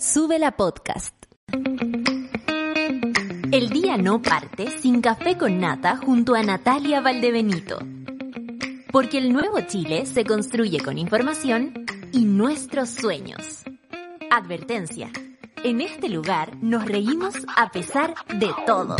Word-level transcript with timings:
Sube 0.00 0.38
la 0.38 0.52
podcast. 0.52 1.12
El 3.50 3.68
día 3.70 3.96
no 3.96 4.22
parte 4.22 4.70
sin 4.80 5.00
café 5.00 5.36
con 5.36 5.58
nata 5.58 5.96
junto 5.96 6.36
a 6.36 6.42
Natalia 6.44 7.00
Valdebenito. 7.00 7.80
Porque 8.92 9.18
el 9.18 9.32
nuevo 9.32 9.60
Chile 9.62 10.06
se 10.06 10.24
construye 10.24 10.78
con 10.78 10.98
información 10.98 11.84
y 12.12 12.26
nuestros 12.26 12.90
sueños. 12.90 13.64
Advertencia. 14.30 15.10
En 15.64 15.80
este 15.80 16.08
lugar 16.08 16.56
nos 16.62 16.84
reímos 16.84 17.34
a 17.56 17.72
pesar 17.72 18.14
de 18.38 18.50
todo. 18.66 18.94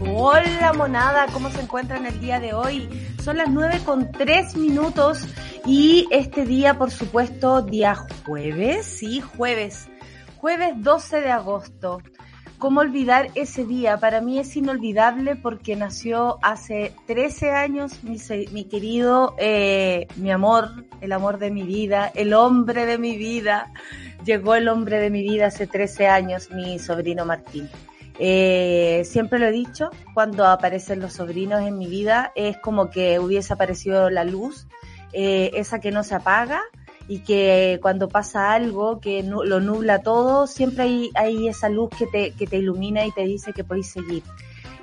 Hola 0.00 0.74
monada, 0.74 1.28
¿cómo 1.32 1.48
se 1.50 1.62
encuentran 1.62 2.04
el 2.04 2.20
día 2.20 2.40
de 2.40 2.52
hoy? 2.52 2.90
Son 3.22 3.38
las 3.38 3.48
9 3.48 3.80
con 3.86 4.12
3 4.12 4.54
minutos 4.56 5.26
y 5.66 6.06
este 6.10 6.44
día, 6.44 6.76
por 6.76 6.90
supuesto, 6.90 7.62
día 7.62 7.94
jueves, 8.24 8.84
sí, 8.84 9.20
jueves, 9.20 9.88
jueves 10.36 10.74
12 10.76 11.20
de 11.20 11.30
agosto. 11.30 12.02
¿Cómo 12.58 12.80
olvidar 12.80 13.28
ese 13.34 13.64
día? 13.64 13.98
Para 13.98 14.20
mí 14.20 14.38
es 14.38 14.56
inolvidable 14.56 15.36
porque 15.36 15.76
nació 15.76 16.38
hace 16.42 16.92
13 17.06 17.50
años 17.50 18.02
mi, 18.04 18.64
querido, 18.64 19.34
eh, 19.38 20.06
mi 20.16 20.30
amor, 20.30 20.70
el 21.00 21.12
amor 21.12 21.38
de 21.38 21.50
mi 21.50 21.62
vida, 21.62 22.10
el 22.14 22.32
hombre 22.32 22.86
de 22.86 22.96
mi 22.96 23.16
vida. 23.16 23.72
Llegó 24.24 24.54
el 24.54 24.68
hombre 24.68 24.98
de 24.98 25.10
mi 25.10 25.22
vida 25.22 25.46
hace 25.46 25.66
13 25.66 26.06
años, 26.06 26.50
mi 26.50 26.78
sobrino 26.78 27.26
Martín. 27.26 27.68
Eh, 28.18 29.02
siempre 29.04 29.38
lo 29.38 29.46
he 29.46 29.52
dicho, 29.52 29.90
cuando 30.14 30.46
aparecen 30.46 31.00
los 31.00 31.14
sobrinos 31.14 31.62
en 31.62 31.76
mi 31.76 31.86
vida 31.86 32.32
es 32.36 32.56
como 32.58 32.88
que 32.88 33.18
hubiese 33.18 33.52
aparecido 33.52 34.08
la 34.08 34.24
luz, 34.24 34.68
eh, 35.14 35.50
esa 35.54 35.80
que 35.80 35.90
no 35.90 36.02
se 36.02 36.14
apaga 36.14 36.62
y 37.06 37.20
que 37.20 37.78
cuando 37.82 38.08
pasa 38.08 38.52
algo 38.52 39.00
que 39.00 39.22
lo 39.22 39.60
nubla 39.60 40.02
todo, 40.02 40.46
siempre 40.46 40.84
hay, 40.84 41.10
hay 41.14 41.48
esa 41.48 41.68
luz 41.68 41.90
que 41.96 42.06
te, 42.06 42.32
que 42.32 42.46
te 42.46 42.56
ilumina 42.58 43.04
y 43.06 43.12
te 43.12 43.24
dice 43.24 43.52
que 43.52 43.64
podéis 43.64 43.90
seguir. 43.90 44.22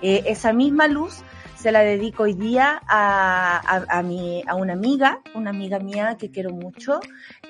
Eh, 0.01 0.23
esa 0.25 0.53
misma 0.53 0.87
luz 0.87 1.23
se 1.55 1.71
la 1.71 1.81
dedico 1.81 2.23
hoy 2.23 2.33
día 2.33 2.81
a, 2.87 3.57
a, 3.57 3.99
a, 3.99 4.01
mi, 4.01 4.43
a 4.47 4.55
una 4.55 4.73
amiga, 4.73 5.21
una 5.35 5.51
amiga 5.51 5.77
mía 5.77 6.17
que 6.19 6.31
quiero 6.31 6.49
mucho, 6.49 6.99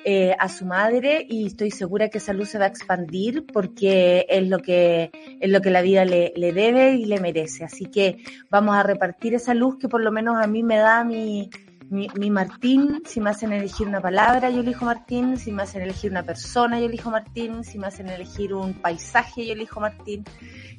eh, 0.04 0.36
a 0.38 0.50
su 0.50 0.66
madre 0.66 1.26
y 1.26 1.46
estoy 1.46 1.70
segura 1.70 2.10
que 2.10 2.18
esa 2.18 2.34
luz 2.34 2.50
se 2.50 2.58
va 2.58 2.66
a 2.66 2.68
expandir 2.68 3.46
porque 3.46 4.26
es 4.28 4.46
lo 4.48 4.58
que, 4.58 5.10
es 5.40 5.50
lo 5.50 5.62
que 5.62 5.70
la 5.70 5.80
vida 5.80 6.04
le, 6.04 6.34
le 6.36 6.52
debe 6.52 6.92
y 6.92 7.06
le 7.06 7.20
merece. 7.20 7.64
Así 7.64 7.86
que 7.86 8.18
vamos 8.50 8.76
a 8.76 8.82
repartir 8.82 9.34
esa 9.34 9.54
luz 9.54 9.78
que 9.78 9.88
por 9.88 10.02
lo 10.02 10.12
menos 10.12 10.36
a 10.42 10.46
mí 10.46 10.62
me 10.62 10.76
da 10.76 11.04
mi, 11.04 11.48
mi, 11.92 12.30
Martín, 12.30 13.02
si 13.06 13.20
me 13.20 13.30
hacen 13.30 13.52
elegir 13.52 13.86
una 13.86 14.00
palabra, 14.00 14.48
yo 14.48 14.60
elijo 14.60 14.86
Martín, 14.86 15.36
si 15.36 15.52
me 15.52 15.62
hacen 15.62 15.82
elegir 15.82 16.10
una 16.10 16.22
persona, 16.22 16.80
yo 16.80 16.86
elijo 16.86 17.10
Martín, 17.10 17.64
si 17.64 17.78
me 17.78 17.86
hacen 17.86 18.08
elegir 18.08 18.54
un 18.54 18.72
paisaje, 18.74 19.46
yo 19.46 19.52
elijo 19.52 19.78
Martín. 19.78 20.24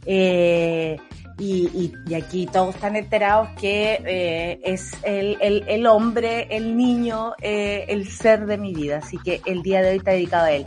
Eh, 0.06 0.98
y, 1.38 1.68
y, 1.74 1.94
y, 2.08 2.14
aquí 2.16 2.48
todos 2.48 2.76
están 2.76 2.96
enterados 2.96 3.50
que 3.60 4.02
eh, 4.06 4.60
es 4.64 4.92
el, 5.04 5.38
el, 5.40 5.64
el, 5.68 5.88
hombre, 5.88 6.48
el 6.50 6.76
niño, 6.76 7.34
eh, 7.42 7.86
el 7.88 8.08
ser 8.08 8.46
de 8.46 8.58
mi 8.58 8.74
vida. 8.74 8.98
Así 8.98 9.18
que 9.18 9.42
el 9.46 9.62
día 9.62 9.82
de 9.82 9.92
hoy 9.92 9.98
está 9.98 10.12
dedicado 10.12 10.46
a 10.46 10.52
él. 10.52 10.66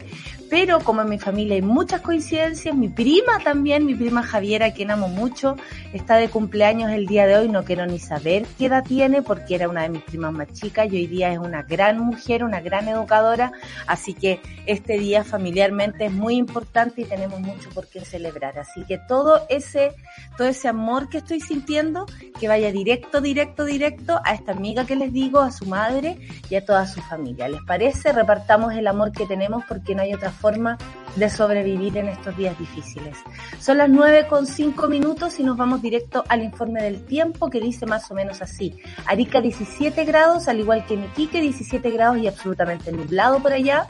Pero 0.49 0.81
como 0.81 1.03
en 1.03 1.09
mi 1.09 1.19
familia 1.19 1.57
hay 1.57 1.63
muchas 1.63 2.03
coincidencias, 2.03 2.75
mi 2.75 2.89
prima 2.89 3.41
también, 3.43 3.85
mi 3.85 3.95
prima 3.95 4.23
Javiera, 4.23 4.73
quien 4.73 4.91
amo 4.91 5.09
mucho, 5.09 5.57
está 5.93 6.17
de 6.17 6.29
cumpleaños 6.29 6.93
el 6.93 7.07
día 7.07 7.27
de 7.27 7.37
hoy. 7.37 7.49
No 7.49 7.65
quiero 7.65 7.85
ni 7.87 7.99
saber 7.99 8.47
qué 8.57 8.67
edad 8.67 8.85
tiene 8.85 9.23
porque 9.23 9.57
era 9.57 9.69
una 9.69 9.83
de 9.83 9.89
mis 9.89 10.03
primas 10.03 10.33
más 10.33 10.53
chicas 10.53 10.87
y 10.93 10.97
hoy 10.97 11.07
día 11.07 11.33
es 11.33 11.39
una 11.39 11.63
gran 11.63 11.99
mujer, 11.99 12.45
una 12.45 12.61
gran 12.61 12.87
educadora. 12.89 13.53
Así 13.87 14.15
que 14.15 14.41
este 14.67 14.99
día 14.99 15.25
familiarmente 15.25 16.07
es 16.07 16.13
muy 16.13 16.37
importante 16.37 17.03
y 17.03 17.05
tenemos 17.05 17.41
mucho 17.41 17.69
por 17.71 17.89
qué 17.89 18.05
celebrar. 18.05 18.59
Así 18.59 18.85
que 18.85 18.99
todo 18.99 19.47
ese, 19.49 19.95
todo 20.37 20.47
ese 20.47 20.69
amor 20.69 21.09
que 21.09 21.19
estoy 21.19 21.41
sintiendo, 21.41 22.07
que 22.39 22.47
vaya 22.47 22.71
directo, 22.71 23.21
directo, 23.21 23.65
directo 23.65 24.21
a 24.25 24.35
esta 24.35 24.53
amiga 24.53 24.87
que 24.87 24.95
les 24.95 25.13
digo, 25.13 25.41
a 25.41 25.51
su 25.51 25.67
madre 25.67 26.19
y 26.49 26.55
a 26.55 26.65
toda 26.65 26.87
su 26.87 27.01
familia. 27.01 27.49
¿Les 27.49 27.63
parece? 27.63 28.13
Repartamos 28.13 28.75
el 28.75 28.87
amor 28.87 29.11
que 29.11 29.27
tenemos 29.27 29.65
porque 29.69 29.95
no 29.95 30.03
hay 30.03 30.15
otra 30.15 30.31
forma 30.37 30.79
de 31.17 31.31
sobrevivir 31.31 31.97
en 31.97 32.09
estos 32.09 32.37
días 32.37 32.59
difíciles. 32.59 33.17
Son 33.59 33.79
las 33.79 33.89
nueve 33.89 34.27
con 34.29 34.47
cinco 34.47 34.87
minutos 34.87 35.41
y 35.41 35.45
nos 35.45 35.57
vamos 35.57 35.83
directo 35.83 36.25
al 36.29 36.43
informe 36.43 36.83
del 36.83 37.05
tiempo 37.05 37.49
que 37.51 37.61
dice 37.61 37.87
más 37.87 38.11
o 38.11 38.15
menos 38.15 38.43
así. 38.43 38.77
Arica 39.07 39.41
17 39.41 40.05
grados, 40.05 40.49
al 40.49 40.61
igual 40.61 40.85
que 40.87 40.95
en 40.95 41.05
Iquique 41.05 41.41
17 41.41 41.91
grados 41.91 42.19
y 42.19 42.29
absolutamente 42.29 42.93
nublado 42.93 43.41
por 43.41 43.53
allá 43.53 43.87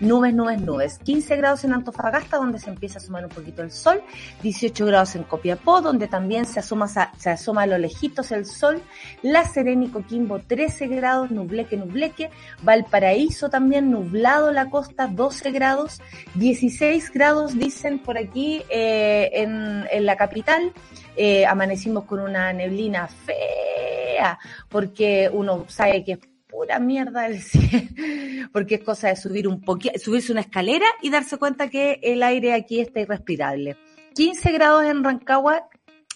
nubes, 0.00 0.34
nubes, 0.34 0.60
nubes. 0.60 0.98
15 0.98 1.36
grados 1.36 1.64
en 1.64 1.72
Antofagasta, 1.72 2.36
donde 2.36 2.58
se 2.58 2.70
empieza 2.70 2.98
a 2.98 3.02
asomar 3.02 3.24
un 3.24 3.30
poquito 3.30 3.62
el 3.62 3.70
sol. 3.70 4.02
18 4.42 4.86
grados 4.86 5.16
en 5.16 5.24
Copiapó, 5.24 5.80
donde 5.80 6.08
también 6.08 6.44
se 6.46 6.60
asoma, 6.60 6.88
se 6.88 7.30
asoma 7.30 7.62
a 7.62 7.66
lo 7.66 7.78
lejitos 7.78 8.32
el 8.32 8.46
sol. 8.46 8.82
La 9.22 9.44
Serena 9.44 9.90
Coquimbo, 9.92 10.40
13 10.40 10.88
grados, 10.88 11.30
nubleque, 11.30 11.76
nubleque. 11.76 12.30
Valparaíso 12.62 13.48
también, 13.48 13.90
nublado 13.90 14.52
la 14.52 14.70
costa, 14.70 15.06
12 15.06 15.50
grados. 15.50 16.00
16 16.34 17.10
grados, 17.12 17.58
dicen 17.58 17.98
por 17.98 18.18
aquí, 18.18 18.62
eh, 18.68 19.30
en, 19.32 19.84
en 19.90 20.06
la 20.06 20.16
capital. 20.16 20.72
Eh, 21.16 21.46
amanecimos 21.46 22.04
con 22.04 22.20
una 22.20 22.52
neblina 22.52 23.08
fea, 23.08 24.38
porque 24.68 25.30
uno 25.32 25.64
sabe 25.66 26.04
que 26.04 26.18
pura 26.56 26.78
mierda 26.78 27.28
del 27.28 27.42
cielo, 27.42 28.48
porque 28.52 28.76
es 28.76 28.82
cosa 28.82 29.08
de 29.08 29.16
subir 29.16 29.46
un 29.46 29.60
poquito, 29.60 29.98
subirse 29.98 30.32
una 30.32 30.40
escalera 30.40 30.86
y 31.02 31.10
darse 31.10 31.36
cuenta 31.36 31.68
que 31.68 32.00
el 32.02 32.22
aire 32.22 32.54
aquí 32.54 32.80
está 32.80 33.00
irrespirable. 33.00 33.76
15 34.14 34.52
grados 34.52 34.84
en 34.86 35.04
Rancagua 35.04 35.68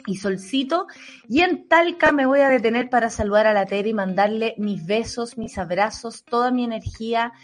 y 0.06 0.16
solcito. 0.16 0.86
Y 1.28 1.42
en 1.42 1.68
Talca 1.68 2.10
me 2.10 2.24
voy 2.24 2.40
a 2.40 2.48
detener 2.48 2.88
para 2.88 3.10
saludar 3.10 3.46
a 3.46 3.52
la 3.52 3.66
Tere 3.66 3.90
y 3.90 3.94
mandarle 3.94 4.54
mis 4.56 4.86
besos, 4.86 5.36
mis 5.36 5.58
abrazos, 5.58 6.24
toda 6.24 6.50
mi 6.50 6.64
energía. 6.64 7.34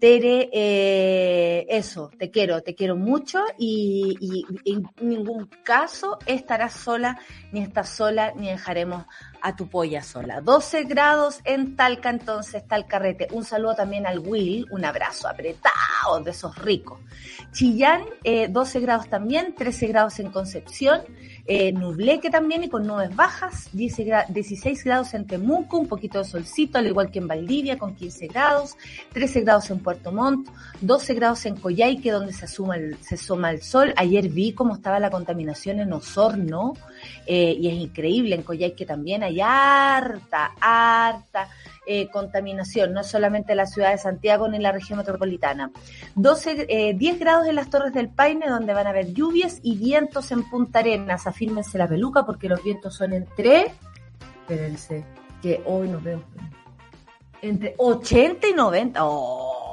Tere, 0.00 0.50
eh, 0.52 1.66
eso, 1.68 2.10
te 2.18 2.30
quiero, 2.30 2.62
te 2.62 2.74
quiero 2.74 2.96
mucho 2.96 3.42
y, 3.58 4.44
en 4.64 4.84
ningún 5.00 5.48
caso 5.62 6.18
estarás 6.26 6.74
sola, 6.74 7.18
ni 7.52 7.60
estás 7.60 7.88
sola, 7.88 8.32
ni 8.36 8.48
dejaremos 8.48 9.04
a 9.40 9.54
tu 9.54 9.68
polla 9.68 10.02
sola. 10.02 10.40
12 10.40 10.84
grados 10.84 11.40
en 11.44 11.76
Talca, 11.76 12.10
entonces, 12.10 12.66
Talcarrete. 12.66 13.28
Un 13.32 13.44
saludo 13.44 13.74
también 13.74 14.06
al 14.06 14.18
Will, 14.18 14.66
un 14.70 14.84
abrazo 14.84 15.28
apretado 15.28 16.20
de 16.24 16.30
esos 16.30 16.56
ricos. 16.58 16.98
Chillán, 17.52 18.02
eh, 18.24 18.48
12 18.48 18.80
grados 18.80 19.08
también, 19.08 19.54
13 19.54 19.86
grados 19.86 20.18
en 20.18 20.30
Concepción, 20.30 21.02
eh, 21.46 21.72
Nubleque 21.72 22.28
también 22.28 22.64
y 22.64 22.68
con 22.68 22.86
nubes 22.86 23.14
bajas, 23.14 23.68
16 23.72 24.84
grados 24.84 25.14
en 25.14 25.26
Temuco, 25.26 25.78
un 25.78 25.86
poquito 25.86 26.18
de 26.18 26.24
solcito, 26.24 26.78
al 26.78 26.86
igual 26.88 27.10
que 27.10 27.20
en 27.20 27.28
Valdivia, 27.28 27.78
con 27.78 27.94
15 27.94 28.26
grados, 28.26 28.76
13 29.12 29.42
grados 29.42 29.70
en 29.70 29.78
Puerto 29.86 30.10
Montt, 30.10 30.48
12 30.80 31.14
grados 31.14 31.46
en 31.46 31.54
Coyhaique, 31.54 32.10
donde 32.10 32.32
se, 32.32 32.46
asuma 32.46 32.76
el, 32.76 33.62
sol. 33.62 33.94
Ayer 33.96 34.28
vi 34.28 34.52
cómo 34.52 34.74
estaba 34.74 34.98
la 34.98 35.10
contaminación 35.10 35.78
en 35.78 35.92
Osorno, 35.92 36.72
eh, 37.24 37.56
y 37.56 37.68
es 37.68 37.74
increíble, 37.74 38.34
en 38.34 38.42
Coyhaique 38.42 38.84
también 38.84 39.22
hay 39.22 39.40
harta, 39.40 40.50
harta 40.60 41.48
eh, 41.86 42.08
contaminación, 42.08 42.92
no 42.92 43.04
solamente 43.04 43.52
en 43.52 43.58
la 43.58 43.66
ciudad 43.66 43.92
de 43.92 43.98
Santiago 43.98 44.48
ni 44.48 44.56
en 44.56 44.64
la 44.64 44.72
región 44.72 44.98
metropolitana. 44.98 45.70
12, 46.16 46.66
eh, 46.68 46.94
10 46.94 47.20
grados 47.20 47.46
en 47.46 47.54
las 47.54 47.70
Torres 47.70 47.94
del 47.94 48.08
Paine, 48.08 48.48
donde 48.48 48.74
van 48.74 48.88
a 48.88 48.90
haber 48.90 49.12
lluvias 49.12 49.60
y 49.62 49.76
vientos 49.76 50.32
en 50.32 50.42
Punta 50.50 50.80
Arenas. 50.80 51.28
Afírmense 51.28 51.78
la 51.78 51.86
peluca 51.86 52.26
porque 52.26 52.48
los 52.48 52.60
vientos 52.60 52.96
son 52.96 53.12
entre, 53.12 53.70
espérense, 54.40 55.04
que 55.40 55.62
hoy 55.64 55.88
nos 55.88 56.02
vemos, 56.02 56.24
entre 57.40 57.76
80 57.78 58.48
y 58.48 58.52
90. 58.52 59.00
¡Oh! 59.04 59.65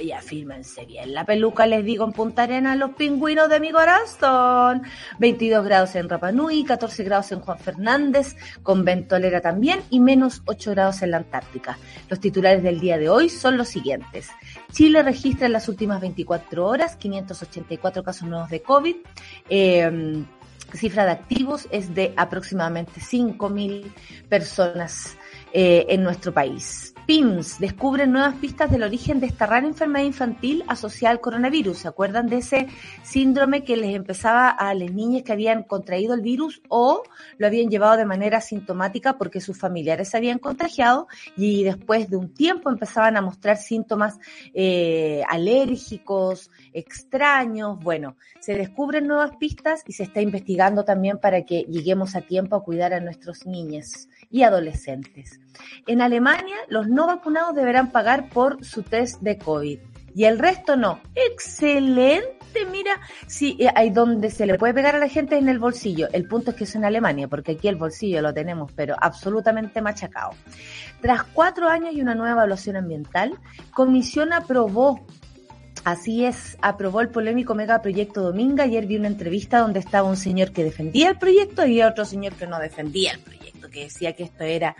Y 0.00 0.12
afírmense 0.12 0.84
bien 0.86 1.12
la 1.14 1.24
peluca, 1.24 1.66
les 1.66 1.84
digo, 1.84 2.04
en 2.04 2.12
Punta 2.12 2.44
Arenas, 2.44 2.76
los 2.76 2.90
pingüinos 2.92 3.48
de 3.48 3.60
mi 3.60 3.70
corazón. 3.70 4.82
22 5.18 5.64
grados 5.64 5.94
en 5.94 6.08
Rapa 6.08 6.32
Nui, 6.32 6.64
14 6.64 7.04
grados 7.04 7.32
en 7.32 7.40
Juan 7.40 7.58
Fernández, 7.58 8.36
con 8.62 8.84
ventolera 8.84 9.40
también, 9.40 9.80
y 9.90 10.00
menos 10.00 10.42
8 10.46 10.70
grados 10.72 11.02
en 11.02 11.10
la 11.10 11.18
Antártica. 11.18 11.78
Los 12.08 12.20
titulares 12.20 12.62
del 12.62 12.80
día 12.80 12.98
de 12.98 13.08
hoy 13.08 13.28
son 13.28 13.56
los 13.56 13.68
siguientes. 13.68 14.28
Chile 14.72 15.02
registra 15.02 15.46
en 15.46 15.52
las 15.52 15.68
últimas 15.68 16.00
24 16.00 16.66
horas 16.66 16.96
584 16.96 18.02
casos 18.02 18.28
nuevos 18.28 18.50
de 18.50 18.62
COVID. 18.62 18.96
Eh, 19.48 20.24
cifra 20.74 21.04
de 21.04 21.12
activos 21.12 21.68
es 21.70 21.94
de 21.94 22.14
aproximadamente 22.16 23.00
5.000 23.00 23.92
personas 24.28 25.16
eh, 25.52 25.86
en 25.88 26.02
nuestro 26.02 26.32
país. 26.32 26.91
PIMS 27.06 27.58
descubren 27.58 28.12
nuevas 28.12 28.36
pistas 28.36 28.70
del 28.70 28.84
origen 28.84 29.18
de 29.18 29.26
esta 29.26 29.46
rara 29.46 29.66
enfermedad 29.66 30.04
infantil 30.04 30.62
asociada 30.68 31.12
al 31.12 31.20
coronavirus. 31.20 31.78
¿Se 31.78 31.88
acuerdan 31.88 32.28
de 32.28 32.38
ese 32.38 32.68
síndrome 33.02 33.64
que 33.64 33.76
les 33.76 33.94
empezaba 33.94 34.48
a 34.48 34.72
las 34.74 34.92
niñas 34.92 35.22
que 35.24 35.32
habían 35.32 35.64
contraído 35.64 36.14
el 36.14 36.20
virus 36.20 36.62
o 36.68 37.02
lo 37.38 37.46
habían 37.46 37.70
llevado 37.70 37.96
de 37.96 38.04
manera 38.04 38.40
sintomática 38.40 39.18
porque 39.18 39.40
sus 39.40 39.58
familiares 39.58 40.10
se 40.10 40.16
habían 40.16 40.38
contagiado 40.38 41.08
y 41.36 41.64
después 41.64 42.08
de 42.08 42.16
un 42.16 42.32
tiempo 42.32 42.70
empezaban 42.70 43.16
a 43.16 43.20
mostrar 43.20 43.56
síntomas 43.56 44.18
eh, 44.54 45.22
alérgicos, 45.28 46.50
extraños? 46.72 47.78
Bueno, 47.80 48.16
se 48.38 48.54
descubren 48.54 49.08
nuevas 49.08 49.36
pistas 49.36 49.82
y 49.86 49.92
se 49.92 50.04
está 50.04 50.20
investigando 50.20 50.84
también 50.84 51.18
para 51.18 51.44
que 51.44 51.62
lleguemos 51.62 52.14
a 52.14 52.20
tiempo 52.20 52.54
a 52.54 52.62
cuidar 52.62 52.94
a 52.94 53.00
nuestros 53.00 53.44
niños 53.44 54.08
y 54.32 54.42
adolescentes. 54.42 55.38
En 55.86 56.00
Alemania, 56.00 56.56
los 56.68 56.88
no 56.88 57.06
vacunados 57.06 57.54
deberán 57.54 57.92
pagar 57.92 58.30
por 58.30 58.64
su 58.64 58.82
test 58.82 59.20
de 59.20 59.38
COVID 59.38 59.78
y 60.14 60.24
el 60.24 60.38
resto 60.38 60.76
no. 60.76 61.00
Excelente, 61.14 62.66
mira, 62.70 63.00
sí, 63.26 63.56
eh, 63.58 63.68
hay 63.74 63.90
donde 63.90 64.30
se 64.30 64.46
le 64.46 64.58
puede 64.58 64.74
pegar 64.74 64.94
a 64.94 64.98
la 64.98 65.08
gente 65.08 65.36
en 65.36 65.48
el 65.48 65.58
bolsillo. 65.58 66.08
El 66.12 66.26
punto 66.26 66.50
es 66.50 66.56
que 66.56 66.64
es 66.64 66.74
en 66.74 66.84
Alemania, 66.84 67.28
porque 67.28 67.52
aquí 67.52 67.68
el 67.68 67.76
bolsillo 67.76 68.20
lo 68.20 68.34
tenemos, 68.34 68.70
pero 68.72 68.94
absolutamente 69.00 69.80
machacado. 69.80 70.32
Tras 71.00 71.24
cuatro 71.24 71.68
años 71.68 71.94
y 71.94 72.00
una 72.00 72.14
nueva 72.14 72.32
evaluación 72.32 72.76
ambiental, 72.76 73.38
Comisión 73.72 74.32
aprobó 74.32 75.06
Así 75.84 76.24
es, 76.24 76.56
aprobó 76.62 77.00
el 77.00 77.08
polémico 77.08 77.56
megaproyecto 77.56 78.22
Dominga. 78.22 78.64
Ayer 78.64 78.86
vi 78.86 78.96
una 78.96 79.08
entrevista 79.08 79.58
donde 79.58 79.80
estaba 79.80 80.08
un 80.08 80.16
señor 80.16 80.52
que 80.52 80.62
defendía 80.62 81.08
el 81.08 81.18
proyecto 81.18 81.66
y 81.66 81.82
otro 81.82 82.04
señor 82.04 82.34
que 82.34 82.46
no 82.46 82.60
defendía 82.60 83.10
el 83.10 83.18
proyecto, 83.18 83.68
que 83.68 83.84
decía 83.84 84.12
que 84.12 84.22
esto 84.22 84.44
era 84.44 84.76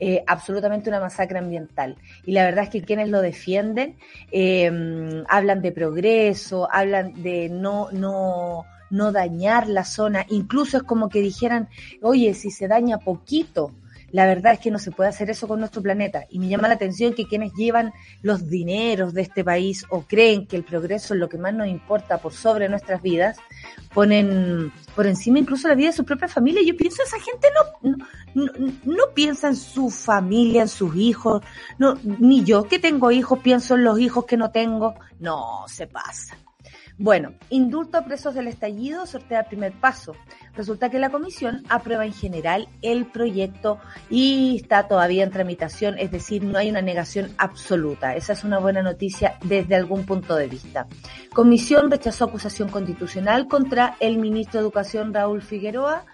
eh, 0.00 0.24
absolutamente 0.26 0.88
una 0.88 1.00
masacre 1.00 1.40
ambiental. 1.40 1.98
Y 2.24 2.32
la 2.32 2.44
verdad 2.44 2.64
es 2.64 2.70
que 2.70 2.82
quienes 2.82 3.10
lo 3.10 3.20
defienden 3.20 3.96
eh, 4.32 5.24
hablan 5.28 5.60
de 5.60 5.72
progreso, 5.72 6.72
hablan 6.72 7.22
de 7.22 7.50
no, 7.50 7.90
no, 7.92 8.64
no 8.88 9.12
dañar 9.12 9.68
la 9.68 9.84
zona, 9.84 10.24
incluso 10.30 10.78
es 10.78 10.82
como 10.84 11.10
que 11.10 11.20
dijeran, 11.20 11.68
oye, 12.00 12.32
si 12.32 12.50
se 12.50 12.66
daña 12.66 12.96
poquito, 12.96 13.72
la 14.16 14.24
verdad 14.24 14.54
es 14.54 14.60
que 14.60 14.70
no 14.70 14.78
se 14.78 14.92
puede 14.92 15.10
hacer 15.10 15.28
eso 15.28 15.46
con 15.46 15.58
nuestro 15.60 15.82
planeta. 15.82 16.24
Y 16.30 16.38
me 16.38 16.48
llama 16.48 16.68
la 16.68 16.74
atención 16.74 17.12
que 17.12 17.28
quienes 17.28 17.52
llevan 17.52 17.92
los 18.22 18.48
dineros 18.48 19.12
de 19.12 19.20
este 19.20 19.44
país 19.44 19.84
o 19.90 20.04
creen 20.04 20.46
que 20.46 20.56
el 20.56 20.64
progreso 20.64 21.12
es 21.12 21.20
lo 21.20 21.28
que 21.28 21.36
más 21.36 21.52
nos 21.52 21.68
importa 21.68 22.16
por 22.16 22.32
sobre 22.32 22.70
nuestras 22.70 23.02
vidas, 23.02 23.36
ponen 23.92 24.72
por 24.94 25.06
encima 25.06 25.38
incluso 25.38 25.68
la 25.68 25.74
vida 25.74 25.88
de 25.88 25.96
su 25.96 26.06
propia 26.06 26.28
familia. 26.28 26.62
Yo 26.64 26.74
pienso, 26.74 27.02
esa 27.02 27.18
gente 27.20 27.48
no, 27.82 27.92
no, 28.32 28.52
no, 28.84 29.04
piensa 29.14 29.48
en 29.48 29.56
su 29.56 29.90
familia, 29.90 30.62
en 30.62 30.68
sus 30.68 30.96
hijos. 30.96 31.42
No, 31.76 31.98
ni 32.02 32.42
yo 32.42 32.64
que 32.64 32.78
tengo 32.78 33.10
hijos 33.10 33.40
pienso 33.40 33.74
en 33.74 33.84
los 33.84 34.00
hijos 34.00 34.24
que 34.24 34.38
no 34.38 34.50
tengo. 34.50 34.94
No, 35.20 35.66
se 35.68 35.88
pasa. 35.88 36.38
Bueno, 36.98 37.34
indulto 37.50 37.98
a 37.98 38.06
presos 38.06 38.34
del 38.34 38.48
estallido 38.48 39.04
sortea 39.04 39.44
primer 39.44 39.72
paso. 39.72 40.14
Resulta 40.54 40.88
que 40.88 40.98
la 40.98 41.10
comisión 41.10 41.62
aprueba 41.68 42.06
en 42.06 42.14
general 42.14 42.68
el 42.80 43.04
proyecto 43.04 43.78
y 44.08 44.56
está 44.56 44.88
todavía 44.88 45.22
en 45.22 45.30
tramitación, 45.30 45.98
es 45.98 46.10
decir, 46.10 46.42
no 46.42 46.56
hay 46.56 46.70
una 46.70 46.80
negación 46.80 47.34
absoluta. 47.36 48.16
Esa 48.16 48.32
es 48.32 48.44
una 48.44 48.58
buena 48.58 48.80
noticia 48.80 49.38
desde 49.44 49.74
algún 49.74 50.06
punto 50.06 50.36
de 50.36 50.46
vista. 50.46 50.86
Comisión 51.34 51.90
rechazó 51.90 52.24
acusación 52.24 52.70
constitucional 52.70 53.46
contra 53.46 53.96
el 54.00 54.16
ministro 54.16 54.58
de 54.58 54.64
Educación 54.64 55.12
Raúl 55.12 55.42
Figueroa. 55.42 56.06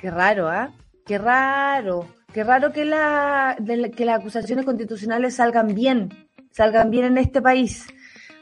Qué 0.00 0.10
raro, 0.10 0.48
¿ah? 0.48 0.72
Qué 1.04 1.18
raro. 1.18 2.08
Qué 2.32 2.42
raro 2.42 2.72
que, 2.72 2.86
la, 2.86 3.56
que 3.94 4.04
las 4.04 4.20
acusaciones 4.20 4.64
constitucionales 4.64 5.36
salgan 5.36 5.74
bien, 5.74 6.28
salgan 6.50 6.90
bien 6.90 7.04
en 7.04 7.18
este 7.18 7.40
país. 7.40 7.86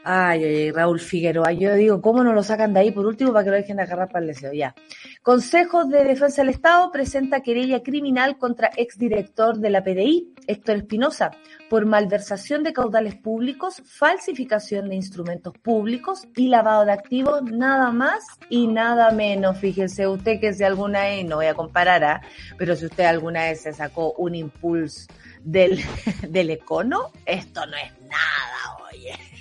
Ay, 0.07 0.43
ay, 0.43 0.71
Raúl 0.71 0.99
Figueroa. 0.99 1.51
Yo 1.53 1.73
digo, 1.73 1.99
¿cómo 1.99 2.23
no 2.23 2.31
lo 2.31 2.43
sacan 2.43 2.75
de 2.75 2.79
ahí 2.79 2.91
por 2.91 3.07
último 3.07 3.33
para 3.33 3.43
que 3.43 3.49
lo 3.49 3.55
dejen 3.55 3.77
de 3.77 3.83
agarrar 3.83 4.07
para 4.09 4.19
el 4.19 4.27
deseo? 4.27 4.53
Ya. 4.53 4.75
Consejo 5.23 5.85
de 5.85 6.03
Defensa 6.03 6.43
del 6.43 6.49
Estado 6.49 6.91
presenta 6.91 7.41
querella 7.41 7.81
criminal 7.81 8.37
contra 8.37 8.69
exdirector 8.77 9.57
de 9.57 9.71
la 9.71 9.83
PDI, 9.83 10.35
Héctor 10.45 10.75
Espinosa, 10.75 11.31
por 11.71 11.87
malversación 11.87 12.61
de 12.61 12.71
caudales 12.71 13.15
públicos, 13.15 13.81
falsificación 13.83 14.89
de 14.89 14.95
instrumentos 14.95 15.57
públicos 15.57 16.27
y 16.35 16.49
lavado 16.49 16.85
de 16.85 16.91
activos, 16.91 17.41
nada 17.41 17.89
más 17.89 18.23
y 18.47 18.67
nada 18.67 19.09
menos. 19.09 19.57
Fíjense 19.57 20.05
usted 20.05 20.39
que 20.39 20.53
si 20.53 20.63
alguna 20.63 21.05
vez, 21.05 21.25
no 21.25 21.37
voy 21.37 21.47
a 21.47 21.55
comparar, 21.55 22.03
¿ah? 22.03 22.21
pero 22.59 22.75
si 22.75 22.85
usted 22.85 23.05
alguna 23.05 23.45
vez 23.45 23.61
se 23.61 23.73
sacó 23.73 24.13
un 24.19 24.35
impulso 24.35 25.07
del, 25.43 25.79
del 26.29 26.51
econo, 26.51 27.09
esto 27.25 27.65
no 27.65 27.75
es 27.75 27.91
nada. 28.07 28.84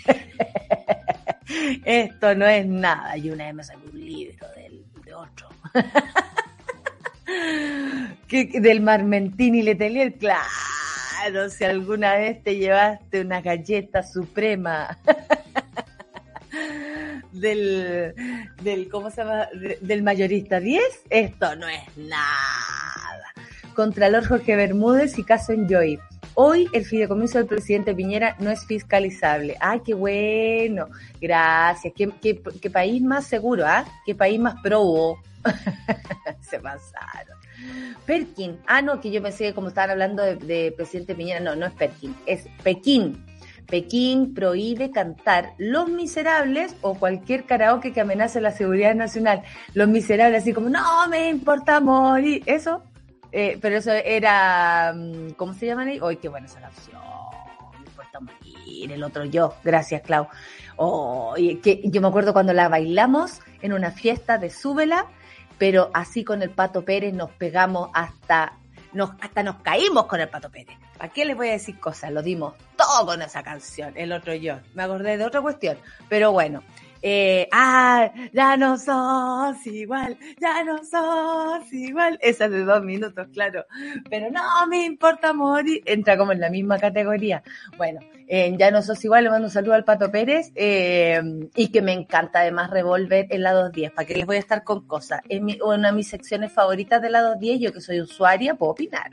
Esto 1.85 2.35
no 2.35 2.47
es 2.47 2.67
nada. 2.67 3.17
Y 3.17 3.31
una 3.31 3.47
vez 3.47 3.55
me 3.55 3.65
salió 3.65 3.85
un 3.93 4.01
libro 4.01 4.47
del, 4.57 4.85
de 5.05 5.15
otro. 5.15 5.49
que, 8.29 8.61
del 8.61 8.81
Marmentini 8.81 9.63
Letelier, 9.63 10.15
claro, 10.15 11.51
si 11.51 11.65
alguna 11.65 12.17
vez 12.17 12.43
te 12.43 12.57
llevaste 12.57 13.21
una 13.21 13.41
galleta 13.41 14.03
suprema 14.03 14.99
del, 17.33 18.15
del, 18.63 18.89
¿cómo 18.89 19.11
se 19.11 19.23
llama? 19.23 19.49
Del 19.81 20.03
mayorista 20.03 20.61
10, 20.61 20.83
esto 21.11 21.57
no 21.57 21.69
es 21.69 21.83
nada. 21.97 23.34
Contralor 23.75 24.27
Jorge 24.27 24.57
Bermúdez 24.57 25.19
y 25.19 25.25
caso 25.25 25.53
en 25.53 25.69
Joy. 25.69 25.99
Hoy 26.35 26.69
el 26.73 26.85
fideicomiso 26.85 27.39
del 27.39 27.47
presidente 27.47 27.95
Piñera 27.95 28.37
no 28.41 28.51
es 28.51 28.65
fiscalizable. 28.67 29.57
¡Ay, 29.61 29.81
qué 29.85 29.95
bueno! 29.95 30.89
Gracias. 31.21 31.93
¿Qué, 31.95 32.71
país 32.71 33.03
más 33.03 33.27
seguro, 33.27 33.65
ah? 33.67 33.85
¿Qué 34.05 34.15
país 34.15 34.41
más 34.41 34.61
probo? 34.63 35.19
Se 36.41 36.59
pasaron. 36.59 37.39
Perkin. 38.07 38.59
Ah, 38.67 38.83
no, 38.83 39.01
que 39.01 39.11
yo 39.11 39.23
pensé 39.23 39.45
que 39.45 39.55
como 39.55 39.69
estaban 39.69 39.91
hablando 39.91 40.23
de, 40.23 40.73
presidente 40.77 41.15
Piñera. 41.15 41.41
No, 41.41 41.55
no 41.55 41.67
es 41.67 41.73
Perkin, 41.73 42.17
es 42.27 42.47
Pekín. 42.63 43.25
Pekín 43.67 44.35
prohíbe 44.35 44.91
cantar 44.91 45.53
Los 45.59 45.89
Miserables 45.89 46.75
o 46.81 46.95
cualquier 46.95 47.45
karaoke 47.45 47.93
que 47.93 48.01
amenace 48.01 48.41
la 48.41 48.51
seguridad 48.51 48.95
nacional. 48.95 49.43
Los 49.73 49.89
Miserables, 49.89 50.43
así 50.43 50.53
como, 50.53 50.69
no 50.69 51.09
me 51.09 51.29
importa 51.29 51.81
morir. 51.81 52.43
Eso 52.47 52.83
eh, 53.37 53.59
pero 53.61 53.79
eso 53.79 53.91
era, 53.91 54.93
mm, 54.95 55.31
¿cómo 55.31 55.55
se 55.55 55.67
llaman 55.67 55.89
ahí? 55.89 55.99
¡Ay, 56.01 56.19
qué 56.19 56.29
buena 56.29 56.47
esa 56.47 56.61
canción! 56.61 57.03
Me 57.81 57.87
importa 57.89 58.21
morir, 58.21 58.93
el 58.93 59.03
otro 59.03 59.25
yo. 59.25 59.57
Gracias, 59.65 60.03
Clau. 60.03 60.29
Oh, 60.77 61.35
que 61.37 61.83
yo 61.83 62.01
me 62.01 62.07
acuerdo 62.07 62.33
cuando 62.33 62.53
la 62.53 62.69
bailamos 62.69 63.41
en 63.61 63.73
una 63.73 63.91
fiesta 63.91 64.39
de 64.39 64.51
Súbela, 64.51 65.07
pero 65.59 65.91
así 65.95 66.23
con 66.23 66.43
el 66.43 66.51
Pato 66.51 66.85
Pérez 66.85 67.13
nos 67.13 67.33
pegamos 67.33 67.91
hasta, 67.93 68.53
nos, 68.93 69.11
hasta 69.21 69.43
nos 69.43 69.57
caímos 69.63 70.07
con 70.07 70.21
el 70.21 70.29
Pato 70.29 70.49
Pérez. 70.49 70.79
¿Para 70.97 71.13
qué 71.13 71.25
les 71.25 71.37
voy 71.37 71.49
a 71.49 71.53
decir 71.53 71.81
cosas? 71.81 72.13
Lo 72.13 72.23
dimos 72.23 72.55
todo 72.77 73.05
con 73.05 73.21
esa 73.21 73.43
canción, 73.43 73.95
el 73.97 74.13
otro 74.13 74.33
yo. 74.35 74.59
Me 74.75 74.85
acordé 74.85 75.17
de 75.17 75.25
otra 75.25 75.41
cuestión, 75.41 75.77
pero 76.09 76.31
bueno 76.31 76.63
eh, 77.07 77.49
ah, 77.53 78.11
ya 78.33 78.57
no 78.57 78.79
sos 78.79 79.67
igual, 79.67 80.17
ya 80.41 80.65
no 80.65 80.79
sos 80.79 81.71
igual. 81.71 82.19
Esa 82.23 82.47
es 82.47 82.51
de 82.51 82.65
dos 82.65 82.83
minutos, 82.83 83.29
claro. 83.31 83.67
Pero 84.09 84.31
no 84.31 84.67
me 84.69 84.87
importa 84.87 85.35
morir. 85.35 85.83
Entra 85.85 86.17
como 86.17 86.33
en 86.33 86.41
la 86.41 86.49
misma 86.49 86.79
categoría. 86.79 87.43
Bueno, 87.77 88.01
ya 88.27 88.71
no 88.71 88.81
sos 88.81 89.05
igual, 89.05 89.25
le 89.25 89.31
mando 89.31 89.49
un 89.49 89.53
saludo 89.53 89.75
al 89.75 89.85
Pato 89.85 90.11
Pérez. 90.11 90.51
Eh, 90.55 91.21
y 91.55 91.69
que 91.69 91.83
me 91.83 91.93
encanta 91.93 92.41
además 92.41 92.71
Revolver 92.71 93.27
en 93.29 93.43
la 93.43 93.53
210. 93.53 93.93
¿Para 93.93 94.07
que 94.07 94.15
les 94.15 94.25
voy 94.25 94.37
a 94.37 94.41
estar 94.41 94.65
con 94.65 94.87
cosas? 94.87 95.21
Es 95.29 95.43
una 95.63 95.89
de 95.89 95.95
mis 95.95 96.09
secciones 96.09 96.53
favoritas 96.53 97.03
de 97.03 97.11
la 97.11 97.21
210. 97.21 97.61
Yo 97.61 97.73
que 97.75 97.83
soy 97.83 98.01
usuaria, 98.01 98.55
puedo 98.55 98.73
opinar. 98.73 99.11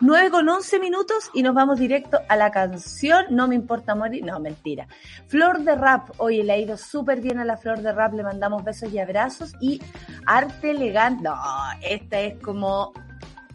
9 0.00 0.30
con 0.30 0.48
11 0.48 0.80
minutos 0.80 1.30
y 1.34 1.42
nos 1.42 1.54
vamos 1.54 1.78
directo 1.78 2.20
a 2.28 2.36
la 2.36 2.50
canción 2.50 3.26
No 3.30 3.46
me 3.46 3.54
importa 3.54 3.94
morir. 3.94 4.24
No, 4.24 4.40
mentira. 4.40 4.88
Flor 5.28 5.60
de 5.60 5.76
Rap. 5.76 6.10
Oye, 6.18 6.42
le 6.42 6.52
ha 6.52 6.58
ido 6.58 6.76
súper 6.76 7.19
bien 7.20 7.38
a 7.38 7.44
la 7.44 7.56
Flor 7.56 7.80
de 7.82 7.92
Rap. 7.92 8.14
Le 8.14 8.22
mandamos 8.22 8.64
besos 8.64 8.92
y 8.92 8.98
abrazos. 8.98 9.54
Y 9.60 9.80
arte 10.26 10.72
elegante. 10.72 11.24
No, 11.24 11.36
esta 11.82 12.20
es 12.20 12.38
como 12.40 12.92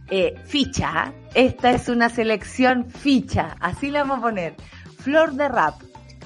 eh, 0.10 0.36
ficha. 0.46 0.92
¿ah? 0.94 1.14
Esta 1.34 1.72
es 1.72 1.90
una 1.90 2.10
selección 2.10 2.86
ficha. 2.90 3.56
Así 3.60 3.90
la 3.90 4.02
vamos 4.02 4.20
a 4.20 4.22
poner. 4.22 4.56
Flor 4.98 5.34
de 5.34 5.48
Rap 5.48 5.76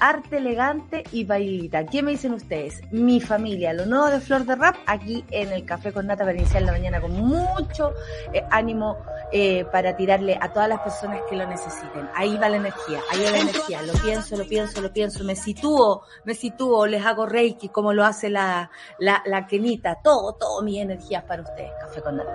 arte 0.00 0.38
elegante 0.38 1.04
y 1.12 1.24
bailita. 1.24 1.86
¿Qué 1.86 2.02
me 2.02 2.12
dicen 2.12 2.32
ustedes? 2.32 2.80
Mi 2.90 3.20
familia, 3.20 3.72
lo 3.72 3.86
nuevo 3.86 4.06
de 4.06 4.20
Flor 4.20 4.44
de 4.44 4.56
Rap, 4.56 4.76
aquí 4.86 5.24
en 5.30 5.52
el 5.52 5.64
Café 5.64 5.92
con 5.92 6.06
Nata 6.06 6.24
para 6.24 6.36
iniciar 6.36 6.62
la 6.62 6.72
mañana 6.72 7.00
con 7.00 7.12
mucho 7.12 7.92
eh, 8.32 8.42
ánimo 8.50 8.96
eh, 9.32 9.64
para 9.66 9.96
tirarle 9.96 10.38
a 10.40 10.52
todas 10.52 10.68
las 10.68 10.80
personas 10.80 11.20
que 11.28 11.36
lo 11.36 11.46
necesiten. 11.46 12.08
Ahí 12.14 12.36
va 12.36 12.48
la 12.48 12.56
energía, 12.56 13.00
ahí 13.10 13.22
va 13.22 13.30
la 13.30 13.38
energía. 13.38 13.82
Lo 13.82 13.92
pienso, 13.92 14.36
lo 14.36 14.46
pienso, 14.46 14.80
lo 14.80 14.92
pienso, 14.92 15.22
me 15.24 15.36
sitúo, 15.36 16.02
me 16.24 16.34
sitúo, 16.34 16.86
les 16.86 17.04
hago 17.04 17.26
reiki 17.26 17.68
como 17.68 17.92
lo 17.92 18.04
hace 18.04 18.30
la, 18.30 18.70
la, 18.98 19.22
la 19.26 19.46
Kenita. 19.46 19.98
Todo, 20.02 20.32
todo 20.32 20.62
mi 20.62 20.80
energía 20.80 21.26
para 21.26 21.42
ustedes. 21.42 21.70
Café 21.80 22.00
con 22.02 22.16
Nata. 22.16 22.30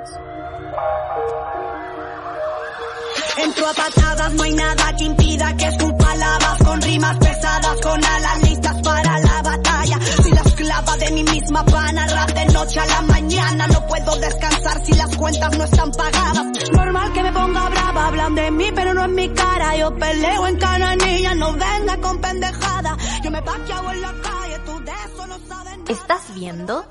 Entro 3.37 3.67
a 3.67 3.73
patadas, 3.73 4.33
no 4.33 4.43
hay 4.43 4.53
nada 4.53 4.95
que 4.97 5.03
impida 5.03 5.57
que 5.57 5.71
sus 5.77 5.93
palabras 5.93 6.57
con 6.63 6.81
rimas 6.81 7.17
pesadas, 7.17 7.77
con 7.81 8.05
alas 8.05 8.43
listas 8.43 8.81
para 8.81 9.19
la 9.19 9.41
batalla. 9.41 9.99
Si 10.23 10.31
la 10.31 10.41
esclava 10.41 10.97
de 10.97 11.11
mí 11.11 11.23
misma 11.23 11.63
van 11.63 11.97
a 11.99 12.07
rap 12.07 12.29
de 12.29 12.45
noche 12.53 12.79
a 12.79 12.85
la 12.85 13.01
mañana, 13.01 13.67
no 13.67 13.85
puedo 13.87 14.15
descansar 14.19 14.85
si 14.85 14.93
las 14.93 15.17
cuentas 15.17 15.57
no 15.57 15.63
están 15.65 15.91
pagadas. 15.91 16.45
Normal 16.71 17.11
que 17.13 17.23
me 17.23 17.31
ponga 17.33 17.69
brava, 17.69 18.07
hablan 18.07 18.35
de 18.35 18.51
mí 18.51 18.71
pero 18.73 18.93
no 18.93 19.03
en 19.03 19.15
mi 19.15 19.29
cara. 19.33 19.75
Yo 19.77 19.93
peleo 19.95 20.47
en 20.47 20.57
cananilla, 20.57 21.35
no 21.35 21.51
venga 21.51 21.97
con 21.97 22.21
pendejada. 22.21 22.97
Yo 23.21 23.31
me 23.31 23.41
paqueado 23.41 23.91
en 23.91 24.01
la 24.01 24.13
calle, 24.13 24.59
tú 24.65 24.79
de 24.79 24.91
eso 24.91 25.27
no 25.27 25.37
sabes 25.47 25.77
nada. 25.77 25.91
¿Estás 25.91 26.33
viendo? 26.35 26.85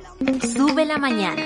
Sube 0.55 0.85
la 0.85 0.99
mañana. 0.99 1.43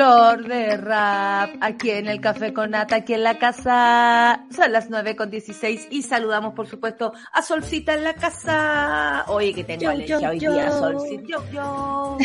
Flor 0.00 0.48
de 0.48 0.78
rap, 0.78 1.50
aquí 1.60 1.90
en 1.90 2.08
el 2.08 2.22
Café 2.22 2.54
con 2.54 2.70
Nata, 2.70 2.96
aquí 2.96 3.12
en 3.12 3.22
la 3.22 3.38
casa. 3.38 4.46
Son 4.50 4.72
las 4.72 4.88
nueve 4.88 5.14
con 5.14 5.28
16 5.28 5.88
y 5.90 6.00
saludamos, 6.00 6.54
por 6.54 6.66
supuesto, 6.66 7.12
a 7.34 7.42
Solcita 7.42 7.92
en 7.92 8.04
la 8.04 8.14
casa. 8.14 9.26
Oye, 9.28 9.52
que 9.52 9.62
tengo 9.62 9.82
Yo, 9.82 9.90
alergia 9.90 10.18
yo, 10.20 10.28
hoy 10.30 10.38
yo. 10.38 10.52
día, 10.54 10.70
Solcita. 10.72 11.22
Yo, 11.28 11.44
yo. 11.52 12.16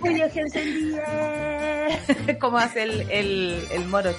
Oye, 0.00 0.30
que 0.32 0.40
encendí. 0.40 0.96
¿Cómo 2.40 2.56
hace 2.56 2.84
el, 2.84 3.10
el, 3.10 3.62
el 3.72 3.84
moro? 3.88 4.10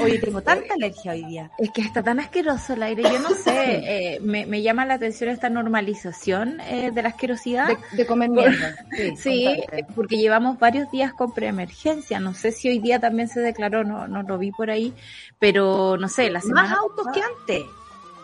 Oye, 0.00 0.18
tengo 0.18 0.42
tanta 0.42 0.74
alergia 0.74 1.12
hoy 1.12 1.24
día. 1.24 1.50
Es 1.58 1.70
que 1.70 1.80
está 1.80 2.02
tan 2.02 2.20
asqueroso 2.20 2.74
el 2.74 2.82
aire, 2.84 3.02
yo 3.02 3.18
no 3.18 3.30
sé, 3.30 3.80
eh, 4.14 4.18
me, 4.20 4.46
me 4.46 4.62
llama 4.62 4.84
la 4.84 4.94
atención 4.94 5.30
esta 5.30 5.50
normalización 5.50 6.60
eh, 6.60 6.90
de 6.92 7.02
la 7.02 7.08
asquerosidad. 7.10 7.66
De, 7.68 7.96
de 7.96 8.06
comer 8.06 8.30
mierda. 8.30 8.76
Sí, 9.16 9.48
porque 9.94 10.18
llevamos 10.18 10.58
varios 10.58 10.90
días 10.90 11.12
con 11.12 11.32
preemergencia. 11.66 12.20
No 12.20 12.34
sé 12.34 12.52
si 12.52 12.68
hoy 12.68 12.78
día 12.78 12.98
también 12.98 13.28
se 13.28 13.40
declaró, 13.40 13.84
no, 13.84 14.06
no 14.08 14.22
lo 14.22 14.38
vi 14.38 14.50
por 14.52 14.70
ahí, 14.70 14.92
pero 15.38 15.96
no 15.96 16.08
sé, 16.08 16.30
la 16.30 16.40
semana 16.40 16.68
Más 16.70 16.78
autos 16.78 17.06
que 17.12 17.20
antes. 17.20 17.62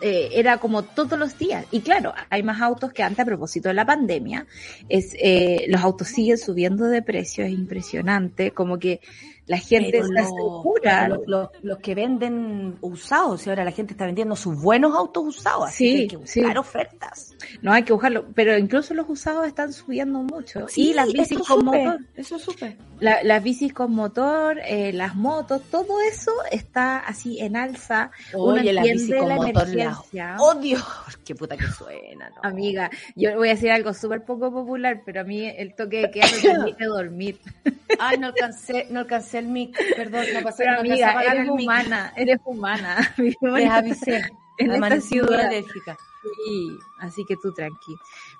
eh, 0.01 0.29
era 0.33 0.57
como 0.57 0.83
todos 0.83 1.17
los 1.17 1.37
días. 1.37 1.65
Y 1.71 1.81
claro, 1.81 2.13
hay 2.29 2.43
más 2.43 2.61
autos 2.61 2.91
que 2.93 3.03
antes 3.03 3.19
a 3.19 3.25
propósito 3.25 3.69
de 3.69 3.75
la 3.75 3.85
pandemia. 3.85 4.47
Es, 4.89 5.15
eh, 5.19 5.65
los 5.67 5.81
autos 5.81 6.07
siguen 6.07 6.37
subiendo 6.37 6.85
de 6.85 7.01
precio, 7.01 7.45
es 7.45 7.51
impresionante, 7.51 8.51
como 8.51 8.79
que 8.79 8.99
la 9.47 9.57
gente 9.57 9.89
Pero 9.91 10.05
está 10.05 10.21
lo- 10.21 10.27
segura. 10.27 11.19
Los, 11.61 11.77
que 11.79 11.95
venden 11.95 12.77
usados, 12.81 13.45
y 13.45 13.49
ahora 13.49 13.65
la 13.65 13.71
gente 13.71 13.93
está 13.93 14.05
vendiendo 14.05 14.35
sus 14.35 14.61
buenos 14.61 14.95
autos 14.95 15.23
usados, 15.25 15.67
así 15.69 15.85
Sí, 15.87 15.93
que 15.95 16.01
hay 16.01 16.07
que 16.07 16.17
buscar 16.17 16.51
sí. 16.53 16.57
ofertas. 16.57 17.35
No 17.61 17.73
hay 17.73 17.83
que 17.83 17.91
buscarlo, 17.93 18.25
pero 18.33 18.57
incluso 18.57 18.93
los 18.93 19.09
usados 19.09 19.45
están 19.47 19.73
subiendo 19.73 20.19
mucho. 20.23 20.65
y 20.75 20.93
las 20.93 21.11
bicis 21.11 21.37
con 21.39 21.47
supe, 21.65 21.83
motor. 21.83 21.99
Eso 22.15 22.39
supe. 22.39 22.77
La- 22.99 23.23
las 23.23 23.43
bicis 23.43 23.73
con 23.73 23.93
motor, 23.93 24.59
eh, 24.63 24.93
las 24.93 25.15
motos, 25.15 25.61
todo 25.71 25.99
eso 26.01 26.31
está 26.51 26.99
así 26.99 27.39
en 27.39 27.55
alza. 27.55 28.11
Uno 28.33 28.53
Oye, 28.53 28.71
la 28.71 28.83
bici 28.83 28.91
entiende 29.11 29.17
con 29.17 29.29
la 29.29 29.35
motor 29.35 29.69
emergencia. 29.69 30.35
odio. 30.39 30.77
Qué 31.25 31.35
puta 31.35 31.57
que 31.57 31.65
suena, 31.67 32.29
¿no? 32.29 32.35
Amiga, 32.43 32.89
yo 33.15 33.35
voy 33.37 33.49
a 33.49 33.51
decir 33.53 33.71
algo 33.71 33.93
súper 33.93 34.23
poco 34.23 34.51
popular, 34.51 35.01
pero 35.05 35.21
a 35.21 35.23
mí 35.23 35.45
el 35.45 35.73
toque 35.75 36.01
de 36.01 36.11
queda 36.11 36.27
me 36.27 36.41
permite 36.53 36.85
dormir. 36.85 37.39
Ay, 37.99 38.17
no 38.19 38.27
alcancé, 38.27 38.87
no 38.91 38.99
alcancé 39.01 39.30
el 39.33 39.47
mic, 39.47 39.77
perdón, 39.95 40.25
no 40.33 40.41
pasé, 40.41 40.63
Pero 40.63 40.73
no 40.73 40.79
amiga, 40.79 41.23
eres 41.23 41.39
el 41.39 41.51
mic. 41.51 41.61
humana, 41.61 42.13
eres 42.15 42.39
humana. 42.45 43.13
Les 43.17 43.69
avisé. 43.69 44.21
En 44.57 44.73
Amanecí 44.73 45.17
alérgica. 45.17 45.97
Sí, 46.45 46.77
así 46.99 47.25
que 47.25 47.35
tú 47.35 47.51
tranqui. 47.51 47.95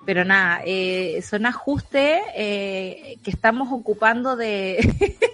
Pero 0.06 0.24
nada, 0.24 0.62
eh, 0.64 1.20
son 1.28 1.46
ajustes 1.46 2.22
eh, 2.36 3.16
que 3.24 3.30
estamos 3.32 3.72
ocupando 3.72 4.36
de... 4.36 4.78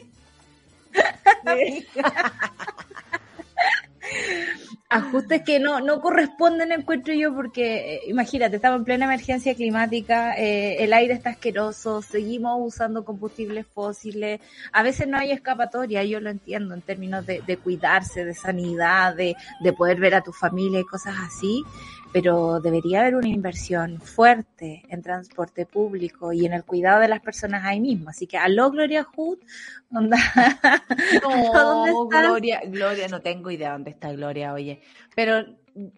ajustes 4.91 5.43
que 5.43 5.61
no, 5.61 5.81
no 5.81 6.01
corresponden, 6.01 6.73
encuentro 6.73 7.13
yo, 7.13 7.35
porque 7.35 7.97
eh, 7.97 8.01
imagínate, 8.07 8.57
estamos 8.57 8.79
en 8.79 8.85
plena 8.85 9.05
emergencia 9.05 9.55
climática, 9.55 10.35
eh, 10.35 10.83
el 10.83 10.95
aire 10.95 11.13
está 11.13 11.31
asqueroso, 11.31 12.01
seguimos 12.01 12.57
usando 12.59 13.05
combustibles 13.05 13.67
fósiles, 13.67 14.41
a 14.73 14.83
veces 14.83 15.07
no 15.07 15.19
hay 15.19 15.33
escapatoria, 15.33 16.05
yo 16.05 16.21
lo 16.21 16.31
entiendo 16.31 16.75
en 16.75 16.81
términos 16.81 17.27
de, 17.27 17.43
de 17.47 17.57
cuidarse, 17.59 18.25
de 18.25 18.35
sanidad, 18.35 19.15
de, 19.15 19.37
de 19.61 19.73
poder 19.75 20.01
ver 20.01 20.15
a 20.15 20.23
tu 20.23 20.33
familia 20.33 20.81
y 20.81 20.85
cosas 20.85 21.17
así, 21.21 21.63
pero 22.13 22.61
debería 22.61 23.01
haber 23.01 23.17
una 23.17 23.29
inversión 23.29 24.01
fuerte 24.01 24.83
en 24.89 25.03
transporte 25.03 25.67
público 25.67 26.33
y 26.33 26.47
en 26.47 26.53
el 26.53 26.65
cuidado 26.65 27.01
de 27.01 27.09
las 27.09 27.21
personas 27.21 27.65
ahí 27.65 27.81
mismo. 27.81 28.11
Así 28.11 28.27
que 28.27 28.39
aló 28.39 28.71
Gloria 28.71 29.05
Hood, 29.05 29.39
¿dónde 29.91 30.17
No? 31.23 32.07
Gloria, 32.07 32.61
Gloria, 32.67 33.09
no 33.09 33.21
tengo 33.21 33.51
idea 33.51 33.73
dónde 33.73 33.91
está 33.91 34.13
Gloria, 34.13 34.53
oye. 34.53 34.81
Pero 35.15 35.45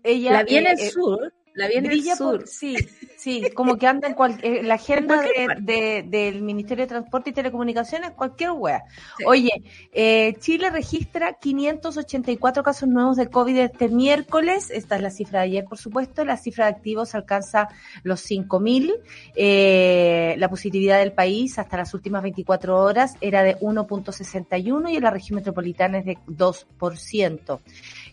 ella. 0.03 0.33
la 0.33 0.43
vi 0.43 0.57
en 0.57 0.67
eh, 0.67 0.73
el 0.73 0.81
eh, 0.81 0.91
sur, 0.91 1.33
la 1.55 1.69
vi 1.69 1.75
en 1.75 1.85
el 1.85 1.91
brilla 1.91 2.17
sur. 2.17 2.39
por- 2.39 2.49
sí, 2.49 2.77
sí, 3.17 3.51
como 3.55 3.77
que 3.77 3.87
anda 3.87 4.09
en 4.09 4.15
cual- 4.15 4.39
eh, 4.43 4.63
la 4.63 4.75
agenda 5.15 5.21
de- 5.23 5.57
de- 5.61 6.05
del 6.09 6.43
Ministerio 6.43 6.85
de 6.85 6.89
Transporte 6.89 7.31
y 7.31 7.33
Telecomunicaciones, 7.33 8.13
cualquier 8.13 8.53
wea. 8.53 8.85
Sí. 9.19 9.25
Oye, 9.27 9.51
eh, 9.93 10.35
Chile 10.41 10.71
registra 10.71 11.35
584 11.35 12.63
casos 12.63 12.89
nuevos 12.89 13.17
de 13.17 13.29
COVID 13.29 13.59
este 13.59 13.89
miércoles. 13.89 14.71
Esta 14.71 14.97
es 14.97 15.03
la 15.03 15.11
cifra 15.11 15.41
de 15.41 15.47
ayer, 15.47 15.65
por 15.65 15.79
supuesto. 15.79 16.25
La 16.25 16.37
cifra 16.37 16.67
de 16.67 16.73
activos 16.73 17.15
alcanza 17.15 17.69
los 18.05 18.21
5.000. 18.21 18.95
Eh, 19.35 20.35
la 20.39 20.49
positividad 20.49 20.99
del 21.01 21.13
país 21.13 21.59
hasta 21.59 21.77
las 21.77 21.93
últimas 21.95 22.23
24 22.23 22.79
horas 22.79 23.15
era 23.21 23.43
de 23.43 23.57
1.61 23.61 24.89
y 24.91 24.97
en 24.97 25.03
la 25.03 25.11
región 25.11 25.37
metropolitana 25.37 25.99
es 25.99 26.05
de 26.07 26.19
2%. 26.27 27.61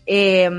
Eh, 0.06 0.50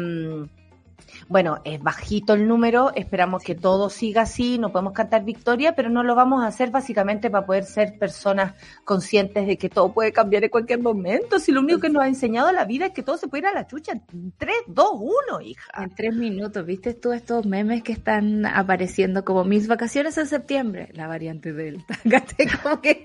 bueno, 1.29 1.61
es 1.63 1.81
bajito 1.81 2.33
el 2.33 2.47
número, 2.47 2.91
esperamos 2.95 3.43
que 3.43 3.53
todo 3.53 3.91
siga 3.91 4.23
así, 4.23 4.57
no 4.57 4.71
podemos 4.71 4.93
cantar 4.93 5.23
victoria, 5.23 5.75
pero 5.75 5.89
no 5.89 6.01
lo 6.01 6.15
vamos 6.15 6.43
a 6.43 6.47
hacer 6.47 6.71
básicamente 6.71 7.29
para 7.29 7.45
poder 7.45 7.65
ser 7.65 7.99
personas 7.99 8.55
conscientes 8.83 9.45
de 9.45 9.55
que 9.55 9.69
todo 9.69 9.93
puede 9.93 10.11
cambiar 10.11 10.43
en 10.43 10.49
cualquier 10.49 10.81
momento. 10.81 11.37
Si 11.37 11.51
lo 11.51 11.61
único 11.61 11.81
que 11.81 11.89
nos 11.89 12.01
ha 12.01 12.07
enseñado 12.07 12.51
la 12.51 12.65
vida 12.65 12.87
es 12.87 12.93
que 12.93 13.03
todo 13.03 13.17
se 13.17 13.27
puede 13.27 13.41
ir 13.41 13.47
a 13.47 13.53
la 13.53 13.67
chucha 13.67 13.91
en 13.91 14.33
3, 14.37 14.55
2, 14.65 14.87
1, 15.29 15.41
hija. 15.41 15.71
En 15.77 15.93
tres 15.93 16.15
minutos, 16.15 16.65
¿viste 16.65 16.95
tú 16.95 17.13
estos 17.13 17.45
memes 17.45 17.83
que 17.83 17.91
están 17.91 18.47
apareciendo 18.47 19.23
como 19.23 19.43
mis 19.43 19.67
vacaciones 19.67 20.17
en 20.17 20.25
septiembre? 20.25 20.89
La 20.93 21.05
variante 21.05 21.53
Delta. 21.53 21.93
Como 22.63 22.81
que 22.81 23.03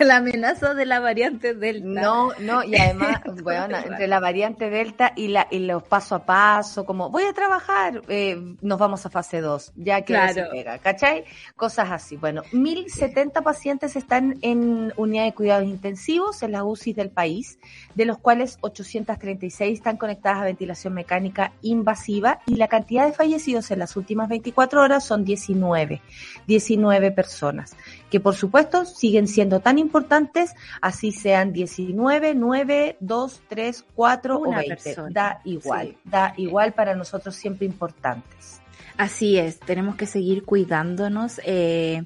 la 0.00 0.16
amenaza 0.16 0.74
de 0.74 0.86
la 0.86 0.98
variante 0.98 1.54
Delta. 1.54 1.86
No, 1.86 2.30
no, 2.40 2.64
y 2.64 2.74
además, 2.74 3.20
bueno, 3.42 3.76
entre 3.76 4.08
la 4.08 4.18
variante 4.18 4.70
Delta 4.70 5.12
y, 5.14 5.28
la, 5.28 5.46
y 5.50 5.60
los 5.60 5.82
paso 5.84 6.16
a 6.16 6.24
paso, 6.24 6.84
como 6.84 7.10
voy 7.10 7.24
a 7.24 7.32
trabajar, 7.32 7.59
eh, 8.08 8.56
nos 8.60 8.78
vamos 8.78 9.04
a 9.06 9.10
fase 9.10 9.40
2, 9.40 9.72
ya 9.76 10.00
que 10.02 10.12
Claro. 10.12 10.32
se 10.34 10.44
pega, 10.46 10.78
¿cachai? 10.78 11.24
Cosas 11.56 11.90
así. 11.90 12.16
Bueno, 12.16 12.42
1070 12.52 13.42
pacientes 13.42 13.96
están 13.96 14.38
en 14.42 14.92
unidad 14.96 15.24
de 15.24 15.34
cuidados 15.34 15.64
intensivos 15.66 16.42
en 16.42 16.52
las 16.52 16.62
UCI 16.62 16.92
del 16.92 17.10
país, 17.10 17.58
de 17.94 18.04
los 18.04 18.18
cuales 18.18 18.58
836 18.60 19.78
están 19.78 19.96
conectadas 19.96 20.40
a 20.42 20.44
ventilación 20.44 20.94
mecánica 20.94 21.52
invasiva 21.62 22.40
y 22.46 22.56
la 22.56 22.68
cantidad 22.68 23.06
de 23.06 23.12
fallecidos 23.12 23.70
en 23.70 23.78
las 23.78 23.96
últimas 23.96 24.28
24 24.28 24.82
horas 24.82 25.04
son 25.04 25.24
19, 25.24 26.00
19 26.46 27.10
personas, 27.12 27.76
que 28.10 28.20
por 28.20 28.34
supuesto 28.34 28.84
siguen 28.84 29.28
siendo 29.28 29.60
tan 29.60 29.78
importantes 29.78 30.52
así 30.80 31.12
sean 31.12 31.52
19, 31.52 32.34
9, 32.34 32.96
2, 33.00 33.42
3, 33.48 33.84
4 33.94 34.36
o 34.36 34.40
Una 34.48 34.58
20. 34.58 34.74
persona. 34.82 35.10
Da 35.12 35.40
igual, 35.44 35.88
Sí. 35.88 35.96
da 36.04 36.34
igual 36.36 36.72
para 36.72 36.94
nosotros 36.94 37.34
siempre 37.36 37.66
importantes. 37.66 38.60
Así 38.96 39.38
es, 39.38 39.58
tenemos 39.60 39.94
que 39.96 40.04
seguir 40.04 40.44
cuidándonos. 40.44 41.40
eh, 41.44 42.02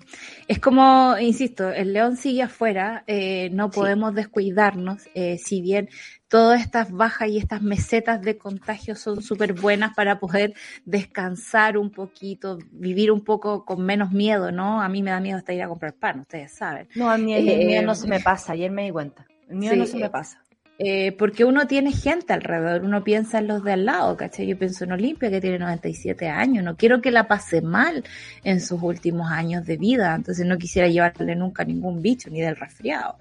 es 0.46 0.60
como, 0.60 1.16
insisto, 1.18 1.68
el 1.70 1.92
león 1.92 2.16
sigue 2.16 2.42
afuera, 2.42 3.02
eh, 3.08 3.48
no 3.52 3.66
Sí. 3.72 3.80
podemos 3.80 4.14
descuidarnos, 4.14 5.02
eh, 5.14 5.38
si 5.38 5.60
bien 5.60 5.88
todas 6.34 6.60
estas 6.62 6.90
bajas 6.90 7.28
y 7.28 7.38
estas 7.38 7.62
mesetas 7.62 8.20
de 8.20 8.36
contagio 8.36 8.96
son 8.96 9.22
súper 9.22 9.52
buenas 9.52 9.94
para 9.94 10.18
poder 10.18 10.52
descansar 10.84 11.78
un 11.78 11.90
poquito, 11.90 12.58
vivir 12.72 13.12
un 13.12 13.20
poco 13.20 13.64
con 13.64 13.86
menos 13.86 14.10
miedo, 14.10 14.50
¿no? 14.50 14.82
A 14.82 14.88
mí 14.88 15.00
me 15.00 15.12
da 15.12 15.20
miedo 15.20 15.38
hasta 15.38 15.52
ir 15.52 15.62
a 15.62 15.68
comprar 15.68 15.92
pan, 15.92 16.18
ustedes 16.18 16.50
saben. 16.50 16.88
No, 16.96 17.08
a 17.08 17.16
mí 17.18 17.32
el 17.34 17.48
Eh, 17.48 17.66
mío 17.66 17.82
no 17.82 17.94
se 17.94 18.08
me 18.08 18.18
pasa, 18.18 18.54
ayer 18.54 18.72
me 18.72 18.82
di 18.82 18.90
cuenta. 18.90 19.24
El 19.48 19.58
mío 19.58 19.70
sí, 19.70 19.78
no 19.78 19.86
se 19.86 19.96
me 19.96 20.06
eh, 20.06 20.10
pasa. 20.10 20.42
Eh, 20.80 21.12
porque 21.12 21.44
uno 21.44 21.68
tiene 21.68 21.92
gente 21.92 22.32
alrededor, 22.32 22.82
uno 22.82 23.04
piensa 23.04 23.38
en 23.38 23.46
los 23.46 23.62
de 23.62 23.74
al 23.74 23.84
lado, 23.84 24.16
¿cachai? 24.16 24.48
Yo 24.48 24.58
pienso 24.58 24.82
en 24.82 24.90
Olimpia 24.90 25.30
que 25.30 25.40
tiene 25.40 25.60
97 25.60 26.28
años, 26.28 26.64
no 26.64 26.76
quiero 26.76 27.00
que 27.00 27.12
la 27.12 27.28
pase 27.28 27.62
mal 27.62 28.02
en 28.42 28.60
sus 28.60 28.82
últimos 28.82 29.30
años 29.30 29.64
de 29.66 29.76
vida, 29.76 30.12
entonces 30.16 30.44
no 30.44 30.58
quisiera 30.58 30.88
llevarle 30.88 31.36
nunca 31.36 31.62
ningún 31.62 32.02
bicho 32.02 32.28
ni 32.28 32.40
del 32.40 32.56
resfriado. 32.56 33.18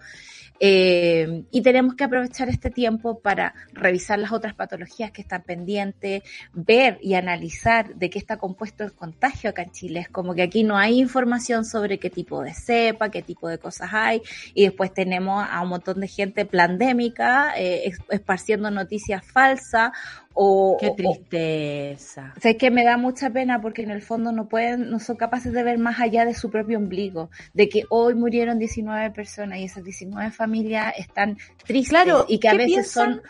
Eh, 0.66 1.44
y 1.52 1.62
tenemos 1.62 1.96
que 1.96 2.06
aprovechar 2.06 2.48
este 2.48 2.70
tiempo 2.70 3.20
para 3.20 3.54
revisar 3.74 4.18
las 4.18 4.32
otras 4.32 4.54
patologías 4.54 5.12
que 5.12 5.22
están 5.22 5.44
pendientes, 5.44 6.24
ver 6.54 7.00
y 7.02 7.16
analizar 7.16 7.96
de 7.96 8.10
qué 8.10 8.18
está 8.18 8.38
compuesto 8.38 8.86
el 8.86 8.94
contagio 8.94 9.50
acá 9.50 9.64
en 9.64 9.72
Chile. 9.72 10.00
Es 10.00 10.08
como 10.08 10.34
que 10.34 10.42
aquí 10.42 10.64
no 10.64 10.78
hay 10.78 11.02
información 11.02 11.66
sobre 11.66 12.00
qué 12.00 12.10
tipo 12.10 12.42
de 12.42 12.54
cepa, 12.54 13.12
qué 13.12 13.22
tipo 13.22 13.50
de 13.50 13.58
cosas 13.58 13.90
hay, 13.92 14.22
y 14.54 14.64
después 14.64 14.94
tenemos 14.94 15.46
a 15.52 15.60
un 15.60 15.68
montón 15.68 16.00
de 16.00 16.08
gente 16.08 16.46
plandémica 16.46 17.56
eh, 17.58 17.92
esparciendo 18.10 18.72
noticias 18.72 19.22
falsas 19.26 19.92
o, 20.34 20.78
Qué 20.80 20.92
tristeza. 20.92 22.34
O, 22.36 22.40
sé 22.42 22.58
que 22.58 22.72
me 22.72 22.84
da 22.84 22.98
mucha 22.98 23.30
pena 23.30 23.62
porque 23.62 23.84
en 23.84 23.92
el 23.92 24.02
fondo 24.02 24.32
no 24.32 24.48
pueden, 24.48 24.90
no 24.90 25.00
son 25.00 25.16
capaces 25.16 25.54
de 25.54 25.64
ver 25.64 25.78
más 25.78 26.00
allá 26.00 26.26
de 26.26 26.34
su 26.34 26.50
propio 26.50 26.78
ombligo, 26.78 27.30
de 27.54 27.70
que 27.70 27.84
hoy 27.90 28.16
murieron 28.16 28.60
19 28.60 29.12
personas 29.12 29.60
y 29.60 29.66
esas 29.66 29.84
19 29.84 30.32
familias 30.32 30.94
están 30.98 31.38
tristes 31.66 31.90
Claro, 31.90 32.26
y 32.28 32.40
que 32.40 32.50
a 32.50 32.52
¿qué 32.52 32.58
veces 32.58 32.74
piensan? 32.74 33.14
son 33.16 33.22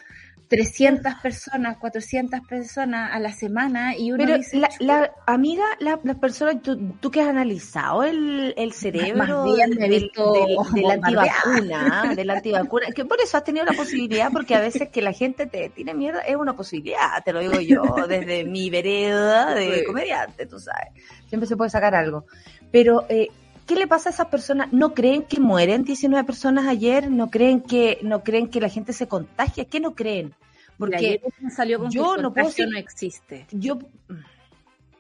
300 0.54 1.16
personas, 1.16 1.78
400 1.78 2.42
personas 2.42 3.10
a 3.12 3.20
la 3.20 3.32
semana 3.32 3.98
y 3.98 4.12
uno 4.12 4.24
Pero 4.24 4.38
dice, 4.38 4.58
la, 4.58 4.70
la 4.80 5.12
amiga, 5.26 5.64
la, 5.80 6.00
las 6.04 6.18
personas, 6.18 6.62
tú, 6.62 6.94
tú 7.00 7.10
que 7.10 7.22
has 7.22 7.28
analizado 7.30 8.04
el, 8.04 8.54
el 8.56 8.72
cerebro 8.72 9.18
Más 9.18 9.56
bien 9.56 9.70
me 9.80 9.88
he 9.88 9.90
del- 9.90 10.02
visto 10.04 10.32
del- 10.32 10.58
de 10.76 10.82
la 10.84 10.94
antivacuna, 10.94 12.14
de 12.16 12.26
la 12.26 12.34
antivacuna, 12.34 12.86
que 12.92 13.04
por 13.04 13.20
eso 13.20 13.36
has 13.38 13.44
tenido 13.44 13.66
la 13.66 13.74
posibilidad, 13.74 14.32
porque 14.32 14.54
a 14.54 14.60
veces 14.60 14.90
que 14.90 15.02
la 15.02 15.12
gente 15.12 15.48
te 15.48 15.70
tiene 15.70 15.96
mierda 15.96 16.20
es 16.22 16.36
una 16.36 16.56
posibilidad, 16.56 17.24
te 17.26 17.34
lo 17.34 17.40
digo 17.40 17.60
yo, 17.60 18.06
desde 18.08 18.44
mi 18.46 18.70
vereda 18.70 19.56
de 19.56 19.84
comediante, 19.86 20.46
tú 20.46 20.60
sabes, 20.60 20.90
siempre 21.28 21.48
se 21.48 21.58
puede 21.58 21.72
sacar 21.72 21.96
algo. 21.96 22.26
Pero, 22.72 23.06
eh, 23.10 23.28
¿qué 23.68 23.76
le 23.76 23.88
pasa 23.88 24.10
a 24.10 24.12
esas 24.14 24.28
personas? 24.28 24.72
¿No 24.74 24.94
creen 24.94 25.24
que 25.24 25.40
mueren 25.40 25.84
19 25.84 26.24
personas 26.26 26.68
ayer? 26.68 27.10
¿No 27.10 27.30
creen 27.30 27.62
que, 27.62 28.00
no 28.02 28.24
creen 28.24 28.50
que 28.50 28.60
la 28.62 28.70
gente 28.70 28.94
se 28.94 29.08
contagia? 29.08 29.66
¿Qué 29.66 29.80
no 29.80 29.94
creen? 29.96 30.34
Porque 30.78 31.22
salió 31.56 31.80
con 31.80 31.90
yo 31.92 32.12
que 32.14 32.18
el 32.18 32.22
no 32.24 32.34
puedo 32.34 32.48
decir- 32.48 32.68
no 32.70 32.78
existe. 32.78 33.46
yo, 33.52 33.80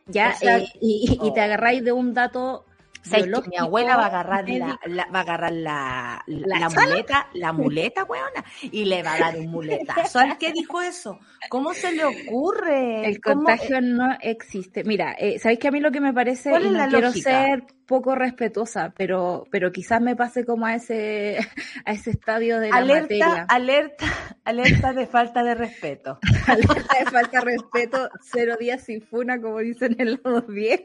Ya, 0.05 0.31
O 0.35 0.37
sea, 0.39 0.57
eh, 0.59 0.67
y, 0.81 1.17
y 1.21 1.33
te 1.33 1.39
oh. 1.39 1.43
agarráis 1.43 1.83
de 1.83 1.91
un 1.93 2.13
dato 2.13 2.65
¿Sabes 3.05 3.25
que 3.25 3.49
mi 3.49 3.57
abuela 3.57 3.97
va 3.97 4.03
a 4.03 4.07
agarrar 4.07 4.47
la, 4.47 4.79
va 5.13 5.19
a 5.19 5.21
agarrar 5.23 5.51
la, 5.51 6.23
muleta, 6.25 7.27
la 7.33 7.51
muleta, 7.51 8.03
weona, 8.05 8.45
y 8.61 8.85
le 8.85 9.03
va 9.03 9.15
a 9.15 9.19
dar 9.19 9.37
un 9.39 9.47
muletazo. 9.51 10.05
¿Sabes 10.19 10.37
qué 10.37 10.53
dijo 10.53 10.81
eso? 10.81 11.19
¿Cómo 11.49 11.73
se 11.73 11.91
le 11.91 12.05
ocurre? 12.05 13.05
El 13.05 13.19
¿Cómo- 13.19 13.43
contagio 13.43 13.81
no 13.81 14.15
existe. 14.21 14.85
Mira, 14.85 15.11
eh, 15.19 15.37
¿sabéis 15.37 15.59
que 15.59 15.67
a 15.67 15.71
mí 15.71 15.81
lo 15.81 15.91
que 15.91 15.99
me 15.99 16.13
parece, 16.13 16.49
¿Cuál 16.49 16.63
y 16.63 16.65
es 16.67 16.71
no 16.71 16.77
la 16.77 16.87
quiero 16.87 17.07
lógica? 17.07 17.29
ser 17.29 17.63
poco 17.93 18.15
respetuosa, 18.15 18.91
pero, 18.97 19.45
pero 19.51 19.71
quizás 19.71 20.01
me 20.01 20.15
pase 20.15 20.45
como 20.45 20.65
a 20.65 20.73
ese, 20.73 21.37
a 21.85 21.91
ese 21.91 22.09
estadio 22.09 22.59
de 22.59 22.69
la 22.69 22.77
alerta, 22.77 23.01
materia. 23.01 23.45
alerta, 23.47 24.05
alerta 24.45 24.93
de 24.93 25.05
falta 25.05 25.43
de 25.43 25.53
respeto. 25.53 26.17
Alerta 26.47 26.97
de 26.99 27.05
falta 27.11 27.39
de 27.39 27.45
respeto, 27.45 28.09
cero 28.23 28.55
días 28.59 28.81
sin 28.81 28.99
funa, 29.03 29.39
como 29.39 29.59
dicen 29.59 29.95
en 29.99 30.19
los 30.23 30.47
10. 30.47 30.81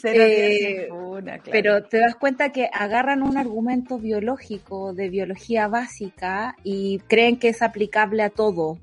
Cero 0.00 0.24
días 0.24 0.40
Eh, 0.40 0.86
sin 0.86 0.96
funa, 0.96 1.38
claro. 1.38 1.50
Pero 1.50 1.82
te 1.84 1.98
das 1.98 2.14
cuenta 2.14 2.50
que 2.52 2.68
agarran 2.72 3.24
un 3.24 3.36
argumento 3.36 3.98
biológico 3.98 4.94
de 4.94 5.08
biología 5.08 5.66
básica 5.66 6.54
y 6.62 7.00
creen 7.08 7.36
que 7.36 7.48
es 7.48 7.62
aplicable 7.62 8.22
a 8.22 8.30
todo, 8.30 8.78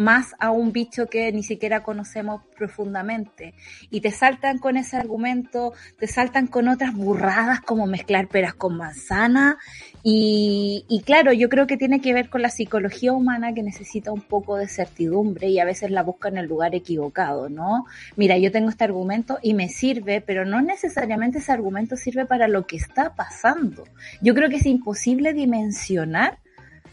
más 0.00 0.34
a 0.38 0.50
un 0.50 0.72
bicho 0.72 1.06
que 1.06 1.30
ni 1.32 1.42
siquiera 1.42 1.82
conocemos 1.82 2.42
profundamente. 2.56 3.54
Y 3.90 4.00
te 4.00 4.10
saltan 4.10 4.58
con 4.58 4.76
ese 4.76 4.96
argumento, 4.96 5.72
te 5.98 6.06
saltan 6.06 6.46
con 6.46 6.68
otras 6.68 6.94
burradas 6.94 7.60
como 7.60 7.86
mezclar 7.86 8.28
peras 8.28 8.54
con 8.54 8.76
manzana. 8.76 9.58
Y, 10.02 11.02
claro, 11.04 11.32
yo 11.32 11.48
creo 11.48 11.66
que 11.66 11.76
tiene 11.76 12.00
que 12.00 12.14
ver 12.14 12.30
con 12.30 12.42
la 12.42 12.48
psicología 12.48 13.12
humana 13.12 13.52
que 13.52 13.62
necesita 13.62 14.12
un 14.12 14.22
poco 14.22 14.56
de 14.56 14.66
certidumbre 14.66 15.48
y 15.48 15.58
a 15.58 15.64
veces 15.64 15.90
la 15.90 16.02
busca 16.02 16.28
en 16.28 16.38
el 16.38 16.46
lugar 16.46 16.74
equivocado, 16.74 17.48
¿no? 17.48 17.84
Mira, 18.16 18.38
yo 18.38 18.50
tengo 18.50 18.70
este 18.70 18.84
argumento 18.84 19.38
y 19.42 19.54
me 19.54 19.68
sirve, 19.68 20.20
pero 20.20 20.44
no 20.44 20.62
necesariamente 20.62 21.38
ese 21.38 21.52
argumento 21.52 21.96
sirve 21.96 22.24
para 22.24 22.48
lo 22.48 22.66
que 22.66 22.76
está 22.76 23.14
pasando. 23.14 23.84
Yo 24.22 24.34
creo 24.34 24.48
que 24.48 24.56
es 24.56 24.66
imposible 24.66 25.34
dimensionar 25.34 26.38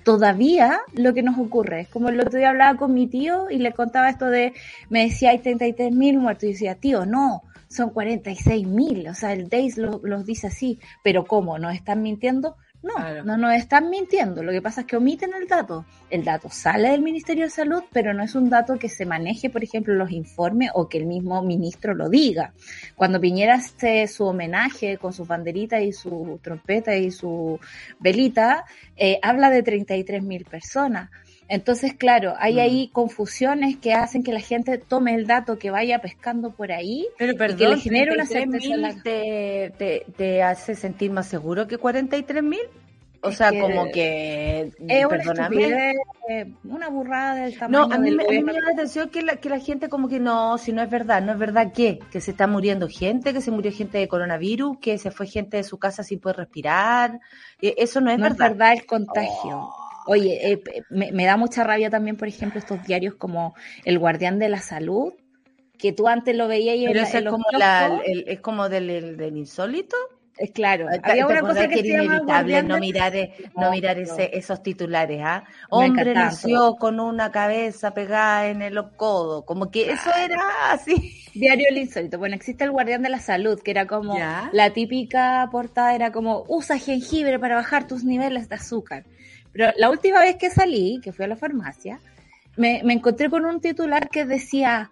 todavía 0.08 0.80
lo 0.94 1.14
que 1.14 1.22
nos 1.22 1.38
ocurre. 1.38 1.82
Es 1.82 1.90
como 1.90 2.08
el 2.08 2.18
otro 2.22 2.40
día 2.40 2.52
hablaba 2.52 2.78
con 2.80 2.94
mi 2.94 3.08
tío 3.08 3.50
y 3.50 3.58
le 3.58 3.74
contaba 3.74 4.10
esto 4.10 4.28
de, 4.28 4.54
me 4.90 5.04
decía, 5.04 5.32
hay 5.32 5.40
33 5.40 5.92
mil 5.92 6.18
muertos. 6.18 6.46
Y 6.46 6.54
decía, 6.54 6.76
tío, 6.76 7.06
no, 7.06 7.44
son 7.68 7.90
46 7.90 8.66
mil. 8.66 9.06
O 9.10 9.14
sea, 9.14 9.34
el 9.34 9.50
DAIS 9.50 9.78
lo- 9.78 10.00
los 10.04 10.26
dice 10.26 10.48
así. 10.48 10.80
Pero 11.04 11.26
¿cómo? 11.26 11.60
¿Nos 11.60 11.76
están 11.76 12.02
mintiendo? 12.04 12.56
No, 12.84 12.94
Claro. 12.94 13.24
no 13.24 13.38
nos 13.38 13.54
están 13.56 13.90
mintiendo. 13.90 14.44
Lo 14.44 14.52
que 14.52 14.62
pasa 14.62 14.82
es 14.82 14.88
que 14.88 14.96
omiten 14.98 15.32
el 15.34 15.48
dato. 15.48 15.86
El 16.10 16.24
dato 16.24 16.48
sale 16.50 16.92
del 16.92 17.02
Ministerio 17.02 17.46
de 17.46 17.50
Salud, 17.50 17.84
pero 17.92 18.14
no 18.14 18.24
es 18.24 18.36
un 18.36 18.50
dato 18.50 18.78
que 18.78 18.88
se 18.88 19.06
maneje, 19.06 19.50
por 19.50 19.64
ejemplo, 19.64 19.96
los 19.96 20.12
informes 20.12 20.70
o 20.74 20.88
que 20.88 21.00
el 21.00 21.06
mismo 21.08 21.42
ministro 21.42 21.96
lo 21.96 22.08
diga. 22.08 22.54
Cuando 22.96 23.20
Piñera 23.20 23.56
hace 23.56 24.08
su 24.08 24.26
homenaje 24.26 24.98
con 24.98 25.12
sus 25.12 25.28
banderitas 25.28 25.82
y 25.82 25.92
su 25.92 26.40
trompeta 26.42 26.96
y 26.96 27.12
su 27.12 27.60
velita, 28.00 28.64
eh, 28.96 29.20
habla 29.22 29.50
de 29.50 29.64
33 29.64 30.22
mil 30.24 30.46
personas. 30.46 31.10
Entonces, 31.50 31.94
claro, 31.94 32.34
hay 32.38 32.56
Mm. 32.56 32.60
ahí 32.60 32.90
confusiones 32.92 33.78
que 33.78 33.94
hacen 33.94 34.24
que 34.24 34.34
la 34.34 34.40
gente 34.42 34.78
tome 34.78 35.16
el 35.16 35.28
dato 35.28 35.58
que 35.58 35.72
vaya 35.72 36.00
pescando 36.00 36.52
por 36.52 36.72
ahí 36.72 37.08
Pero 37.18 37.34
y 37.34 37.38
que 37.56 37.68
le 37.68 37.78
genere 37.78 38.12
una 38.14 38.26
33.000 38.26 38.62
certeza. 38.62 38.78
la- 38.98 39.04
te, 39.04 39.74
te, 39.78 40.06
te 40.18 40.44
hace 40.44 40.76
sentir 40.76 41.12
más 41.12 41.28
seguro 41.28 41.68
que 41.68 41.78
43 41.78 42.44
mil? 42.44 42.60
O 43.24 43.30
Es 43.30 43.38
sea, 43.38 43.50
que 43.50 43.60
como 43.60 43.90
que, 43.92 44.72
Es 44.88 45.06
una 45.06 45.20
una 46.66 46.90
burrada 46.90 47.36
del 47.36 47.58
tamaño 47.58 47.88
No, 47.88 47.94
a 47.94 47.98
mí, 47.98 48.10
del 48.10 48.18
me, 48.18 48.24
a 48.26 48.28
mí 48.30 48.44
me 48.44 48.54
la 48.54 48.60
atención 48.74 49.10
que 49.10 49.22
la, 49.24 49.38
que 49.38 49.50
la 49.50 49.60
gente 49.60 49.90
como 49.90 50.08
que 50.08 50.20
no, 50.20 50.58
si 50.60 50.72
no 50.72 50.84
es 50.84 50.90
verdad, 50.90 51.22
no 51.24 51.32
es 51.32 51.40
verdad 51.40 51.72
que, 51.74 51.98
que 52.12 52.22
se 52.22 52.32
está 52.32 52.46
muriendo 52.46 52.88
gente, 52.88 53.34
que 53.34 53.42
se 53.42 53.50
murió 53.52 53.72
gente 53.72 53.98
de 53.98 54.08
coronavirus, 54.08 54.78
que 54.80 54.98
se 55.00 55.10
fue 55.10 55.26
gente 55.26 55.58
de 55.58 55.64
su 55.64 55.80
casa 55.80 56.04
sin 56.04 56.20
poder 56.20 56.38
respirar, 56.38 57.20
Eh, 57.62 57.74
eso 57.78 58.02
no 58.02 58.12
es 58.12 58.18
no 58.20 58.26
verdad. 58.26 58.48
es 58.52 58.58
verdad 58.58 58.74
el 58.74 58.86
contagio. 58.86 59.70
Oye, 60.08 60.52
eh, 60.54 60.64
me, 60.90 61.12
me 61.12 61.26
da 61.26 61.38
mucha 61.38 61.64
rabia 61.64 61.90
también, 61.90 62.18
por 62.18 62.28
ejemplo, 62.28 62.60
estos 62.60 62.82
diarios 62.84 63.16
como 63.16 63.56
El 63.86 64.00
Guardián 64.00 64.40
de 64.40 64.50
la 64.50 64.60
Salud, 64.60 65.14
que 65.78 65.92
tú 65.94 66.08
antes 66.08 66.36
lo 66.36 66.48
veías 66.48 66.76
y 66.78 66.86
Pero 66.86 67.00
en 67.02 67.06
es 67.06 67.24
como, 67.30 67.46
la, 67.58 68.02
el- 68.06 68.26
es 68.28 68.40
como 68.40 68.70
del, 68.70 68.90
el- 68.90 69.18
del 69.18 69.38
insólito. 69.38 69.96
es 70.38 70.52
claro, 70.52 70.88
¿Te 71.04 71.12
había 71.12 71.26
una 71.28 71.42
cosa 71.42 71.68
que, 71.68 71.80
era 71.80 71.88
inevitable 72.04 72.26
Guardián 72.26 72.68
no 72.68 72.80
mirar, 72.80 73.16
eh, 73.16 73.32
no 73.56 73.66
No, 73.66 73.72
mirar 73.72 73.98
ese, 74.00 74.30
esos 74.38 74.62
titulares, 74.64 75.20
¿ah? 75.24 75.44
Me 75.72 75.88
Hombre 75.88 76.14
nació 76.14 76.76
con 76.76 77.00
una 77.00 77.32
cabeza 77.32 77.94
pegada 77.94 78.48
en 78.48 78.62
el 78.62 78.80
codo, 78.96 79.46
como 79.46 79.72
que 79.72 79.92
eso 79.92 80.10
era 80.16 80.72
así. 80.72 80.96
Diario 81.34 81.66
El 81.70 81.78
Insólito. 81.78 82.18
Bueno, 82.18 82.36
existe 82.36 82.64
el 82.64 82.72
Guardián 82.72 83.02
de 83.04 83.10
la 83.10 83.20
Salud, 83.20 83.60
que 83.62 83.72
era 83.72 83.86
como 83.88 84.16
Ya. 84.18 84.50
la 84.54 84.72
típica 84.74 85.48
portada, 85.52 85.94
era 85.96 86.12
como 86.12 86.44
usa 86.48 86.78
jengibre 86.78 87.40
para 87.40 87.56
bajar 87.56 87.88
tus 87.88 88.04
niveles 88.04 88.50
de 88.50 88.56
azúcar. 88.56 89.06
Pero 89.58 89.74
la 89.76 89.90
última 89.90 90.20
vez 90.20 90.36
que 90.36 90.52
salí, 90.52 91.02
que 91.04 91.12
fui 91.12 91.26
a 91.26 91.28
la 91.28 91.36
farmacia, 91.36 92.00
me, 92.58 92.80
encontré 92.82 93.28
con 93.28 93.44
un 93.44 93.60
titular 93.60 94.08
que 94.08 94.24
decía 94.24 94.92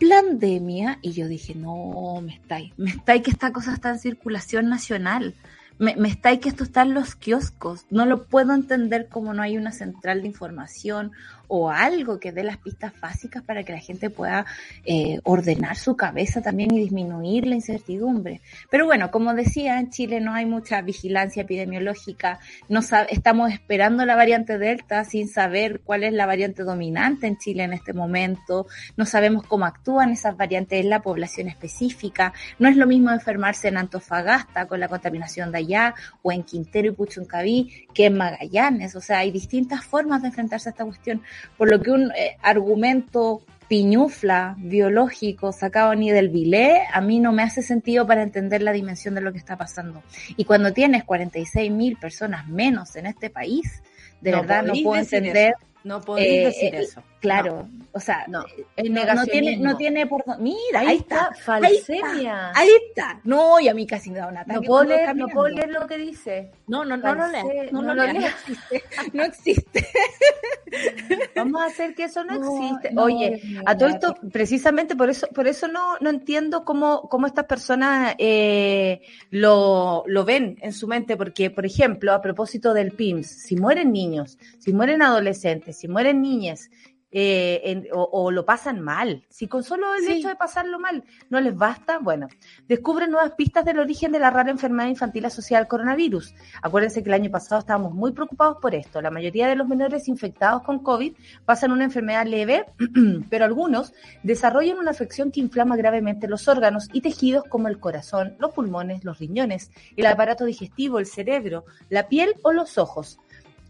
pandemia 0.00 0.98
y 1.00 1.12
yo 1.12 1.28
dije, 1.28 1.54
no, 1.54 2.20
me 2.20 2.34
estáis, 2.34 2.72
me 2.76 2.90
estáis 2.90 3.22
que 3.22 3.30
esta 3.30 3.52
cosa 3.52 3.72
está 3.72 3.90
en 3.90 4.00
circulación 4.00 4.68
nacional. 4.68 5.36
Me, 5.78 5.94
me 5.94 6.08
estáis 6.08 6.40
que 6.40 6.48
esto 6.48 6.64
está 6.64 6.82
en 6.82 6.92
los 6.92 7.14
kioscos. 7.14 7.86
No 7.88 8.04
lo 8.04 8.24
puedo 8.24 8.52
entender 8.52 9.06
como 9.08 9.32
no 9.32 9.42
hay 9.42 9.56
una 9.56 9.70
central 9.70 10.22
de 10.22 10.28
información 10.28 11.12
o 11.52 11.68
algo 11.68 12.20
que 12.20 12.30
dé 12.30 12.44
las 12.44 12.58
pistas 12.58 12.92
básicas 13.00 13.42
para 13.42 13.64
que 13.64 13.72
la 13.72 13.80
gente 13.80 14.08
pueda 14.08 14.46
eh, 14.84 15.18
ordenar 15.24 15.76
su 15.76 15.96
cabeza 15.96 16.40
también 16.40 16.72
y 16.72 16.78
disminuir 16.78 17.44
la 17.44 17.56
incertidumbre. 17.56 18.40
Pero 18.70 18.86
bueno, 18.86 19.10
como 19.10 19.34
decía, 19.34 19.80
en 19.80 19.90
Chile 19.90 20.20
no 20.20 20.32
hay 20.32 20.46
mucha 20.46 20.80
vigilancia 20.80 21.42
epidemiológica, 21.42 22.38
no 22.68 22.80
estamos 23.08 23.52
esperando 23.52 24.06
la 24.06 24.14
variante 24.14 24.58
Delta 24.58 25.04
sin 25.04 25.28
saber 25.28 25.80
cuál 25.80 26.04
es 26.04 26.12
la 26.12 26.24
variante 26.24 26.62
dominante 26.62 27.26
en 27.26 27.36
Chile 27.36 27.64
en 27.64 27.72
este 27.72 27.92
momento, 27.92 28.68
no 28.96 29.04
sabemos 29.04 29.44
cómo 29.44 29.64
actúan 29.64 30.12
esas 30.12 30.36
variantes 30.36 30.80
en 30.80 30.88
la 30.88 31.02
población 31.02 31.48
específica, 31.48 32.32
no 32.60 32.68
es 32.68 32.76
lo 32.76 32.86
mismo 32.86 33.10
enfermarse 33.10 33.66
en 33.66 33.76
Antofagasta 33.76 34.66
con 34.66 34.78
la 34.78 34.86
contaminación 34.86 35.50
de 35.50 35.58
allá 35.58 35.94
o 36.22 36.30
en 36.30 36.44
Quintero 36.44 36.88
y 36.88 36.92
Puchuncaví 36.92 37.88
que 37.92 38.06
en 38.06 38.16
Magallanes, 38.16 38.94
o 38.94 39.00
sea, 39.00 39.18
hay 39.18 39.32
distintas 39.32 39.84
formas 39.84 40.22
de 40.22 40.28
enfrentarse 40.28 40.68
a 40.68 40.70
esta 40.70 40.84
cuestión 40.84 41.22
por 41.56 41.70
lo 41.70 41.80
que 41.80 41.90
un 41.90 42.12
eh, 42.12 42.36
argumento 42.42 43.42
piñufla 43.68 44.56
biológico 44.58 45.52
sacado 45.52 45.94
ni 45.94 46.10
del 46.10 46.28
bilé, 46.28 46.82
a 46.92 47.00
mí 47.00 47.20
no 47.20 47.32
me 47.32 47.44
hace 47.44 47.62
sentido 47.62 48.04
para 48.04 48.22
entender 48.22 48.62
la 48.62 48.72
dimensión 48.72 49.14
de 49.14 49.20
lo 49.20 49.30
que 49.30 49.38
está 49.38 49.56
pasando. 49.56 50.02
Y 50.36 50.44
cuando 50.44 50.72
tienes 50.72 51.04
46 51.04 51.70
mil 51.70 51.96
personas 51.96 52.48
menos 52.48 52.96
en 52.96 53.06
este 53.06 53.30
país, 53.30 53.82
de 54.20 54.32
No 54.32 54.38
verdad 54.38 54.64
no 54.64 54.72
puedo 54.82 55.00
entender 55.00 55.54
No 55.84 56.00
podéis 56.00 56.28
Eh, 56.28 56.44
decir 56.46 56.74
eso. 56.74 57.02
Claro, 57.20 57.68
o 57.92 58.00
sea, 58.00 58.24
No, 58.28 58.44
eh, 58.56 58.64
es 58.76 58.90
no, 58.90 59.04
no 59.14 59.26
tiene, 59.26 59.56
no 59.58 59.76
tiene 59.76 60.06
por 60.06 60.24
dónde- 60.24 60.42
Mira, 60.42 60.80
Ahí, 60.80 60.86
ahí, 60.86 60.96
está, 60.96 61.30
está, 61.32 61.34
falsemia. 61.44 62.50
ahí 62.54 62.68
está. 62.88 63.20
No, 63.24 63.60
y 63.60 63.68
a 63.68 63.74
mí 63.74 63.86
casi 63.86 64.10
me 64.10 64.18
da 64.20 64.28
un 64.28 64.38
ataque. 64.38 64.54
No 64.54 64.62
puedo, 64.62 64.84
leer, 64.84 65.14
no 65.14 65.28
puedo 65.28 65.48
leer 65.48 65.68
lo 65.70 65.86
que 65.86 65.98
dice. 65.98 66.50
No, 66.66 66.84
no, 66.84 66.96
no 66.96 67.02
False- 67.02 67.42
leas. 67.44 67.72
No, 67.72 67.82
no 67.82 67.94
lo. 67.94 68.06
No 68.06 68.12
leas. 68.14 68.34
existe. 68.48 68.84
No 69.12 69.22
existe. 69.24 69.86
Vamos 71.36 71.62
a 71.62 71.66
hacer 71.66 71.94
que 71.94 72.04
eso 72.04 72.24
no, 72.24 72.38
No, 72.38 72.56
existe. 72.56 72.92
no, 72.92 73.02
Oye, 73.04 73.42
a 73.66 73.76
todo 73.76 73.88
esto, 73.88 74.14
precisamente 74.32 74.94
por 74.96 75.10
eso, 75.10 75.26
por 75.28 75.46
eso 75.46 75.68
no, 75.68 75.98
no 76.00 76.10
entiendo 76.10 76.64
cómo, 76.64 77.02
cómo 77.08 77.26
estas 77.26 77.44
personas 77.46 78.14
eh, 78.18 79.02
lo, 79.30 80.04
lo 80.06 80.24
ven 80.24 80.56
en 80.62 80.72
su 80.72 80.86
mente, 80.86 81.16
porque, 81.16 81.50
por 81.50 81.66
ejemplo, 81.66 82.12
a 82.12 82.20
propósito 82.22 82.72
del 82.72 82.92
PIMS, 82.92 83.26
si 83.26 83.56
mueren 83.56 83.92
niños, 83.92 84.38
si 84.58 84.72
mueren 84.72 85.02
adolescentes, 85.02 85.76
si 85.78 85.88
mueren 85.88 86.22
niñas, 86.22 86.70
eh, 87.12 87.60
en- 87.64 87.88
o, 87.92 88.02
o 88.12 88.30
lo 88.30 88.44
pasan 88.44 88.80
mal, 88.80 89.24
si 89.28 89.48
con 89.48 89.64
solo 89.64 89.94
el 89.96 90.04
Sí. 90.04 90.12
hecho 90.12 90.28
de 90.28 90.36
pasarlo 90.36 90.78
mal 90.78 91.02
no 91.28 91.40
les 91.40 91.56
basta, 91.56 91.98
bueno, 91.98 92.28
descubren 92.68 93.10
nuevas 93.10 93.32
pistas 93.32 93.64
del 93.64 93.80
origen 93.80 94.12
de 94.12 94.20
la 94.20 94.30
rara 94.30 94.50
enfermedad 94.50 94.88
infantil 94.88 95.24
asociada 95.24 95.62
al 95.62 95.68
coronavirus. 95.68 96.34
Acuérdense 96.62 97.02
que 97.02 97.08
el 97.10 97.14
año 97.14 97.30
pasado 97.30 97.58
estábamos 97.60 97.94
muy 97.94 98.12
preocupados 98.12 98.58
por 98.62 98.74
esto. 98.76 99.00
La 99.02 99.10
mayoría 99.10 99.48
de 99.48 99.56
los 99.56 99.66
menores 99.66 100.06
infectados 100.06 100.62
con 100.62 100.78
COVID 100.84 101.14
pasan 101.44 101.72
una 101.72 101.84
enfermedad 101.84 102.26
leve, 102.26 102.66
pero 103.28 103.44
algunos 103.44 103.92
desarrollan 104.22 104.78
una 104.78 104.92
afección 104.92 105.32
que 105.32 105.40
inflama 105.40 105.76
gravemente 105.76 106.28
los 106.28 106.46
órganos 106.46 106.88
y 106.92 107.00
tejidos 107.00 107.44
como 107.48 107.66
el 107.68 107.80
corazón, 107.80 108.36
los 108.38 108.52
pulmones, 108.52 109.04
los 109.04 109.18
riñones, 109.18 109.72
el 109.96 110.06
aparato 110.06 110.44
digestivo, 110.44 110.98
el 111.00 111.06
cerebro, 111.06 111.64
la 111.88 112.06
piel 112.08 112.34
o 112.42 112.52
los 112.52 112.78
ojos. 112.78 113.18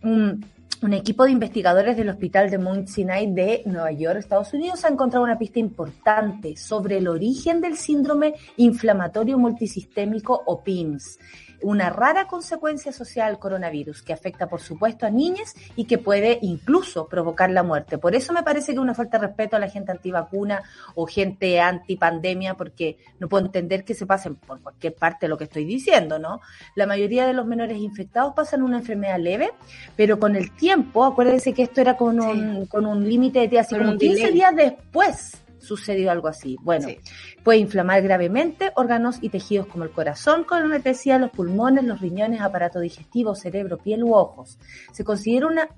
Un, 0.03 0.45
un 0.83 0.95
equipo 0.95 1.25
de 1.25 1.33
investigadores 1.33 1.97
del 1.97 2.09
Hospital 2.09 2.49
de 2.51 2.59
Mount 2.59 2.89
Sinai 2.89 3.33
de 3.33 3.63
Nueva 3.67 3.93
York, 3.93 4.19
Estados 4.19 4.53
Unidos, 4.55 4.85
ha 4.85 4.89
encontrado 4.89 5.25
una 5.25 5.39
pista 5.39 5.59
importante 5.59 6.57
sobre 6.57 6.97
el 6.97 7.09
origen 7.09 7.61
del 7.61 7.77
síndrome 7.77 8.35
inflamatorio 8.57 9.39
multisistémico 9.39 10.43
o 10.47 10.65
PIMS, 10.65 11.19
una 11.63 11.91
rara 11.91 12.27
consecuencia 12.27 12.93
social 12.93 13.29
al 13.31 13.39
coronavirus 13.39 14.03
que 14.03 14.13
afecta, 14.13 14.49
por 14.49 14.61
supuesto, 14.61 15.07
a 15.07 15.11
niñas 15.11 15.55
y 15.77 15.85
que 15.85 15.99
puede 15.99 16.39
incluso 16.43 17.07
provocar 17.09 17.51
la 17.51 17.63
muerte. 17.63 17.99
Por 17.99 18.15
eso 18.15 18.33
me 18.33 18.43
parece 18.43 18.73
que 18.73 18.79
una 18.79 18.95
falta 18.95 19.19
de 19.19 19.27
respeto 19.29 19.57
a 19.57 19.59
la 19.59 19.69
gente 19.69 19.93
antivacuna 19.93 20.63
o 20.95 21.07
gente 21.07 21.61
antipandemia, 21.61 22.55
porque 22.55 22.99
no 23.19 23.29
puedo 23.29 23.47
entender 23.47 23.85
que 23.85 23.95
se 23.95 24.07
pasen 24.07 24.37
por 24.37 24.61
cualquier 24.61 24.95
parte 24.95 25.29
lo 25.29 25.39
que 25.39 25.45
estoy 25.45 25.65
diciendo, 25.65 26.19
¿no? 26.19 26.41
La 26.75 26.87
mayoría 26.87 27.27
de 27.27 27.33
los 27.33 27.47
menores 27.47 27.79
infectados 27.79 28.35
pasan 28.35 28.63
una 28.63 28.79
enfermedad 28.79 29.19
leve, 29.19 29.53
pero 29.97 30.19
con 30.19 30.37
el 30.37 30.53
tiempo, 30.53 31.05
acuérdense 31.05 31.53
que 31.53 31.63
esto 31.63 31.81
era 31.81 31.97
con 31.97 32.21
un, 32.21 32.67
con 32.67 32.87
un 32.87 33.09
límite 33.09 33.41
de 33.41 33.49
días, 33.49 33.67
así 33.67 33.77
como 33.77 33.93
un 33.93 33.99
15 33.99 34.15
delay. 34.15 34.33
días 34.33 34.57
después 34.57 35.41
sucedió 35.61 36.11
algo 36.11 36.29
así. 36.29 36.57
Bueno, 36.63 36.89
Sí. 36.89 36.99
puede 37.45 37.59
inflamar 37.59 38.03
gravemente 38.03 38.73
órganos 38.75 39.19
y 39.21 39.29
tejidos 39.29 39.67
como 39.67 39.85
el 39.85 39.91
corazón, 39.91 40.45
como 40.45 40.69
te 40.81 40.91
decía, 40.91 41.19
los 41.19 41.31
pulmones, 41.31 41.85
los 41.85 42.01
riñones, 42.01 42.41
aparato 42.41 42.81
digestivo, 42.81 43.35
cerebro, 43.35 43.79
piel 43.79 44.03
u 44.05 44.15
ojos. 44.15 44.59
Se 44.93 45.05
considera 45.05 45.47
una, 45.47 45.69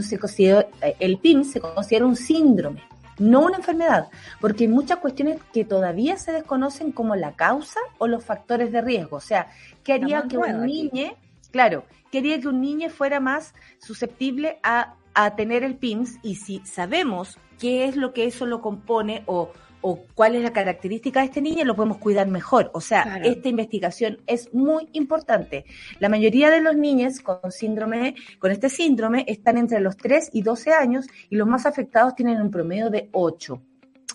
se 0.00 0.18
considera, 0.18 0.66
eh, 0.82 0.96
el 1.00 1.18
PIM 1.18 1.44
se 1.44 1.60
considera 1.60 2.06
un 2.06 2.16
síndrome, 2.16 2.82
no 3.18 3.40
una 3.40 3.56
enfermedad, 3.56 4.08
porque 4.40 4.64
hay 4.64 4.68
muchas 4.68 4.98
cuestiones 4.98 5.38
que 5.52 5.64
todavía 5.64 6.16
se 6.16 6.32
desconocen 6.32 6.92
como 6.92 7.16
la 7.16 7.32
causa 7.32 7.80
o 7.98 8.06
los 8.06 8.24
factores 8.24 8.72
de 8.72 8.80
riesgo. 8.82 9.16
O 9.16 9.20
sea, 9.20 9.48
¿qué 9.82 9.94
haría 9.94 10.22
que 10.28 10.36
un 10.38 10.66
niño, 10.66 11.14
claro, 11.50 11.84
qué 12.12 12.18
haría 12.18 12.40
que 12.40 12.48
un 12.48 12.60
niño 12.60 12.90
fuera 12.90 13.18
más 13.20 13.54
susceptible 13.78 14.58
a, 14.62 14.94
a 15.14 15.34
tener 15.34 15.64
el 15.64 15.76
PIMS 15.76 16.18
y 16.22 16.34
si 16.34 16.60
sabemos 16.66 17.38
qué 17.58 17.84
es 17.86 17.96
lo 17.96 18.12
que 18.12 18.24
eso 18.26 18.46
lo 18.46 18.60
compone 18.60 19.22
o, 19.26 19.50
o 19.82 20.00
cuál 20.14 20.34
es 20.34 20.42
la 20.42 20.52
característica 20.52 21.20
de 21.20 21.26
este 21.26 21.40
niño, 21.40 21.64
lo 21.64 21.76
podemos 21.76 21.98
cuidar 21.98 22.26
mejor. 22.28 22.70
O 22.74 22.80
sea, 22.80 23.02
Claro. 23.04 23.24
esta 23.24 23.48
investigación 23.48 24.18
es 24.26 24.52
muy 24.52 24.88
importante. 24.92 25.64
La 26.00 26.08
mayoría 26.08 26.50
de 26.50 26.60
los 26.60 26.76
niños 26.76 27.20
con 27.20 27.52
síndrome, 27.52 28.14
con 28.38 28.50
este 28.50 28.68
síndrome, 28.68 29.24
están 29.28 29.58
entre 29.58 29.80
los 29.80 29.96
3 29.96 30.30
y 30.32 30.42
12 30.42 30.72
años 30.72 31.06
y 31.30 31.36
los 31.36 31.46
más 31.46 31.66
afectados 31.66 32.14
tienen 32.16 32.40
un 32.40 32.50
promedio 32.50 32.90
de 32.90 33.08
8. 33.12 33.62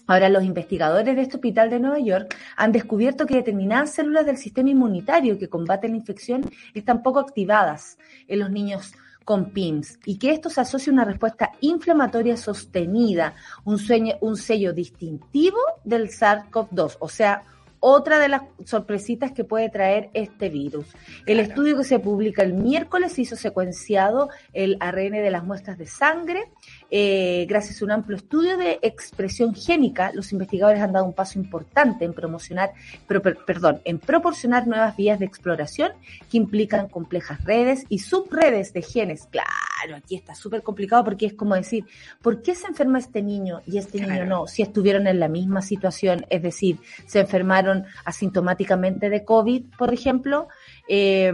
Ahora, 0.07 0.27
los 0.27 0.43
investigadores 0.43 1.15
de 1.15 1.21
este 1.21 1.37
hospital 1.37 1.69
de 1.69 1.79
Nueva 1.79 1.99
York 1.99 2.35
han 2.57 2.73
descubierto 2.73 3.25
que 3.25 3.35
determinadas 3.35 3.91
células 3.93 4.25
del 4.25 4.35
sistema 4.35 4.69
inmunitario 4.69 5.37
que 5.37 5.47
combaten 5.47 5.91
la 5.91 5.97
infección 5.97 6.41
están 6.73 7.01
poco 7.01 7.19
activadas 7.19 7.97
en 8.27 8.39
los 8.39 8.51
niños 8.51 8.93
con 9.25 9.51
PIMS 9.51 9.99
y 10.05 10.17
que 10.17 10.31
esto 10.31 10.49
se 10.49 10.61
asocia 10.61 10.91
a 10.91 10.93
una 10.93 11.05
respuesta 11.05 11.51
inflamatoria 11.61 12.37
sostenida, 12.37 13.35
un, 13.63 13.77
sueño, 13.77 14.15
un 14.21 14.37
sello 14.37 14.73
distintivo 14.73 15.57
del 15.83 16.09
SARS-CoV-2, 16.09 16.97
o 16.99 17.09
sea, 17.09 17.43
otra 17.83 18.19
de 18.19 18.29
las 18.29 18.43
sorpresitas 18.63 19.31
que 19.31 19.43
puede 19.43 19.69
traer 19.69 20.11
este 20.13 20.49
virus. 20.49 20.85
El 21.25 21.37
Claro. 21.37 21.41
estudio 21.41 21.77
que 21.77 21.83
se 21.83 21.97
publica 21.99 22.43
el 22.43 22.53
miércoles 22.53 23.17
hizo 23.17 23.35
secuenciado 23.35 24.29
el 24.53 24.77
ARN 24.79 25.13
de 25.13 25.31
las 25.31 25.43
muestras 25.43 25.79
de 25.79 25.87
sangre. 25.87 26.51
Eh, 26.93 27.45
gracias 27.47 27.81
a 27.81 27.85
un 27.85 27.91
amplio 27.91 28.17
estudio 28.17 28.57
de 28.57 28.77
expresión 28.81 29.55
génica, 29.55 30.11
los 30.13 30.33
investigadores 30.33 30.81
han 30.81 30.91
dado 30.91 31.05
un 31.05 31.13
paso 31.13 31.39
importante 31.39 32.03
en 32.03 32.13
promocionar, 32.13 32.73
pero, 33.07 33.21
per- 33.21 33.37
perdón, 33.45 33.79
en 33.85 33.97
proporcionar 33.97 34.67
nuevas 34.67 34.97
vías 34.97 35.17
de 35.17 35.25
exploración 35.25 35.93
que 36.29 36.35
implican 36.37 36.89
complejas 36.89 37.41
redes 37.45 37.85
y 37.87 37.99
subredes 37.99 38.73
de 38.73 38.81
genes. 38.81 39.27
Claro, 39.31 39.95
aquí 39.95 40.15
está 40.15 40.35
súper 40.35 40.63
complicado 40.63 41.05
porque 41.05 41.27
es 41.27 41.33
como 41.33 41.55
decir, 41.55 41.85
¿por 42.21 42.41
qué 42.41 42.55
se 42.55 42.67
enferma 42.67 42.99
este 42.99 43.21
niño 43.21 43.61
y 43.65 43.77
este 43.77 44.01
niño 44.01 44.25
no? 44.25 44.45
Si 44.47 44.61
estuvieron 44.61 45.07
en 45.07 45.19
la 45.21 45.29
misma 45.29 45.61
situación, 45.61 46.25
es 46.29 46.41
decir, 46.41 46.77
se 47.05 47.21
enfermaron 47.21 47.85
asintomáticamente 48.03 49.09
de 49.09 49.23
COVID, 49.23 49.63
por 49.77 49.93
ejemplo. 49.93 50.49
Eh, 50.89 51.31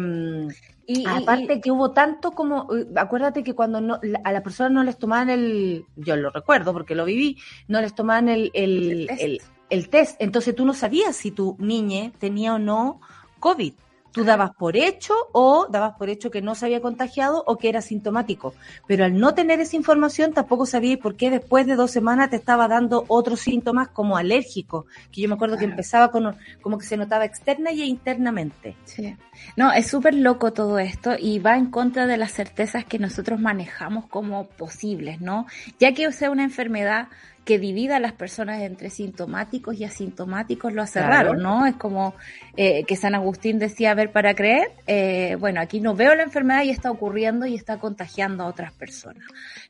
Y, 0.89 1.01
y- 1.01 1.05
Aparte 1.05 1.59
que 1.59 1.69
hubo 1.69 1.91
tanto 1.91 2.31
como, 2.31 2.73
eh, 2.73 2.87
acuérdate 2.95 3.43
que 3.43 3.53
cuando 3.53 3.81
no, 3.81 3.99
a 4.23 4.31
las 4.31 4.41
personas 4.41 4.71
no 4.71 4.83
les 4.85 4.97
tomaban 4.97 5.29
el, 5.29 5.85
yo 5.97 6.15
lo 6.15 6.29
recuerdo 6.29 6.71
porque 6.71 6.95
lo 6.95 7.03
viví, 7.03 7.37
no 7.67 7.81
les 7.81 7.93
tomaban 7.93 8.29
el, 8.29 8.49
el, 8.53 8.91
El 9.01 9.07
test. 9.07 9.21
el- 9.21 9.41
el 9.69 9.89
test. 9.89 10.15
Entonces 10.19 10.55
tú 10.55 10.65
no 10.65 10.73
sabías 10.73 11.15
si 11.17 11.31
tu 11.31 11.57
niña 11.59 12.11
tenía 12.19 12.55
o 12.55 12.59
no 12.59 13.01
COVID. 13.39 13.73
Tú 14.17 14.23
dabas 14.23 14.49
por 14.55 14.75
hecho 14.75 15.13
o 15.31 15.67
dabas 15.69 15.93
por 15.93 16.09
hecho 16.09 16.31
que 16.31 16.41
no 16.41 16.55
se 16.55 16.65
había 16.65 16.81
contagiado 16.81 17.43
o 17.45 17.59
que 17.59 17.69
era 17.69 17.83
sintomático. 17.83 18.55
Pero 18.87 19.05
al 19.05 19.19
no 19.19 19.35
tener 19.35 19.59
esa 19.59 19.75
información 19.75 20.33
tampoco 20.33 20.65
sabías 20.65 20.97
por 20.97 21.15
qué 21.15 21.29
después 21.29 21.67
de 21.67 21.75
dos 21.75 21.91
semanas 21.91 22.31
te 22.31 22.35
estaba 22.35 22.67
dando 22.67 23.05
otros 23.09 23.41
síntomas 23.41 23.89
como 23.89 24.17
alérgico, 24.17 24.87
que 25.11 25.21
yo 25.21 25.29
me 25.29 25.35
acuerdo 25.35 25.55
que 25.55 25.65
empezaba 25.65 26.09
con 26.09 26.35
como 26.63 26.79
que 26.79 26.87
se 26.87 26.97
notaba 26.97 27.25
externa 27.25 27.71
y 27.71 27.83
internamente. 27.83 28.75
Sí. 28.85 29.15
No, 29.55 29.71
es 29.71 29.85
súper 29.85 30.15
loco 30.15 30.51
todo 30.51 30.79
esto 30.79 31.11
y 31.19 31.37
va 31.37 31.55
en 31.55 31.67
contra 31.67 32.07
de 32.07 32.17
las 32.17 32.31
certezas 32.31 32.85
que 32.85 32.97
nosotros 32.97 33.39
manejamos 33.39 34.07
como 34.07 34.47
posibles, 34.47 35.21
¿no? 35.21 35.45
Ya 35.79 35.93
que 35.93 36.11
sea 36.11 36.31
una 36.31 36.43
enfermedad 36.43 37.09
que 37.47 37.57
divida 37.59 37.95
a 37.95 37.99
las 38.01 38.11
personas 38.11 38.61
entre 38.61 38.89
sintomáticos 38.89 39.77
y 39.79 39.85
asintomáticos 39.85 40.73
lo 40.73 40.81
hace 40.81 40.99
Claro. 40.99 41.31
raro, 41.31 41.33
¿no? 41.35 41.65
Es 41.65 41.75
como 41.77 42.13
eh, 42.57 42.83
que 42.83 42.97
San 42.97 43.15
Agustín 43.15 43.57
decía, 43.57 43.91
a 43.91 43.93
ver, 43.95 44.11
para 44.11 44.35
creer, 44.35 44.71
eh, 44.85 45.37
bueno, 45.39 45.61
aquí 45.61 45.79
no 45.79 45.95
veo 45.95 46.13
la 46.13 46.23
enfermedad 46.23 46.63
y 46.63 46.71
está 46.71 46.91
ocurriendo 46.91 47.45
y 47.45 47.55
está 47.55 47.77
contagiando 47.79 48.43
a 48.43 48.47
otras 48.47 48.73
personas. 48.73 49.23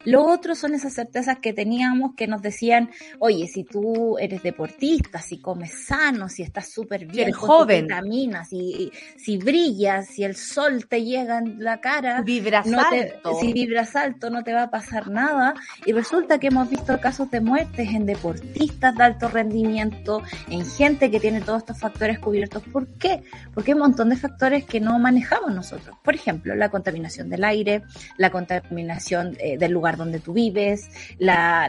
Lo 0.05 0.25
otro 0.25 0.55
son 0.55 0.73
esas 0.73 0.93
certezas 0.95 1.37
que 1.37 1.53
teníamos 1.53 2.15
que 2.15 2.25
nos 2.25 2.41
decían, 2.41 2.89
oye, 3.19 3.45
si 3.47 3.63
tú 3.63 4.17
eres 4.17 4.41
deportista, 4.41 5.21
si 5.21 5.37
comes 5.39 5.85
sano, 5.85 6.29
si 6.29 6.41
estás 6.41 6.69
súper 6.71 7.05
bien, 7.05 7.29
tus 7.29 7.37
joven. 7.37 7.83
vitaminas, 7.85 8.49
si, 8.49 8.91
si 9.17 9.37
brillas, 9.37 10.07
si 10.07 10.23
el 10.23 10.35
sol 10.35 10.87
te 10.87 11.03
llega 11.03 11.37
en 11.37 11.63
la 11.63 11.79
cara, 11.79 12.21
Vibras 12.23 12.65
no 12.65 12.81
te- 12.89 13.11
alto. 13.11 13.37
si 13.39 13.53
vibras 13.53 13.95
alto 13.95 14.31
no 14.31 14.43
te 14.43 14.53
va 14.53 14.63
a 14.63 14.69
pasar 14.71 15.09
nada. 15.11 15.53
Y 15.85 15.91
resulta 15.91 16.39
que 16.39 16.47
hemos 16.47 16.67
visto 16.69 16.99
casos 16.99 17.29
de 17.29 17.41
en 17.75 18.05
deportistas 18.05 18.95
de 18.95 19.03
alto 19.03 19.27
rendimiento, 19.27 20.21
en 20.49 20.65
gente 20.65 21.11
que 21.11 21.19
tiene 21.19 21.41
todos 21.41 21.59
estos 21.59 21.79
factores 21.79 22.19
cubiertos. 22.19 22.63
¿Por 22.63 22.87
qué? 22.97 23.23
Porque 23.53 23.71
hay 23.71 23.75
un 23.75 23.81
montón 23.81 24.09
de 24.09 24.17
factores 24.17 24.65
que 24.65 24.79
no 24.79 24.97
manejamos 24.99 25.53
nosotros. 25.53 25.95
Por 26.03 26.15
ejemplo, 26.15 26.55
la 26.55 26.69
contaminación 26.69 27.29
del 27.29 27.43
aire, 27.43 27.83
la 28.17 28.29
contaminación 28.31 29.37
eh, 29.39 29.57
del 29.57 29.71
lugar 29.71 29.97
donde 29.97 30.19
tú 30.19 30.33
vives, 30.33 30.89
la- 31.19 31.67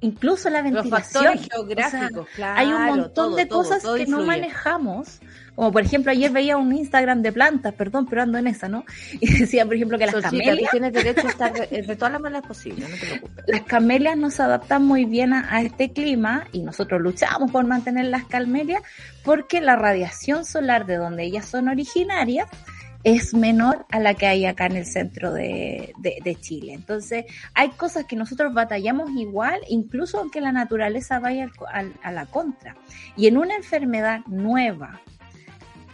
incluso 0.00 0.50
la 0.50 0.62
Los 0.62 0.72
ventilación. 0.72 1.24
factores 1.24 1.40
O 1.40 1.44
sea, 1.44 1.56
geográficos, 1.56 2.28
claro. 2.34 2.58
hay 2.58 2.66
un 2.68 2.84
montón 2.86 3.10
todo, 3.12 3.36
de 3.36 3.48
cosas 3.48 3.82
todo 3.82 3.96
que 3.96 4.06
no 4.06 4.22
manejamos. 4.24 5.20
Como 5.54 5.72
por 5.72 5.82
ejemplo, 5.82 6.12
ayer 6.12 6.30
veía 6.30 6.58
un 6.58 6.70
Instagram 6.70 7.22
de 7.22 7.32
plantas, 7.32 7.72
perdón, 7.72 8.06
pero 8.06 8.22
ando 8.22 8.36
en 8.36 8.46
esa, 8.46 8.68
¿no? 8.68 8.84
Y 9.20 9.38
decía, 9.38 9.64
por 9.64 9.74
ejemplo, 9.74 9.96
que 9.98 10.04
las 10.04 10.12
Solcita, 10.12 10.30
tú 10.30 10.38
camelias, 10.38 10.70
tienes 10.70 10.92
derecho 10.92 11.26
a 11.26 11.30
estar 11.30 11.52
de, 11.52 11.82
de 11.86 11.96
todas 11.96 12.12
las 12.12 12.20
maneras 12.20 12.46
posibles, 12.46 12.88
no 12.90 12.96
te 12.96 13.06
preocupes. 13.06 13.44
las 13.46 13.62
camelias 13.62 14.16
no 14.18 14.30
se 14.30 14.42
adaptan 14.42 14.84
muy 14.84 15.06
bien 15.06 15.32
a, 15.32 15.46
a 15.50 15.62
este 15.62 15.92
clima 15.92 16.46
y 16.52 16.60
nosotros 16.60 17.00
luchamos 17.00 17.50
por 17.50 17.64
mantener 17.64 18.04
las 18.06 18.26
camelias 18.26 18.82
porque 19.24 19.62
la 19.62 19.76
radiación 19.76 20.44
solar 20.44 20.84
de 20.84 20.96
donde 20.96 21.24
ellas 21.24 21.46
son 21.46 21.68
originarias 21.68 22.48
es 23.06 23.34
menor 23.34 23.86
a 23.92 24.00
la 24.00 24.14
que 24.14 24.26
hay 24.26 24.46
acá 24.46 24.66
en 24.66 24.78
el 24.78 24.84
centro 24.84 25.32
de, 25.32 25.94
Chile. 26.40 26.72
Entonces, 26.72 27.24
hay 27.54 27.68
cosas 27.68 28.04
que 28.04 28.16
nosotros 28.16 28.52
batallamos 28.52 29.12
igual, 29.12 29.60
incluso 29.68 30.18
aunque 30.18 30.40
la 30.40 30.50
naturaleza 30.50 31.20
vaya 31.20 31.48
a 32.02 32.10
la 32.10 32.26
contra. 32.26 32.74
Y 33.16 33.28
en 33.28 33.38
una 33.38 33.54
enfermedad 33.54 34.22
nueva, 34.26 35.00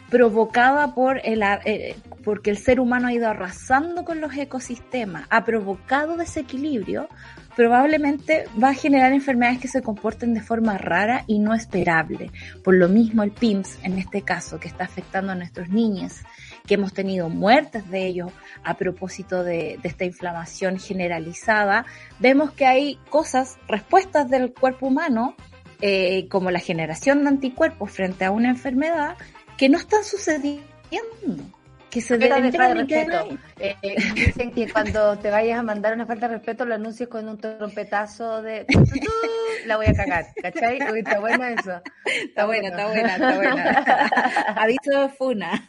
provocada 0.09 0.95
por 0.95 1.21
el, 1.23 1.43
eh, 1.67 1.97
porque 2.25 2.49
el 2.49 2.57
ser 2.57 2.81
humano 2.81 3.09
ha 3.09 3.13
ido 3.13 3.29
arrasando 3.29 4.05
con 4.05 4.23
los 4.23 4.35
ecosistemas, 4.35 5.27
ha 5.29 5.45
provocado 5.45 6.17
desequilibrio, 6.17 7.09
probablemente 7.55 8.45
va 8.63 8.71
a 8.71 8.75
generar 8.75 9.13
enfermedades 9.13 9.59
que 9.59 9.69
se 9.69 9.83
comporten 9.83 10.33
de 10.33 10.41
forma 10.41 10.79
rara 10.79 11.25
y 11.27 11.39
no 11.39 11.53
esperable. 11.53 12.31
Por 12.65 12.75
lo 12.75 12.89
mismo 12.89 13.23
el 13.23 13.33
PIMS, 13.33 13.79
en 13.83 13.99
este 13.99 14.23
caso, 14.23 14.59
que 14.59 14.69
está 14.69 14.85
afectando 14.85 15.33
a 15.33 15.35
nuestros 15.35 15.69
niños, 15.69 16.21
que 16.67 16.75
hemos 16.75 16.93
tenido 16.93 17.29
muertes 17.29 17.89
de 17.91 18.07
ellos 18.07 18.33
a 18.65 18.75
propósito 18.75 19.45
de, 19.45 19.79
esta 19.83 20.05
inflamación 20.05 20.79
generalizada, 20.79 21.87
vemos 22.19 22.53
que 22.53 22.67
hay 22.67 22.99
cosas, 23.11 23.59
respuestas 23.69 24.29
del 24.29 24.53
cuerpo 24.53 24.87
humano, 24.87 25.35
eh, 25.81 26.29
como 26.29 26.51
la 26.51 26.61
generación 26.61 27.23
de 27.23 27.29
anticuerpos 27.29 27.91
frente 27.91 28.25
a 28.25 28.31
una 28.31 28.51
enfermedad, 28.51 29.17
que 29.57 29.69
no 29.69 29.79
están 29.79 30.05
sucediendo 30.05 30.63
que 31.93 32.01
se 32.01 32.17
deben 32.17 32.51
de 32.51 32.75
respeto. 32.75 33.39
Eh, 33.61 33.77
dicen 34.15 34.51
que 34.51 34.73
cuando 34.73 35.19
te 35.19 35.31
vayas 35.31 35.59
a 35.59 35.63
mandar 35.63 35.93
una 35.93 36.07
falta 36.07 36.27
de 36.27 36.37
respeto 36.37 36.65
lo 36.65 36.75
anuncies 36.75 37.07
con 37.07 37.29
un 37.29 37.37
trompetazo 37.37 38.41
de 38.41 38.65
la 39.67 39.77
voy 39.77 39.87
a 39.87 39.93
cagar, 39.93 40.25
¿cachai? 40.41 40.79
está 40.79 41.21
bueno 41.21 41.45
eso. 41.45 41.83
Está, 42.07 42.47
buena, 42.47 42.69
está 42.69 42.87
buena, 42.89 43.13
está 43.13 43.37
buena. 43.37 43.75
Aviso 44.57 45.09
funa. 45.11 45.69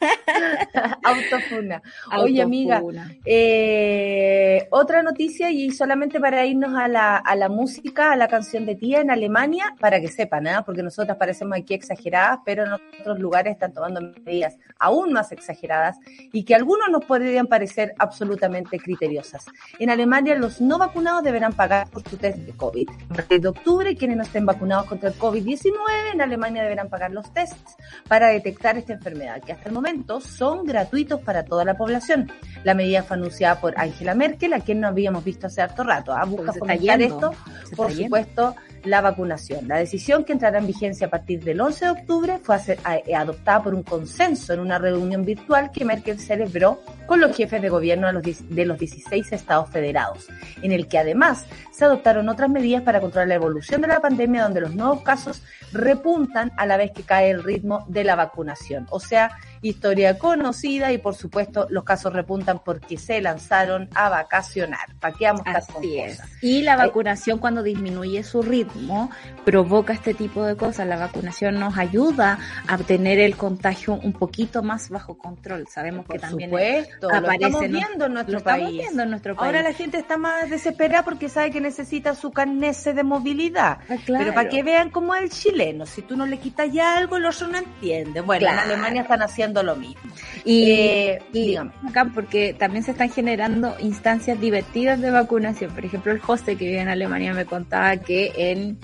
Autofuna. 1.03 1.81
Oye, 2.17 2.41
amiga, 2.41 2.81
eh, 3.25 4.65
otra 4.71 5.03
noticia 5.03 5.51
y 5.51 5.71
solamente 5.71 6.21
para 6.21 6.45
irnos 6.45 6.73
a 6.77 6.87
la, 6.87 7.17
a 7.17 7.35
la 7.35 7.49
música, 7.49 8.13
a 8.13 8.15
la 8.15 8.29
canción 8.29 8.65
de 8.65 8.75
tía 8.75 9.01
en 9.01 9.11
Alemania, 9.11 9.75
para 9.77 9.99
que 9.99 10.07
sepan, 10.07 10.47
¿eh? 10.47 10.55
porque 10.65 10.83
nosotras 10.83 11.17
parecemos 11.17 11.57
aquí 11.57 11.73
exageradas, 11.73 12.39
pero 12.45 12.63
en 12.63 12.71
otros 12.71 13.19
lugares 13.19 13.53
están 13.53 13.73
tomando 13.73 13.99
medidas 14.25 14.57
aún 14.79 15.11
más 15.11 15.33
exageradas 15.33 15.97
y 16.31 16.43
que 16.43 16.55
algunos 16.55 16.89
nos 16.89 17.05
podrían 17.05 17.47
parecer 17.47 17.93
absolutamente 17.97 18.79
criteriosas. 18.79 19.45
En 19.79 19.89
Alemania, 19.89 20.35
los 20.35 20.61
no 20.61 20.77
vacunados 20.77 21.23
deberán 21.23 21.53
pagar 21.53 21.89
por 21.89 22.07
su 22.07 22.17
test 22.17 22.37
de 22.39 22.53
COVID. 22.53 22.89
A 23.09 23.13
partir 23.13 23.41
de 23.41 23.47
octubre, 23.47 23.95
quienes 23.95 24.17
no 24.17 24.23
estén 24.23 24.45
vacunados 24.45 24.85
contra 24.85 25.09
el 25.09 25.15
COVID-19 25.15 25.73
en 26.13 26.21
Alemania 26.21 26.63
deberán 26.63 26.89
pagar 26.89 27.11
los 27.11 27.31
tests 27.33 27.75
para 28.07 28.27
detectar 28.27 28.77
esta 28.77 28.93
enfermedad, 28.93 29.41
que 29.41 29.53
hasta 29.53 29.69
el 29.69 29.73
momento 29.73 30.19
son 30.19 30.65
gratuitos 30.65 31.21
para 31.21 31.43
toda 31.45 31.65
la 31.65 31.75
población. 31.75 32.31
La 32.63 32.73
medida 32.73 33.03
fue 33.03 33.17
anunciada 33.17 33.59
por 33.59 33.77
Angela 33.77 34.15
Merkel, 34.15 34.53
a 34.53 34.59
quien 34.59 34.79
no 34.79 34.87
habíamos 34.87 35.23
visto 35.23 35.47
hace 35.47 35.61
harto 35.61 35.83
rato. 35.83 36.13
¿ah? 36.13 36.25
Busca 36.25 36.53
fomentar 36.53 37.01
esto, 37.01 37.31
por 37.75 37.91
supuesto, 37.91 38.55
la 38.83 39.01
vacunación. 39.01 39.67
La 39.67 39.77
decisión 39.77 40.23
que 40.23 40.33
entrará 40.33 40.59
en 40.59 40.67
vigencia 40.67 41.07
a 41.07 41.09
partir 41.09 41.43
del 41.43 41.61
11 41.61 41.85
de 41.85 41.91
octubre 41.91 42.39
fue 42.41 42.57
eh, 43.05 43.15
adoptada 43.15 43.63
por 43.63 43.73
un 43.73 43.83
consenso 43.83 44.53
en 44.53 44.59
una 44.59 44.77
reunión 44.77 45.25
virtual 45.25 45.71
que 45.71 45.85
Merkel 45.85 46.19
celebró 46.19 46.81
con 47.05 47.19
los 47.19 47.35
jefes 47.35 47.61
de 47.61 47.69
gobierno 47.69 48.07
de 48.11 48.65
los 48.65 48.79
16 48.79 49.31
estados 49.31 49.69
federados, 49.69 50.27
en 50.61 50.71
el 50.71 50.87
que 50.87 50.97
además 50.97 51.45
se 51.71 51.85
adoptaron 51.85 52.29
otras 52.29 52.49
medidas 52.49 52.83
para 52.83 53.01
controlar 53.01 53.27
la 53.27 53.35
evolución 53.35 53.81
de 53.81 53.87
la 53.87 54.01
pandemia 54.01 54.43
donde 54.43 54.61
los 54.61 54.75
nuevos 54.75 55.01
casos 55.01 55.41
repuntan 55.71 56.51
a 56.57 56.65
la 56.65 56.77
vez 56.77 56.91
que 56.91 57.03
cae 57.03 57.31
el 57.31 57.43
ritmo 57.43 57.85
de 57.87 58.03
la 58.03 58.15
vacunación. 58.15 58.87
O 58.89 58.99
sea, 58.99 59.37
historia 59.63 60.19
conocida 60.19 60.91
y 60.91 60.97
por 60.97 61.15
supuesto 61.15 61.67
los 61.69 61.83
casos 61.83 62.13
repuntan 62.13 62.61
porque 62.63 62.97
se 62.97 63.21
lanzaron 63.21 63.89
a 63.95 64.09
vacacionar. 64.09 64.93
¿Para 64.99 65.15
qué 65.15 65.25
vamos 65.25 65.43
a 65.45 65.61
Y 66.41 66.61
la 66.61 66.75
vacunación 66.75 67.39
cuando 67.39 67.63
disminuye 67.63 68.23
su 68.23 68.41
ritmo 68.41 69.09
provoca 69.45 69.93
este 69.93 70.13
tipo 70.13 70.43
de 70.45 70.55
cosas. 70.55 70.87
La 70.87 70.97
vacunación 70.97 71.59
nos 71.59 71.77
ayuda 71.77 72.39
a 72.67 72.77
tener 72.77 73.19
el 73.19 73.35
contagio 73.35 73.93
un 73.95 74.13
poquito 74.13 74.61
más 74.61 74.89
bajo 74.89 75.17
control. 75.17 75.67
Sabemos 75.67 76.05
que 76.07 76.19
también 76.19 76.49
supuesto, 76.49 77.07
aparece 77.07 77.27
lo 77.27 77.33
estamos 77.47 77.61
viendo 77.69 78.05
en 78.05 78.13
nuestro 78.13 78.39
país. 78.41 78.71
Viendo 78.71 79.03
en 79.03 79.09
nuestro 79.09 79.35
país. 79.35 79.45
Ahora 79.45 79.63
la 79.63 79.73
gente 79.73 79.97
está 79.97 80.17
más 80.17 80.49
desesperada 80.49 81.03
porque 81.03 81.29
sabe 81.29 81.51
que 81.51 81.61
necesita 81.61 82.15
su 82.15 82.31
carnese 82.31 82.93
de 82.93 83.03
movilidad. 83.03 83.79
Ah, 83.89 83.95
Pero 84.05 84.33
para 84.33 84.49
que 84.49 84.63
vean 84.63 84.89
cómo 84.89 85.15
es 85.15 85.23
el 85.23 85.29
chileno, 85.29 85.85
si 85.85 86.01
tú 86.01 86.17
no 86.17 86.25
le 86.25 86.37
quitas 86.37 86.71
ya 86.71 86.97
algo, 86.97 87.17
el 87.17 87.25
otro 87.25 87.47
no 87.47 87.57
entiende. 87.57 88.21
Bueno, 88.21 88.47
en 88.47 88.59
Alemania 88.59 89.01
están 89.03 89.21
haciendo 89.21 89.52
lo 89.61 89.75
mismo. 89.75 90.01
Y, 90.45 90.71
eh, 90.71 91.19
acá 91.87 92.09
porque 92.13 92.55
también 92.57 92.83
se 92.83 92.91
están 92.91 93.11
generando 93.11 93.75
instancias 93.79 94.39
divertidas 94.39 94.99
de 95.01 95.11
vacunación. 95.11 95.71
Por 95.71 95.85
ejemplo, 95.85 96.11
el 96.11 96.19
José 96.19 96.55
que 96.55 96.65
vive 96.65 96.79
en 96.79 96.89
Alemania 96.89 97.33
me 97.33 97.45
contaba 97.45 97.97
que 97.97 98.31
en 98.35 98.79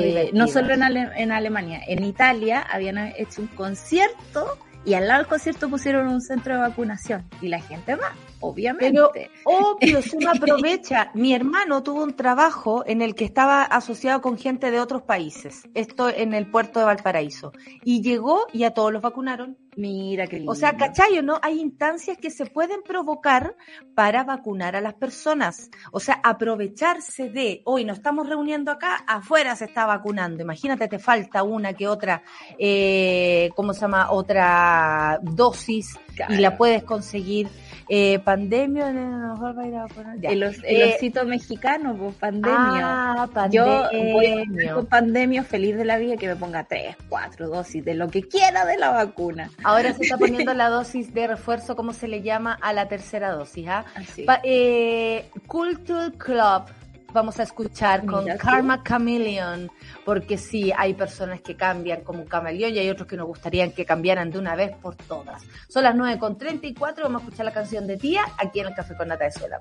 eh, 0.00 0.30
no 0.32 0.46
solo 0.46 0.74
en, 0.74 0.82
en 0.82 1.32
Alemania, 1.32 1.80
en 1.86 2.04
Italia 2.04 2.60
habían 2.60 2.98
hecho 2.98 3.42
un 3.42 3.48
concierto 3.48 4.58
y 4.84 4.94
al 4.94 5.08
lado 5.08 5.20
del 5.20 5.28
concierto 5.28 5.68
pusieron 5.68 6.08
un 6.08 6.20
centro 6.20 6.54
de 6.54 6.60
vacunación 6.60 7.24
y 7.40 7.48
la 7.48 7.60
gente 7.60 7.96
va, 7.96 8.12
obviamente. 8.42 8.90
Pero 8.90 9.10
obvio, 9.44 10.02
se 10.02 10.18
aprovecha. 10.28 11.10
Mi 11.14 11.34
hermano 11.34 11.82
tuvo 11.82 12.02
un 12.02 12.14
trabajo 12.14 12.84
en 12.86 13.00
el 13.00 13.14
que 13.14 13.24
estaba 13.24 13.62
asociado 13.62 14.20
con 14.20 14.36
gente 14.36 14.70
de 14.70 14.80
otros 14.80 15.02
países, 15.02 15.68
esto 15.74 16.08
en 16.08 16.34
el 16.34 16.50
puerto 16.50 16.78
de 16.80 16.86
Valparaíso, 16.86 17.52
y 17.84 18.02
llegó 18.02 18.46
y 18.52 18.64
a 18.64 18.72
todos 18.72 18.92
los 18.92 19.02
vacunaron. 19.02 19.56
Mira 19.74 20.26
qué 20.26 20.36
lindo. 20.36 20.52
O 20.52 20.54
sea, 20.54 20.76
¿cachayo, 20.76 21.22
no? 21.22 21.38
Hay 21.40 21.58
instancias 21.58 22.18
que 22.18 22.30
se 22.30 22.44
pueden 22.44 22.82
provocar 22.82 23.56
para 23.94 24.22
vacunar 24.22 24.76
a 24.76 24.82
las 24.82 24.92
personas. 24.94 25.70
O 25.92 26.00
sea, 26.00 26.20
aprovecharse 26.22 27.30
de, 27.30 27.62
hoy 27.64 27.86
nos 27.86 27.96
estamos 27.96 28.28
reuniendo 28.28 28.70
acá, 28.70 28.96
afuera 29.06 29.56
se 29.56 29.64
está 29.64 29.86
vacunando. 29.86 30.42
Imagínate, 30.42 30.88
te 30.88 30.98
falta 30.98 31.42
una 31.42 31.72
que 31.72 31.88
otra, 31.88 32.22
eh, 32.58 33.50
¿cómo 33.56 33.72
se 33.72 33.80
llama? 33.80 34.10
Otra 34.10 35.18
dosis 35.22 35.98
y 36.28 36.36
la 36.36 36.56
puedes 36.56 36.84
conseguir 36.84 37.48
eh, 37.88 38.18
pandemia, 38.20 38.90
mejor 38.90 39.58
va 39.58 39.62
a 39.62 39.66
ir 39.66 39.74
a 39.74 39.86
El, 40.22 40.42
el 40.42 40.54
eh, 40.64 40.94
osito 40.96 41.24
mexicano, 41.24 41.96
pues 41.96 42.14
pandemia. 42.16 43.12
Ah, 43.22 43.28
pandemia. 43.32 43.90
Yo 43.92 44.12
voy 44.12 44.68
con 44.74 44.86
pandemia 44.86 45.44
feliz 45.44 45.76
de 45.76 45.84
la 45.84 45.98
vida 45.98 46.16
que 46.16 46.28
me 46.28 46.36
ponga 46.36 46.64
tres, 46.64 46.96
cuatro 47.08 47.48
dosis 47.48 47.84
de 47.84 47.94
lo 47.94 48.08
que 48.08 48.22
quiera 48.22 48.64
de 48.64 48.78
la 48.78 48.90
vacuna. 48.90 49.50
Ahora 49.64 49.92
se 49.92 50.04
está 50.04 50.16
poniendo 50.16 50.54
la 50.54 50.68
dosis 50.68 51.12
de 51.12 51.26
refuerzo, 51.26 51.76
como 51.76 51.92
se 51.92 52.08
le 52.08 52.22
llama, 52.22 52.58
a 52.60 52.72
la 52.72 52.88
tercera 52.88 53.30
dosis. 53.30 53.68
¿ah? 53.68 53.84
eh, 54.44 55.30
Culture 55.46 56.12
Club 56.16 56.64
vamos 57.12 57.38
a 57.38 57.42
escuchar 57.42 58.04
con 58.06 58.26
Karma 58.36 58.82
Chameleon, 58.82 59.70
porque 60.04 60.38
sí, 60.38 60.72
hay 60.76 60.94
personas 60.94 61.40
que 61.40 61.56
cambian 61.56 62.02
como 62.02 62.22
un 62.22 62.28
camaleón 62.28 62.74
y 62.74 62.78
hay 62.78 62.90
otros 62.90 63.06
que 63.06 63.16
nos 63.16 63.26
gustaría 63.26 63.72
que 63.72 63.84
cambiaran 63.84 64.30
de 64.30 64.38
una 64.38 64.54
vez 64.54 64.76
por 64.76 64.96
todas. 64.96 65.42
Son 65.68 65.84
las 65.84 65.94
9.34, 65.94 67.02
vamos 67.02 67.22
a 67.22 67.24
escuchar 67.24 67.46
la 67.46 67.52
canción 67.52 67.86
de 67.86 67.96
Tía 67.96 68.24
aquí 68.38 68.60
en 68.60 68.68
el 68.68 68.74
Café 68.74 68.96
con 68.96 69.08
Nata 69.08 69.24
de 69.24 69.32
Suela 69.32 69.60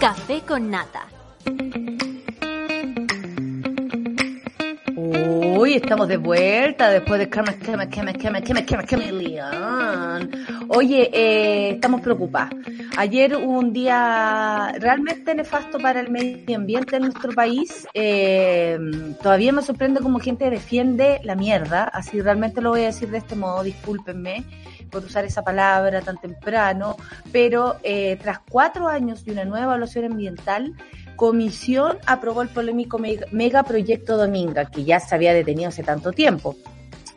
Café 0.00 0.42
con 0.44 0.68
Nata 0.68 1.06
Uy, 5.14 5.74
estamos 5.74 6.08
de 6.08 6.16
vuelta 6.16 6.88
después 6.90 7.18
de 7.18 7.28
Karma, 7.28 7.52
Karma, 7.52 7.88
Karma, 7.88 8.12
Karma, 8.14 8.40
Karma, 8.40 8.84
Karma, 8.84 10.20
Oye, 10.68 11.10
eh, 11.12 11.70
estamos 11.72 12.00
preocupados. 12.00 12.58
Ayer 12.96 13.36
hubo 13.36 13.58
un 13.58 13.72
día 13.72 14.72
realmente 14.78 15.34
nefasto 15.34 15.78
para 15.78 16.00
el 16.00 16.10
medio 16.10 16.56
ambiente 16.56 16.96
en 16.96 17.02
nuestro 17.02 17.32
país. 17.32 17.86
Eh, 17.92 18.78
todavía 19.22 19.52
me 19.52 19.60
sorprende 19.60 20.00
como 20.00 20.18
gente 20.18 20.48
defiende 20.48 21.20
la 21.24 21.34
mierda. 21.34 21.84
Así 21.84 22.20
realmente 22.22 22.62
lo 22.62 22.70
voy 22.70 22.82
a 22.82 22.86
decir 22.86 23.10
de 23.10 23.18
este 23.18 23.36
modo, 23.36 23.62
discúlpenme 23.62 24.44
por 24.90 25.04
usar 25.04 25.24
esa 25.24 25.42
palabra 25.42 26.00
tan 26.00 26.18
temprano. 26.18 26.96
Pero 27.32 27.76
eh, 27.82 28.18
tras 28.22 28.38
cuatro 28.40 28.88
años 28.88 29.24
de 29.24 29.32
una 29.32 29.44
nueva 29.44 29.64
evaluación 29.64 30.06
ambiental, 30.06 30.74
comisión 31.16 31.98
aprobó 32.06 32.42
el 32.42 32.48
polémico 32.48 32.98
megaproyecto 33.30 34.16
Dominga, 34.16 34.66
que 34.66 34.84
ya 34.84 35.00
se 35.00 35.14
había 35.14 35.34
detenido 35.34 35.68
hace 35.68 35.82
tanto 35.82 36.12
tiempo. 36.12 36.56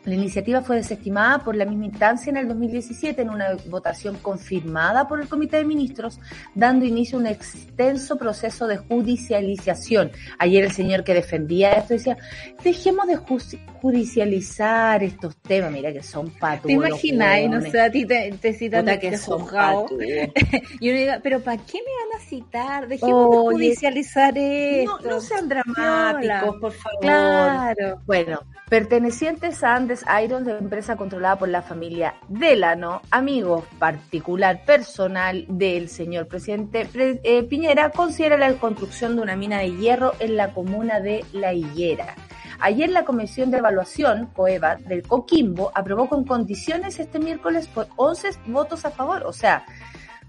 La 0.06 0.14
iniciativa 0.14 0.62
fue 0.62 0.76
desestimada 0.76 1.40
por 1.40 1.56
la 1.56 1.64
misma 1.64 1.86
instancia 1.86 2.30
en 2.30 2.36
el 2.36 2.46
2017 2.46 3.22
en 3.22 3.28
una 3.28 3.56
votación 3.66 4.16
confirmada 4.22 5.08
por 5.08 5.20
el 5.20 5.28
Comité 5.28 5.56
de 5.56 5.64
Ministros, 5.64 6.20
dando 6.54 6.84
inicio 6.84 7.18
a 7.18 7.22
un 7.22 7.26
extenso 7.26 8.16
proceso 8.16 8.68
de 8.68 8.76
judicialización. 8.76 10.12
Ayer 10.38 10.64
el 10.64 10.70
señor 10.70 11.02
que 11.02 11.12
defendía 11.12 11.72
esto 11.72 11.94
decía, 11.94 12.16
dejemos 12.62 13.08
de 13.08 13.16
judicializar 13.16 15.02
estos 15.02 15.36
temas, 15.38 15.72
mira 15.72 15.92
que 15.92 16.04
son 16.04 16.30
patos. 16.30 16.66
¿Te 16.66 16.74
imaginas? 16.74 17.50
No 17.50 17.60
sé, 17.62 17.80
a 17.80 17.90
ti 17.90 18.06
te, 18.06 18.32
te 18.40 18.52
citan 18.52 18.84
de 18.84 19.00
que 19.00 19.18
son 19.18 19.44
y 20.80 20.90
uno 20.90 20.98
diga, 20.98 21.20
pero 21.20 21.40
¿para 21.40 21.60
qué 21.64 21.78
me 21.78 21.90
van 22.10 22.20
a 22.20 22.24
citar? 22.24 22.86
Dejemos 22.86 23.30
de 23.30 23.36
judicializar 23.54 24.38
esto. 24.38 25.00
No, 25.02 25.10
no 25.10 25.20
sean 25.20 25.48
dramáticos, 25.48 26.60
por 26.60 26.72
favor. 26.72 27.00
Claro. 27.00 28.02
Bueno, 28.06 28.40
pertenecientes 28.68 29.64
a 29.64 29.74
Andes 29.74 29.95
Iron, 30.22 30.44
de 30.44 30.58
empresa 30.58 30.96
controlada 30.96 31.38
por 31.38 31.48
la 31.48 31.62
familia 31.62 32.14
Delano, 32.28 33.02
amigos 33.10 33.64
particular 33.78 34.64
personal 34.64 35.44
del 35.48 35.88
señor 35.88 36.26
presidente 36.26 36.88
eh, 36.94 37.42
Piñera, 37.44 37.90
considera 37.90 38.36
la 38.36 38.52
construcción 38.54 39.16
de 39.16 39.22
una 39.22 39.36
mina 39.36 39.58
de 39.58 39.76
hierro 39.76 40.14
en 40.18 40.36
la 40.36 40.52
comuna 40.52 41.00
de 41.00 41.24
La 41.32 41.52
Higuera. 41.52 42.14
Ayer 42.58 42.90
la 42.90 43.04
Comisión 43.04 43.50
de 43.50 43.58
Evaluación, 43.58 44.26
COEVA, 44.34 44.76
del 44.76 45.02
Coquimbo, 45.02 45.70
aprobó 45.74 46.08
con 46.08 46.24
condiciones 46.24 46.98
este 46.98 47.18
miércoles 47.18 47.68
por 47.68 47.88
11 47.96 48.30
votos 48.46 48.84
a 48.84 48.90
favor. 48.90 49.24
O 49.26 49.32
sea, 49.32 49.64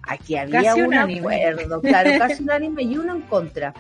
aquí 0.04 0.36
había 0.36 0.76
un 0.76 0.94
acuerdo, 0.94 1.82
claro, 1.82 2.12
casi 2.20 2.44
unánime 2.44 2.84
y 2.84 2.98
uno 2.98 3.16
en 3.16 3.22
contra. 3.22 3.74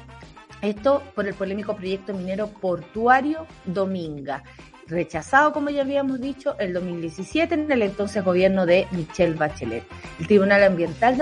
Esto 0.62 1.04
por 1.13 1.28
el 1.28 1.36
polémico 1.36 1.76
proyecto 1.76 2.13
minero 2.13 2.47
portuario 2.47 3.45
Dominga 3.65 4.43
rechazado, 4.88 5.54
como 5.54 5.69
ya 5.69 5.82
habíamos 5.82 6.19
dicho, 6.21 6.56
el 6.60 6.73
2017 6.73 7.54
en 7.54 7.71
el 7.71 7.82
entonces 7.82 8.23
gobierno 8.23 8.65
de 8.65 8.88
Michelle 8.91 9.36
Bachelet. 9.36 9.84
El 10.19 10.28
Tribunal 10.28 10.63
Ambiental 10.63 11.17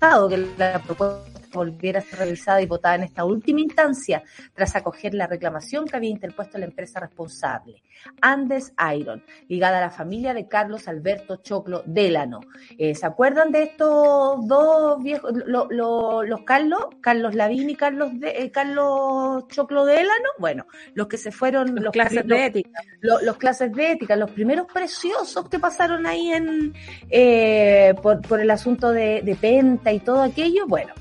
de 0.00 0.28
que 0.28 0.48
la 0.56 0.80
propuesta 0.82 1.29
volviera 1.52 2.00
a 2.00 2.02
ser 2.02 2.20
revisada 2.20 2.62
y 2.62 2.66
votada 2.66 2.94
en 2.96 3.02
esta 3.02 3.24
última 3.24 3.60
instancia 3.60 4.22
tras 4.54 4.76
acoger 4.76 5.14
la 5.14 5.26
reclamación 5.26 5.86
que 5.86 5.96
había 5.96 6.10
interpuesto 6.10 6.58
la 6.58 6.66
empresa 6.66 7.00
responsable, 7.00 7.82
Andes 8.20 8.72
Iron, 8.94 9.22
ligada 9.48 9.78
a 9.78 9.82
la 9.82 9.90
familia 9.90 10.34
de 10.34 10.48
Carlos 10.48 10.88
Alberto 10.88 11.36
Choclo 11.36 11.82
Delano. 11.86 12.40
Eh, 12.78 12.94
¿Se 12.94 13.06
acuerdan 13.06 13.52
de 13.52 13.64
estos 13.64 14.46
dos 14.46 15.02
viejos, 15.02 15.32
los 15.46 16.40
Carlos, 16.44 16.86
Carlos 17.00 17.34
Lavín 17.34 17.70
y 17.70 17.76
Carlos, 17.76 18.10
de, 18.18 18.30
eh, 18.30 18.50
Carlos 18.50 19.46
Choclo 19.48 19.84
Delano? 19.84 20.28
Bueno, 20.38 20.66
los 20.94 21.08
que 21.08 21.16
se 21.16 21.30
fueron, 21.30 21.74
los, 21.76 21.92
clases 21.92 22.26
de 22.26 22.46
ética. 22.46 22.82
Los, 23.00 23.36
clases 23.36 23.72
de 23.72 23.92
ética, 23.92 24.16
los 24.16 24.30
primeros 24.30 24.66
preciosos 24.66 25.48
que 25.48 25.58
pasaron 25.58 26.06
ahí 26.06 26.32
en 26.32 26.74
eh, 27.10 27.94
por, 28.02 28.20
por 28.22 28.40
el 28.40 28.50
asunto 28.50 28.90
de, 28.90 29.22
de 29.22 29.34
Penta 29.34 29.92
y 29.92 30.00
todo 30.00 30.22
aquello, 30.22 30.66
bueno, 30.66 30.92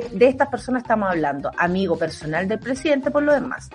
de 0.00 0.26
estas 0.26 0.48
personas 0.48 0.82
estamos 0.82 1.10
hablando, 1.10 1.50
amigo 1.58 1.96
personal 1.96 2.48
del 2.48 2.58
presidente 2.58 3.10
por 3.10 3.22
lo 3.22 3.32
demás. 3.32 3.68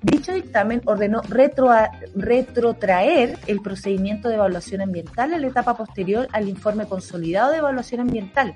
Dicho 0.00 0.32
dictamen 0.32 0.80
ordenó 0.86 1.20
retro, 1.28 1.70
retrotraer 2.14 3.38
el 3.46 3.60
procedimiento 3.60 4.28
de 4.28 4.36
evaluación 4.36 4.80
ambiental 4.80 5.32
en 5.32 5.42
la 5.42 5.48
etapa 5.48 5.76
posterior 5.76 6.28
al 6.32 6.48
informe 6.48 6.86
consolidado 6.86 7.50
de 7.50 7.58
evaluación 7.58 8.00
ambiental, 8.00 8.54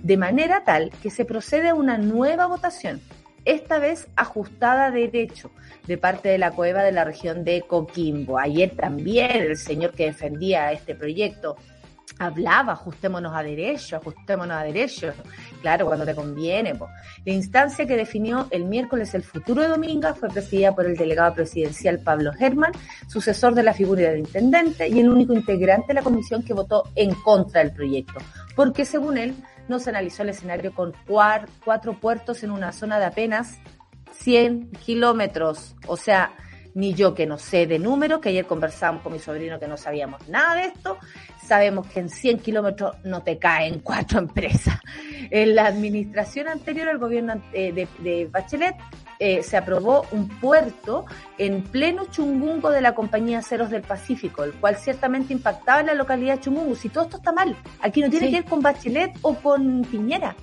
de 0.00 0.16
manera 0.16 0.64
tal 0.64 0.90
que 1.02 1.10
se 1.10 1.24
procede 1.24 1.68
a 1.68 1.74
una 1.74 1.98
nueva 1.98 2.46
votación, 2.46 3.00
esta 3.44 3.78
vez 3.78 4.08
ajustada 4.16 4.90
de 4.90 5.08
derecho, 5.08 5.50
de 5.86 5.98
parte 5.98 6.30
de 6.30 6.38
la 6.38 6.52
cueva 6.52 6.82
de 6.82 6.92
la 6.92 7.04
región 7.04 7.44
de 7.44 7.62
Coquimbo. 7.62 8.38
Ayer 8.38 8.70
también 8.74 9.30
el 9.32 9.56
señor 9.58 9.92
que 9.92 10.06
defendía 10.06 10.72
este 10.72 10.94
proyecto 10.94 11.56
hablaba, 12.18 12.72
ajustémonos 12.74 13.34
a 13.34 13.42
derecho, 13.42 13.96
ajustémonos 13.96 14.56
a 14.56 14.62
derecho. 14.62 15.12
Claro, 15.60 15.86
cuando 15.86 16.04
te 16.04 16.14
conviene. 16.14 16.74
La 17.24 17.32
instancia 17.32 17.86
que 17.86 17.96
definió 17.96 18.46
el 18.50 18.64
miércoles 18.64 19.14
el 19.14 19.22
futuro 19.22 19.62
de 19.62 19.68
Dominga 19.68 20.14
fue 20.14 20.28
presidida 20.28 20.74
por 20.74 20.86
el 20.86 20.96
delegado 20.96 21.34
presidencial 21.34 22.00
Pablo 22.00 22.32
Germán, 22.32 22.72
sucesor 23.08 23.54
de 23.54 23.62
la 23.62 23.74
figura 23.74 24.02
del 24.02 24.20
intendente 24.20 24.88
y 24.88 25.00
el 25.00 25.08
único 25.08 25.32
integrante 25.32 25.88
de 25.88 25.94
la 25.94 26.02
comisión 26.02 26.42
que 26.42 26.54
votó 26.54 26.84
en 26.94 27.14
contra 27.14 27.62
del 27.62 27.72
proyecto, 27.72 28.20
porque 28.54 28.84
según 28.84 29.18
él 29.18 29.34
no 29.68 29.78
se 29.78 29.90
analizó 29.90 30.22
el 30.22 30.30
escenario 30.30 30.74
con 30.74 30.92
cuatro 31.06 31.98
puertos 32.00 32.42
en 32.42 32.50
una 32.50 32.72
zona 32.72 32.98
de 32.98 33.06
apenas 33.06 33.58
100 34.18 34.70
kilómetros. 34.72 35.74
O 35.86 35.96
sea, 35.96 36.32
ni 36.74 36.94
yo 36.94 37.14
que 37.14 37.26
no 37.26 37.38
sé 37.38 37.66
de 37.66 37.78
números, 37.78 38.20
que 38.20 38.30
ayer 38.30 38.46
conversábamos 38.46 39.02
con 39.02 39.12
mi 39.12 39.18
sobrino 39.18 39.58
que 39.58 39.68
no 39.68 39.76
sabíamos 39.76 40.28
nada 40.28 40.56
de 40.56 40.66
esto, 40.66 40.98
sabemos 41.46 41.86
que 41.86 42.00
en 42.00 42.08
100 42.08 42.38
kilómetros 42.40 42.96
no 43.04 43.22
te 43.22 43.38
caen 43.38 43.80
cuatro 43.80 44.18
empresas. 44.24 44.78
En 45.30 45.54
la 45.54 45.66
administración 45.66 46.48
anterior 46.48 46.88
al 46.88 46.98
gobierno 46.98 47.40
eh, 47.52 47.72
de, 47.72 48.28
Bachelet 48.30 48.76
eh, 49.18 49.42
se 49.42 49.56
aprobó 49.56 50.06
un 50.10 50.28
puerto 50.28 51.06
en 51.38 51.62
pleno 51.62 52.06
Chungungo 52.06 52.70
de 52.70 52.80
la 52.80 52.94
compañía 52.94 53.42
Ceros 53.42 53.70
del 53.70 53.82
Pacífico, 53.82 54.44
el 54.44 54.52
cual 54.54 54.76
ciertamente 54.76 55.32
impactaba 55.32 55.80
en 55.80 55.86
la 55.86 55.94
localidad 55.94 56.34
de 56.34 56.40
Chungungo. 56.40 56.74
Si 56.74 56.88
todo 56.88 57.04
esto 57.04 57.16
está 57.18 57.32
mal, 57.32 57.56
aquí 57.80 58.00
no 58.00 58.10
tiene 58.10 58.30
que 58.30 58.40
ver 58.40 58.44
con 58.44 58.60
Bachelet 58.60 59.12
o 59.22 59.34
con 59.34 59.82
Piñera 59.82 60.34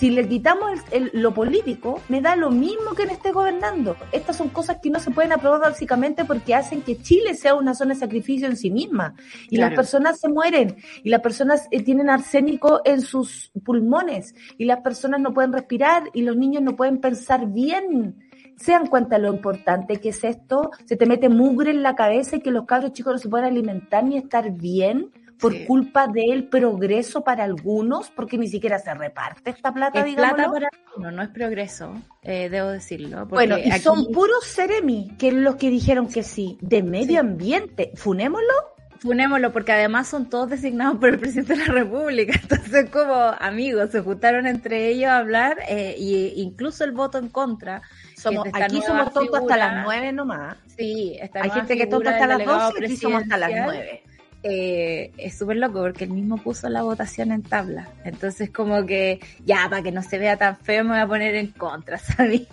si 0.00 0.08
le 0.08 0.26
quitamos 0.26 0.80
lo 1.12 1.34
político, 1.34 2.00
me 2.08 2.22
da 2.22 2.34
lo 2.34 2.50
mismo 2.50 2.94
que 2.96 3.02
esté 3.02 3.32
gobernando. 3.32 3.98
Estas 4.12 4.34
son 4.34 4.48
cosas 4.48 4.78
que 4.82 4.88
no 4.88 4.98
se 4.98 5.10
pueden 5.10 5.30
aprobar 5.30 5.60
básicamente 5.60 6.24
porque 6.24 6.54
hacen 6.54 6.80
que 6.80 7.02
Chile 7.02 7.34
sea 7.34 7.54
una 7.54 7.74
zona 7.74 7.92
de 7.92 8.00
sacrificio 8.00 8.46
en 8.46 8.56
sí 8.56 8.70
misma. 8.70 9.14
Y 9.50 9.58
las 9.58 9.74
personas 9.74 10.18
se 10.18 10.30
mueren, 10.30 10.76
y 11.04 11.10
las 11.10 11.20
personas 11.20 11.68
eh, 11.70 11.82
tienen 11.82 12.08
arsénico 12.08 12.80
en 12.86 13.02
sus 13.02 13.52
pulmones, 13.62 14.34
y 14.56 14.64
las 14.64 14.80
personas 14.80 15.20
no 15.20 15.34
pueden 15.34 15.52
respirar, 15.52 16.04
y 16.14 16.22
los 16.22 16.34
niños 16.34 16.62
no 16.62 16.76
pueden 16.76 16.98
pensar 17.02 17.46
bien 17.48 18.16
se 18.56 18.72
dan 18.72 18.88
cuenta 18.88 19.16
lo 19.16 19.32
importante 19.32 19.96
que 19.96 20.10
es 20.10 20.22
esto, 20.22 20.70
se 20.84 20.96
te 20.96 21.06
mete 21.06 21.30
mugre 21.30 21.70
en 21.70 21.82
la 21.82 21.94
cabeza 21.94 22.36
y 22.36 22.40
que 22.40 22.50
los 22.50 22.66
cabros 22.66 22.92
chicos 22.92 23.14
no 23.14 23.18
se 23.18 23.28
pueden 23.30 23.46
alimentar 23.46 24.04
ni 24.04 24.18
estar 24.18 24.50
bien 24.52 25.10
por 25.40 25.64
culpa 25.64 26.06
del 26.06 26.48
progreso 26.48 27.22
para 27.22 27.44
algunos, 27.44 28.10
porque 28.10 28.38
ni 28.38 28.48
siquiera 28.48 28.78
se 28.78 28.92
reparte 28.94 29.50
esta 29.50 29.72
plata, 29.72 30.06
es 30.06 30.14
plata 30.14 30.50
para 30.50 30.68
no, 30.98 31.10
no 31.10 31.22
es 31.22 31.28
progreso, 31.28 31.94
eh, 32.22 32.48
debo 32.48 32.68
decirlo. 32.68 33.26
Bueno, 33.26 33.56
y 33.58 33.70
son 33.78 34.12
puros 34.12 34.44
Ceremi, 34.44 35.16
que 35.18 35.28
es 35.28 35.34
los 35.34 35.56
que 35.56 35.70
dijeron 35.70 36.08
que 36.08 36.22
sí, 36.22 36.58
de 36.60 36.82
medio 36.82 37.20
ambiente. 37.20 37.92
Funémoslo 37.94 38.54
funémoslo 39.00 39.50
porque 39.50 39.72
además 39.72 40.08
son 40.08 40.28
todos 40.28 40.50
designados 40.50 40.98
por 40.98 41.08
el 41.08 41.18
presidente 41.18 41.54
de 41.54 41.66
la 41.66 41.72
República, 41.72 42.38
entonces 42.42 42.90
como 42.90 43.14
amigos 43.14 43.90
se 43.90 44.00
juntaron 44.00 44.46
entre 44.46 44.88
ellos 44.88 45.08
a 45.08 45.16
hablar 45.16 45.58
e 45.66 45.96
incluso 46.36 46.84
el 46.84 46.92
voto 46.92 47.16
en 47.16 47.28
contra. 47.28 47.82
Somos, 48.14 48.46
aquí 48.52 48.82
somos 48.82 49.10
tontos 49.14 49.40
hasta 49.40 49.56
las 49.56 49.84
nueve 49.84 50.12
nomás. 50.12 50.58
Sí, 50.76 51.18
hay 51.32 51.50
gente 51.50 51.78
que 51.78 51.86
tonta 51.86 52.10
hasta 52.10 52.26
las 52.26 52.44
doce 52.44 52.74
y 52.80 52.84
aquí 52.84 52.96
somos 52.96 53.22
hasta 53.22 53.38
las 53.38 53.50
nueve 53.50 54.02
eh, 54.42 55.12
es 55.18 55.36
súper 55.36 55.56
loco 55.56 55.80
porque 55.80 56.04
él 56.04 56.10
mismo 56.10 56.38
puso 56.38 56.68
la 56.68 56.82
votación 56.82 57.32
en 57.32 57.42
tabla. 57.42 57.88
Entonces 58.04 58.50
como 58.50 58.86
que 58.86 59.20
ya, 59.44 59.68
para 59.68 59.82
que 59.82 59.92
no 59.92 60.02
se 60.02 60.18
vea 60.18 60.36
tan 60.36 60.56
feo 60.56 60.84
me 60.84 60.90
voy 60.90 61.00
a 61.00 61.06
poner 61.06 61.34
en 61.34 61.48
contra, 61.48 61.98
¿sabes? 61.98 62.46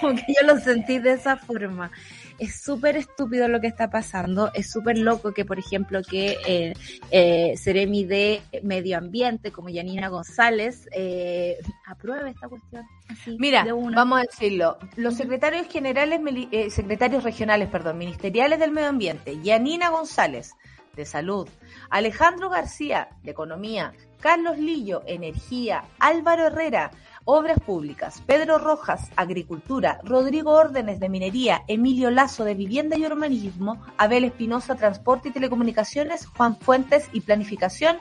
como 0.00 0.14
que 0.14 0.24
yo 0.28 0.46
lo 0.46 0.58
sentí 0.58 0.98
de 0.98 1.12
esa 1.12 1.36
forma 1.36 1.90
es 2.38 2.62
súper 2.62 2.96
estúpido 2.96 3.48
lo 3.48 3.60
que 3.60 3.66
está 3.66 3.90
pasando, 3.90 4.50
es 4.54 4.70
súper 4.70 4.98
loco 4.98 5.32
que, 5.32 5.44
por 5.44 5.58
ejemplo, 5.58 6.00
que 6.02 6.36
eh, 6.46 6.72
eh, 7.10 7.56
Seremi 7.56 8.04
de 8.04 8.42
Medio 8.62 8.98
Ambiente, 8.98 9.52
como 9.52 9.68
Yanina 9.68 10.08
González, 10.08 10.88
eh, 10.92 11.58
apruebe 11.86 12.30
esta 12.30 12.48
cuestión. 12.48 12.84
Mira, 13.38 13.64
vamos 13.94 14.18
a 14.18 14.22
decirlo, 14.22 14.78
los 14.96 15.14
secretarios 15.14 15.66
generales, 15.68 16.20
eh, 16.52 16.70
secretarios 16.70 17.24
regionales, 17.24 17.68
perdón, 17.68 17.98
ministeriales 17.98 18.58
del 18.58 18.72
Medio 18.72 18.88
Ambiente, 18.88 19.40
Yanina 19.42 19.90
González, 19.90 20.54
de 20.94 21.04
Salud, 21.04 21.48
Alejandro 21.90 22.48
García, 22.48 23.08
de 23.22 23.30
Economía, 23.30 23.92
Carlos 24.20 24.58
Lillo, 24.58 25.02
Energía, 25.06 25.84
Álvaro 25.98 26.46
Herrera, 26.46 26.90
Obras 27.28 27.58
Públicas, 27.58 28.22
Pedro 28.24 28.58
Rojas, 28.58 29.10
Agricultura, 29.16 29.98
Rodrigo 30.04 30.52
Órdenes 30.52 31.00
de 31.00 31.08
Minería, 31.08 31.64
Emilio 31.66 32.12
Lazo 32.12 32.44
de 32.44 32.54
Vivienda 32.54 32.96
y 32.96 33.04
Urbanismo, 33.04 33.84
Abel 33.98 34.22
Espinosa 34.22 34.76
Transporte 34.76 35.30
y 35.30 35.32
Telecomunicaciones, 35.32 36.24
Juan 36.24 36.56
Fuentes 36.56 37.10
y 37.12 37.22
Planificación, 37.22 37.98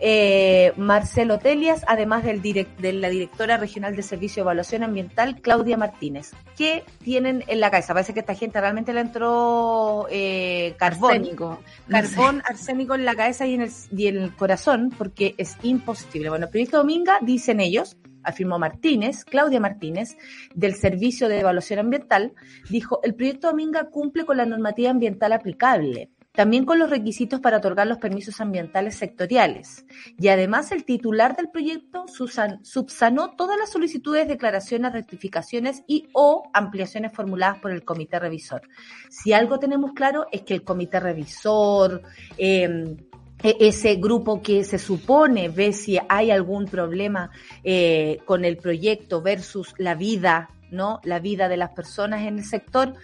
eh, 0.00 0.72
Marcelo 0.76 1.38
Telias, 1.38 1.84
además 1.86 2.24
del 2.24 2.42
de 2.42 2.92
la 2.92 3.08
directora 3.08 3.56
regional 3.56 3.94
de 3.94 4.02
Servicio 4.02 4.42
de 4.42 4.46
Evaluación 4.46 4.82
Ambiental, 4.82 5.40
Claudia 5.40 5.76
Martínez. 5.76 6.32
¿Qué 6.56 6.82
tienen 7.04 7.44
en 7.46 7.60
la 7.60 7.70
cabeza? 7.70 7.94
Parece 7.94 8.14
que 8.14 8.20
esta 8.20 8.34
gente 8.34 8.60
realmente 8.60 8.92
le 8.92 9.00
entró 9.00 10.08
eh, 10.10 10.74
carbón. 10.76 11.12
Arsénico. 11.12 11.60
Carbón, 11.88 12.42
arsénico 12.44 12.96
en 12.96 13.04
la 13.04 13.14
cabeza 13.14 13.46
y 13.46 13.54
en, 13.54 13.60
el, 13.62 13.70
y 13.96 14.08
en 14.08 14.16
el 14.16 14.34
corazón, 14.34 14.92
porque 14.98 15.36
es 15.38 15.56
imposible. 15.62 16.30
Bueno, 16.30 16.46
el 16.46 16.50
proyecto 16.50 16.78
Dominga, 16.78 17.18
dicen 17.22 17.60
ellos, 17.60 17.96
afirmó 18.26 18.58
Martínez, 18.58 19.24
Claudia 19.24 19.60
Martínez, 19.60 20.16
del 20.54 20.74
Servicio 20.74 21.28
de 21.28 21.40
Evaluación 21.40 21.78
Ambiental, 21.78 22.34
dijo, 22.68 23.00
el 23.02 23.14
proyecto 23.14 23.48
Dominga 23.48 23.88
cumple 23.90 24.26
con 24.26 24.36
la 24.36 24.46
normativa 24.46 24.90
ambiental 24.90 25.32
aplicable 25.32 26.10
también 26.36 26.66
con 26.66 26.78
los 26.78 26.90
requisitos 26.90 27.40
para 27.40 27.56
otorgar 27.56 27.88
los 27.88 27.98
permisos 27.98 28.40
ambientales 28.40 28.94
sectoriales. 28.94 29.86
Y 30.18 30.28
además 30.28 30.70
el 30.70 30.84
titular 30.84 31.34
del 31.34 31.48
proyecto 31.48 32.04
subsanó 32.06 33.34
todas 33.36 33.58
las 33.58 33.70
solicitudes, 33.70 34.28
declaraciones, 34.28 34.92
rectificaciones 34.92 35.82
y 35.88 36.08
o 36.12 36.48
ampliaciones 36.52 37.12
formuladas 37.12 37.58
por 37.58 37.72
el 37.72 37.84
comité 37.84 38.18
revisor. 38.18 38.68
Si 39.08 39.32
algo 39.32 39.58
tenemos 39.58 39.92
claro 39.94 40.26
es 40.30 40.42
que 40.42 40.52
el 40.52 40.62
comité 40.62 41.00
revisor, 41.00 42.02
em, 42.36 42.84
e-, 42.84 43.05
ese 43.42 43.96
grupo 43.96 44.42
que 44.42 44.64
se 44.64 44.78
supone 44.78 45.48
ve 45.48 45.72
si 45.72 45.98
hay 46.08 46.30
algún 46.30 46.66
problema 46.66 47.30
eh, 47.62 48.18
con 48.24 48.44
el 48.44 48.56
proyecto 48.56 49.22
versus 49.22 49.74
la 49.78 49.94
vida, 49.94 50.50
¿no? 50.70 51.00
La 51.04 51.18
vida 51.18 51.48
de 51.48 51.56
las 51.56 51.70
personas 51.70 52.22
en 52.22 52.38
el 52.38 52.44
sector, 52.44 52.94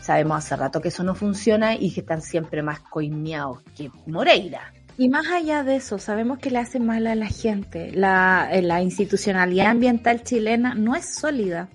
Sabemos 0.00 0.38
hace 0.38 0.56
rato 0.56 0.80
que 0.80 0.88
eso 0.88 1.02
no 1.02 1.14
funciona 1.14 1.74
y 1.74 1.92
que 1.92 2.00
están 2.00 2.22
siempre 2.22 2.62
más 2.62 2.80
coimeados 2.80 3.62
que 3.76 3.90
Moreira. 4.06 4.72
Y 4.96 5.08
más 5.08 5.26
allá 5.28 5.62
de 5.62 5.76
eso, 5.76 5.98
sabemos 5.98 6.38
que 6.38 6.50
le 6.50 6.58
hace 6.58 6.80
mal 6.80 7.06
a 7.06 7.14
la 7.14 7.26
gente. 7.26 7.92
La, 7.92 8.48
eh, 8.50 8.62
la 8.62 8.82
institucionalidad 8.82 9.66
ambiental 9.66 10.22
chilena 10.22 10.74
no 10.74 10.96
es 10.96 11.14
sólida 11.14 11.68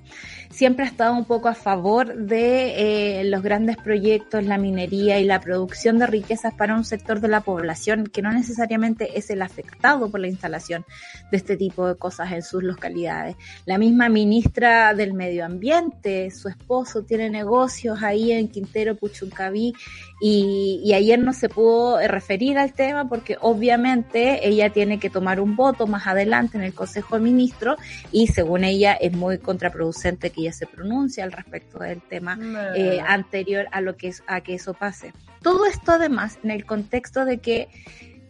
siempre 0.53 0.85
ha 0.85 0.87
estado 0.87 1.13
un 1.13 1.25
poco 1.25 1.47
a 1.47 1.55
favor 1.55 2.15
de 2.15 3.19
eh, 3.19 3.23
los 3.23 3.41
grandes 3.41 3.75
proyectos, 3.77 4.45
la 4.45 4.59
minería 4.59 5.19
y 5.19 5.25
la 5.25 5.41
producción 5.41 5.97
de 5.97 6.05
riquezas 6.05 6.53
para 6.53 6.75
un 6.75 6.85
sector 6.85 7.19
de 7.19 7.27
la 7.27 7.41
población 7.41 8.05
que 8.05 8.21
no 8.21 8.31
necesariamente 8.31 9.17
es 9.17 9.31
el 9.31 9.41
afectado 9.41 10.11
por 10.11 10.19
la 10.19 10.27
instalación 10.27 10.85
de 11.31 11.37
este 11.37 11.57
tipo 11.57 11.87
de 11.87 11.95
cosas 11.95 12.31
en 12.31 12.43
sus 12.43 12.61
localidades. 12.61 13.35
La 13.65 13.79
misma 13.79 14.09
ministra 14.09 14.93
del 14.93 15.13
Medio 15.13 15.43
Ambiente, 15.43 16.29
su 16.29 16.49
esposo 16.49 17.01
tiene 17.01 17.31
negocios 17.31 18.03
ahí 18.03 18.31
en 18.31 18.47
Quintero, 18.47 18.95
Puchuncaví 18.95 19.73
y, 20.21 20.81
y 20.85 20.93
ayer 20.93 21.17
no 21.17 21.33
se 21.33 21.49
pudo 21.49 21.97
referir 22.07 22.59
al 22.59 22.73
tema 22.73 23.09
porque 23.09 23.37
obviamente 23.41 24.47
ella 24.47 24.69
tiene 24.69 24.99
que 24.99 25.09
tomar 25.09 25.39
un 25.39 25.55
voto 25.55 25.87
más 25.87 26.05
adelante 26.05 26.57
en 26.57 26.63
el 26.63 26.75
Consejo 26.75 27.15
de 27.15 27.21
Ministros 27.21 27.77
y 28.11 28.27
según 28.27 28.63
ella 28.63 28.93
es 28.93 29.13
muy 29.13 29.39
contraproducente 29.39 30.29
que 30.29 30.42
ella 30.43 30.53
se 30.53 30.67
pronuncia 30.67 31.23
al 31.23 31.31
respecto 31.31 31.79
del 31.79 32.01
tema 32.01 32.37
eh, 32.75 33.01
anterior 33.05 33.67
a 33.71 33.81
lo 33.81 33.97
que 33.97 34.09
es, 34.09 34.23
a 34.27 34.41
que 34.41 34.55
eso 34.55 34.73
pase. 34.73 35.13
Todo 35.41 35.65
esto 35.65 35.91
además 35.91 36.39
en 36.43 36.51
el 36.51 36.65
contexto 36.65 37.25
de 37.25 37.39
que 37.39 37.69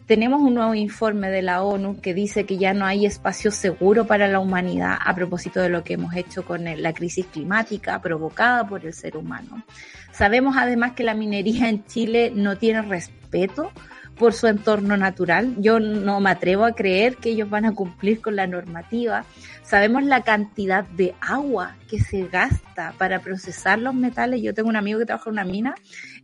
tenemos 0.06 0.42
un 0.42 0.54
nuevo 0.54 0.74
informe 0.74 1.30
de 1.30 1.42
la 1.42 1.62
ONU 1.62 2.00
que 2.00 2.12
dice 2.12 2.44
que 2.44 2.58
ya 2.58 2.74
no 2.74 2.84
hay 2.84 3.06
espacio 3.06 3.50
seguro 3.50 4.06
para 4.06 4.28
la 4.28 4.38
humanidad 4.38 4.98
a 5.02 5.14
propósito 5.14 5.60
de 5.60 5.70
lo 5.70 5.82
que 5.82 5.94
hemos 5.94 6.14
hecho 6.14 6.44
con 6.44 6.64
la 6.64 6.92
crisis 6.92 7.26
climática 7.26 8.00
provocada 8.02 8.66
por 8.66 8.84
el 8.84 8.92
ser 8.92 9.16
humano. 9.16 9.64
Sabemos 10.12 10.56
además 10.58 10.92
que 10.92 11.04
la 11.04 11.14
minería 11.14 11.68
en 11.68 11.84
Chile 11.86 12.32
no 12.34 12.58
tiene 12.58 12.82
respeto 12.82 13.72
por 14.16 14.32
su 14.32 14.46
entorno 14.46 14.96
natural. 14.96 15.54
Yo 15.58 15.80
no 15.80 16.20
me 16.20 16.30
atrevo 16.30 16.64
a 16.64 16.72
creer 16.72 17.16
que 17.16 17.30
ellos 17.30 17.50
van 17.50 17.64
a 17.64 17.74
cumplir 17.74 18.20
con 18.20 18.36
la 18.36 18.46
normativa. 18.46 19.24
Sabemos 19.62 20.04
la 20.04 20.22
cantidad 20.22 20.84
de 20.84 21.14
agua 21.20 21.76
que 21.88 21.98
se 22.00 22.26
gasta 22.26 22.94
para 22.98 23.20
procesar 23.20 23.78
los 23.78 23.94
metales. 23.94 24.42
Yo 24.42 24.54
tengo 24.54 24.68
un 24.68 24.76
amigo 24.76 24.98
que 24.98 25.06
trabaja 25.06 25.30
en 25.30 25.34
una 25.34 25.44
mina, 25.44 25.74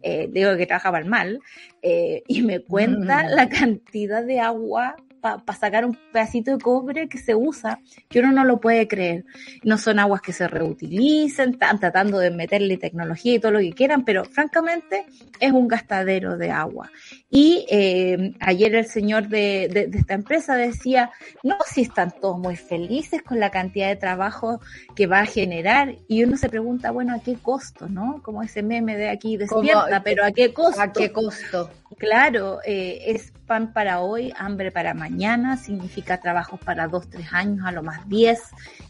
eh, 0.02 0.28
digo 0.30 0.56
que 0.56 0.66
trabaja 0.66 0.90
para 0.90 1.04
el 1.04 1.10
mal, 1.10 1.40
eh, 1.82 2.22
y 2.26 2.42
me 2.42 2.60
cuenta 2.60 3.24
mm. 3.24 3.34
la 3.34 3.48
cantidad 3.48 4.24
de 4.24 4.40
agua 4.40 4.96
para 5.20 5.42
sacar 5.58 5.84
un 5.84 5.96
pedacito 6.12 6.52
de 6.52 6.58
cobre 6.58 7.08
que 7.08 7.18
se 7.18 7.34
usa, 7.34 7.80
que 8.08 8.20
uno 8.20 8.32
no 8.32 8.44
lo 8.44 8.60
puede 8.60 8.88
creer. 8.88 9.24
No 9.62 9.78
son 9.78 9.98
aguas 9.98 10.20
que 10.20 10.32
se 10.32 10.48
reutilicen, 10.48 11.50
están 11.50 11.78
tratando 11.78 12.18
de 12.18 12.30
meterle 12.30 12.76
tecnología 12.76 13.34
y 13.34 13.38
todo 13.38 13.52
lo 13.52 13.60
que 13.60 13.72
quieran, 13.72 14.04
pero 14.04 14.24
francamente 14.24 15.06
es 15.38 15.52
un 15.52 15.68
gastadero 15.68 16.36
de 16.36 16.50
agua. 16.50 16.90
Y 17.30 17.66
eh, 17.70 18.34
ayer 18.40 18.74
el 18.74 18.86
señor 18.86 19.28
de, 19.28 19.68
de, 19.70 19.98
esta 19.98 20.14
empresa 20.14 20.56
decía, 20.56 21.10
no, 21.42 21.56
si 21.66 21.82
están 21.82 22.12
todos 22.20 22.38
muy 22.38 22.56
felices 22.56 23.22
con 23.22 23.38
la 23.38 23.50
cantidad 23.50 23.88
de 23.88 23.96
trabajo 23.96 24.60
que 24.94 25.06
va 25.06 25.20
a 25.20 25.26
generar. 25.26 25.96
Y 26.08 26.24
uno 26.24 26.36
se 26.36 26.48
pregunta, 26.48 26.90
bueno, 26.90 27.14
¿a 27.14 27.20
qué 27.20 27.36
costo? 27.36 27.88
¿No? 27.88 28.20
Como 28.22 28.42
ese 28.42 28.62
meme 28.62 28.96
de 28.96 29.10
aquí 29.10 29.36
despierta, 29.36 30.02
pero 30.02 30.24
¿a 30.24 30.32
qué 30.32 30.52
costo? 30.52 30.80
¿A 30.80 30.92
qué 30.92 31.12
costo? 31.12 31.70
Claro, 31.98 32.60
eh, 32.64 33.02
es 33.06 33.32
pan 33.46 33.72
para 33.72 34.00
hoy, 34.00 34.32
hambre 34.36 34.70
para 34.70 34.94
mañana, 34.94 35.09
significa 35.56 36.20
trabajos 36.20 36.60
para 36.60 36.88
dos, 36.88 37.08
tres 37.08 37.32
años, 37.32 37.66
a 37.66 37.72
lo 37.72 37.82
más 37.82 38.08
diez, 38.08 38.40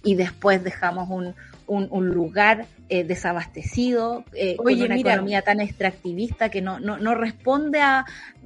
y 0.03 0.15
después 0.15 0.63
dejamos 0.63 1.09
un, 1.11 1.35
un, 1.67 2.09
lugar 2.09 2.67
eh, 2.89 3.05
desabastecido, 3.05 4.25
eh, 4.33 4.57
con 4.57 4.73
una 4.73 4.97
economía 4.97 5.43
tan 5.43 5.61
extractivista 5.61 6.49
que 6.49 6.61
no, 6.61 6.81
no, 6.81 6.99
no 6.99 7.15
responde 7.15 7.81
a, 7.81 8.05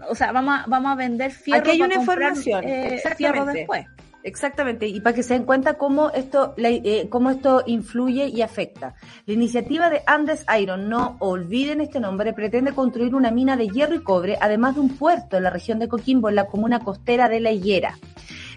o 0.09 0.15
sea, 0.15 0.33
vamos 0.33 0.61
a, 0.61 0.65
vamos 0.67 0.93
a 0.93 0.95
vender 0.97 1.31
fierro 1.31 1.61
Aquí 1.61 1.71
hay 1.71 1.83
una 1.83 1.95
información, 1.95 2.65
eh, 2.65 3.03
fierro 3.17 3.47
después. 3.47 3.87
Exactamente, 4.27 4.87
y 4.89 5.01
para 5.01 5.15
que 5.15 5.23
se 5.23 5.35
den 5.35 5.45
cuenta 5.45 5.75
cómo 5.75 6.09
esto, 6.09 6.55
eh, 6.57 7.09
cómo 7.11 7.29
esto 7.29 7.63
influye 7.67 8.27
y 8.29 8.41
afecta. 8.41 8.95
La 9.27 9.35
iniciativa 9.35 9.91
de 9.91 10.03
Andes 10.07 10.47
Iron, 10.59 10.89
no 10.89 11.19
olviden 11.19 11.83
este 11.83 12.01
nombre, 12.01 12.33
pretende 12.33 12.73
construir 12.73 13.15
una 13.15 13.31
mina 13.31 13.55
de 13.59 13.69
hierro 13.69 13.97
y 13.97 14.03
cobre, 14.03 14.39
además 14.41 14.77
de 14.77 14.81
un 14.81 14.97
puerto 14.97 15.37
en 15.37 15.43
la 15.43 15.51
región 15.51 15.79
de 15.79 15.89
Coquimbo, 15.89 16.31
en 16.31 16.37
la 16.37 16.47
comuna 16.47 16.81
costera 16.81 17.29
de 17.29 17.41
La 17.41 17.53
Higuera 17.53 17.99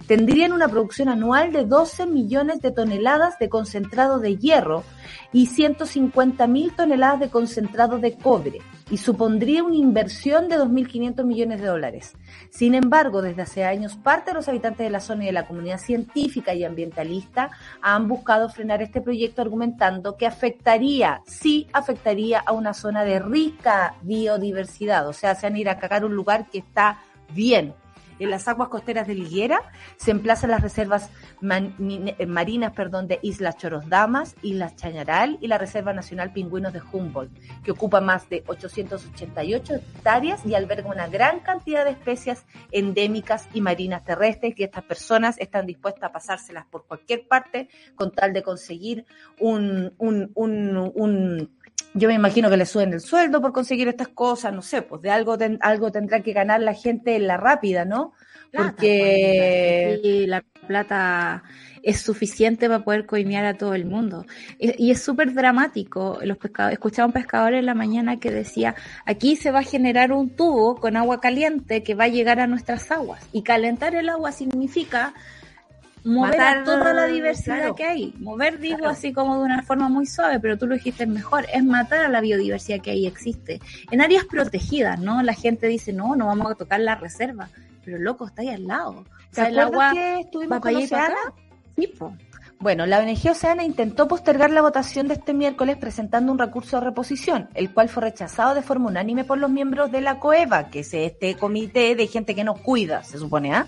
tendrían 0.07 0.53
una 0.53 0.69
producción 0.69 1.09
anual 1.09 1.51
de 1.51 1.65
12 1.65 2.05
millones 2.05 2.61
de 2.61 2.71
toneladas 2.71 3.37
de 3.39 3.49
concentrado 3.49 4.19
de 4.19 4.37
hierro 4.37 4.85
y 5.33 5.47
150 5.47 6.47
mil 6.47 6.73
toneladas 6.73 7.19
de 7.19 7.29
concentrado 7.29 7.99
de 7.99 8.13
cobre 8.17 8.61
y 8.89 8.97
supondría 8.97 9.63
una 9.63 9.75
inversión 9.75 10.47
de 10.47 10.57
2.500 10.57 11.23
millones 11.25 11.61
de 11.61 11.67
dólares. 11.67 12.13
Sin 12.49 12.75
embargo, 12.75 13.21
desde 13.21 13.41
hace 13.41 13.63
años, 13.63 13.95
parte 13.95 14.31
de 14.31 14.35
los 14.35 14.47
habitantes 14.47 14.85
de 14.85 14.89
la 14.89 14.99
zona 14.99 15.23
y 15.23 15.27
de 15.27 15.33
la 15.33 15.47
comunidad 15.47 15.79
científica 15.79 16.53
y 16.53 16.63
ambientalista 16.63 17.51
han 17.81 18.07
buscado 18.07 18.49
frenar 18.49 18.81
este 18.81 19.01
proyecto 19.01 19.41
argumentando 19.41 20.15
que 20.15 20.25
afectaría, 20.25 21.21
sí 21.25 21.67
afectaría 21.73 22.39
a 22.39 22.53
una 22.53 22.73
zona 22.73 23.03
de 23.03 23.19
rica 23.19 23.95
biodiversidad, 24.01 25.07
o 25.07 25.13
sea, 25.13 25.35
se 25.35 25.47
han 25.47 25.57
ir 25.57 25.69
a 25.69 25.79
cagar 25.79 26.05
un 26.05 26.15
lugar 26.15 26.49
que 26.49 26.59
está 26.59 26.99
bien, 27.33 27.73
en 28.19 28.29
las 28.29 28.47
aguas 28.47 28.69
costeras 28.69 29.07
de 29.07 29.15
Liguera 29.15 29.59
se 29.97 30.11
emplazan 30.11 30.51
las 30.51 30.61
reservas 30.61 31.09
eh, 31.41 32.25
marinas 32.25 32.73
perdón, 32.73 33.07
de 33.07 33.19
Islas 33.21 33.57
Chorosdamas, 33.57 34.35
Islas 34.41 34.75
Chañaral 34.75 35.37
y 35.41 35.47
la 35.47 35.57
Reserva 35.57 35.93
Nacional 35.93 36.33
Pingüinos 36.33 36.73
de 36.73 36.81
Humboldt, 36.91 37.31
que 37.63 37.71
ocupa 37.71 38.01
más 38.01 38.29
de 38.29 38.43
888 38.47 39.75
hectáreas 39.75 40.45
y 40.45 40.55
alberga 40.55 40.89
una 40.89 41.07
gran 41.07 41.39
cantidad 41.39 41.85
de 41.85 41.91
especies 41.91 42.45
endémicas 42.71 43.47
y 43.53 43.61
marinas 43.61 44.03
terrestres 44.03 44.55
que 44.55 44.65
estas 44.65 44.83
personas 44.83 45.37
están 45.39 45.65
dispuestas 45.65 46.03
a 46.03 46.11
pasárselas 46.11 46.65
por 46.65 46.85
cualquier 46.85 47.27
parte 47.27 47.69
con 47.95 48.11
tal 48.11 48.33
de 48.33 48.43
conseguir 48.43 49.05
un, 49.39 49.93
un, 49.97 50.31
un, 50.35 50.91
un 50.95 51.57
yo 51.93 52.07
me 52.07 52.13
imagino 52.13 52.49
que 52.49 52.57
le 52.57 52.65
suben 52.65 52.93
el 52.93 53.01
sueldo 53.01 53.41
por 53.41 53.53
conseguir 53.53 53.87
estas 53.87 54.09
cosas, 54.09 54.53
no 54.53 54.61
sé, 54.61 54.81
pues 54.81 55.01
de 55.01 55.09
algo, 55.09 55.37
algo 55.61 55.91
tendrá 55.91 56.21
que 56.21 56.33
ganar 56.33 56.61
la 56.61 56.73
gente 56.73 57.15
en 57.15 57.27
la 57.27 57.37
rápida, 57.37 57.85
¿no? 57.85 58.13
Porque 58.51 59.99
pues, 60.01 60.27
la 60.27 60.43
plata 60.67 61.43
es 61.83 62.01
suficiente 62.01 62.67
para 62.67 62.83
poder 62.83 63.05
coimear 63.05 63.45
a 63.45 63.55
todo 63.55 63.73
el 63.73 63.85
mundo. 63.85 64.25
Y, 64.59 64.91
es 64.91 65.01
súper 65.01 65.33
dramático. 65.33 66.19
Los 66.21 66.37
pescadores, 66.37 66.73
escuchaba 66.77 67.07
un 67.07 67.13
pescador 67.13 67.53
en 67.53 67.65
la 67.65 67.73
mañana 67.73 68.19
que 68.19 68.31
decía, 68.31 68.75
aquí 69.05 69.35
se 69.35 69.51
va 69.51 69.59
a 69.59 69.63
generar 69.63 70.11
un 70.11 70.29
tubo 70.29 70.75
con 70.75 70.97
agua 70.97 71.19
caliente 71.19 71.83
que 71.83 71.95
va 71.95 72.05
a 72.05 72.09
llegar 72.09 72.39
a 72.39 72.47
nuestras 72.47 72.91
aguas. 72.91 73.27
Y 73.31 73.43
calentar 73.43 73.95
el 73.95 74.09
agua 74.09 74.31
significa 74.31 75.13
mover 76.03 76.41
a 76.41 76.63
toda 76.63 76.93
la 76.93 77.05
diversidad 77.05 77.75
que 77.75 77.83
hay. 77.83 78.13
Mover, 78.19 78.59
digo, 78.59 78.87
así 78.87 79.13
como 79.13 79.37
de 79.37 79.43
una 79.43 79.63
forma 79.63 79.89
muy 79.89 80.05
suave, 80.05 80.39
pero 80.39 80.57
tú 80.57 80.67
lo 80.67 80.75
dijiste 80.75 81.05
mejor, 81.05 81.45
es 81.53 81.63
matar 81.63 82.05
a 82.05 82.09
la 82.09 82.21
biodiversidad 82.21 82.81
que 82.81 82.91
ahí 82.91 83.07
existe. 83.07 83.59
En 83.91 84.01
áreas 84.01 84.25
protegidas, 84.25 84.99
¿no? 84.99 85.21
La 85.23 85.33
gente 85.33 85.67
dice, 85.67 85.93
no, 85.93 86.15
no 86.15 86.27
vamos 86.27 86.51
a 86.51 86.55
tocar 86.55 86.79
la 86.79 86.95
reserva, 86.95 87.49
pero 87.83 87.97
loco, 87.97 88.27
está 88.27 88.41
ahí 88.41 88.49
al 88.49 88.67
lado. 88.67 89.05
O 89.31 89.35
sea, 89.35 89.47
el 89.47 89.59
agua 89.59 89.91
que 89.93 90.19
estuvimos 90.21 90.59
con 90.59 90.75
Oceana? 90.75 91.15
Sí, 91.75 91.93
bueno, 92.59 92.87
la 92.87 92.99
ONG 92.99 93.29
Oceana 93.29 93.63
intentó 93.63 94.07
postergar 94.07 94.49
la 94.49 94.63
votación 94.63 95.07
de 95.07 95.13
este 95.13 95.33
miércoles 95.33 95.77
presentando 95.77 96.31
un 96.31 96.39
recurso 96.39 96.79
de 96.79 96.85
reposición, 96.85 97.49
el 97.53 97.71
cual 97.71 97.87
fue 97.87 98.01
rechazado 98.01 98.55
de 98.55 98.63
forma 98.63 98.87
unánime 98.87 99.23
por 99.25 99.37
los 99.37 99.51
miembros 99.51 99.91
de 99.91 100.01
la 100.01 100.19
COEVA, 100.19 100.69
que 100.69 100.79
es 100.79 100.91
este 100.95 101.35
comité 101.35 101.95
de 101.95 102.07
gente 102.07 102.33
que 102.33 102.43
nos 102.43 102.59
cuida, 102.59 103.03
se 103.03 103.19
supone, 103.19 103.53
¿ah? 103.53 103.67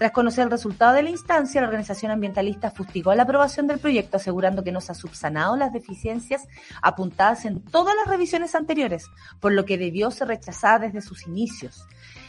Tras 0.00 0.12
conocer 0.12 0.44
el 0.44 0.50
resultado 0.50 0.94
de 0.94 1.02
la 1.02 1.10
instancia, 1.10 1.60
la 1.60 1.66
organización 1.66 2.10
ambientalista 2.10 2.70
fustigó 2.70 3.14
la 3.14 3.24
aprobación 3.24 3.66
del 3.66 3.78
proyecto, 3.78 4.16
asegurando 4.16 4.64
que 4.64 4.72
no 4.72 4.80
se 4.80 4.92
ha 4.92 4.94
subsanado 4.94 5.58
las 5.58 5.74
deficiencias 5.74 6.48
apuntadas 6.80 7.44
en 7.44 7.60
todas 7.60 7.94
las 7.94 8.06
revisiones 8.06 8.54
anteriores, 8.54 9.10
por 9.40 9.52
lo 9.52 9.66
que 9.66 9.76
debió 9.76 10.10
ser 10.10 10.28
rechazada 10.28 10.78
desde 10.78 11.02
sus 11.02 11.26
inicios. 11.26 11.84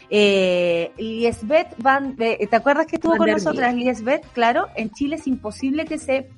Eh, 0.10 0.92
Liesbeth 0.98 1.78
Van, 1.78 2.18
eh, 2.20 2.46
¿te 2.46 2.56
acuerdas 2.58 2.88
que 2.88 2.98
estuvo 2.98 3.12
Van 3.12 3.20
con 3.20 3.32
nosotras 3.32 3.74
Liesbeth? 3.74 4.26
Claro, 4.34 4.68
en 4.76 4.92
Chile 4.92 5.16
es 5.16 5.26
imposible 5.26 5.86
que 5.86 5.98
se 5.98 6.30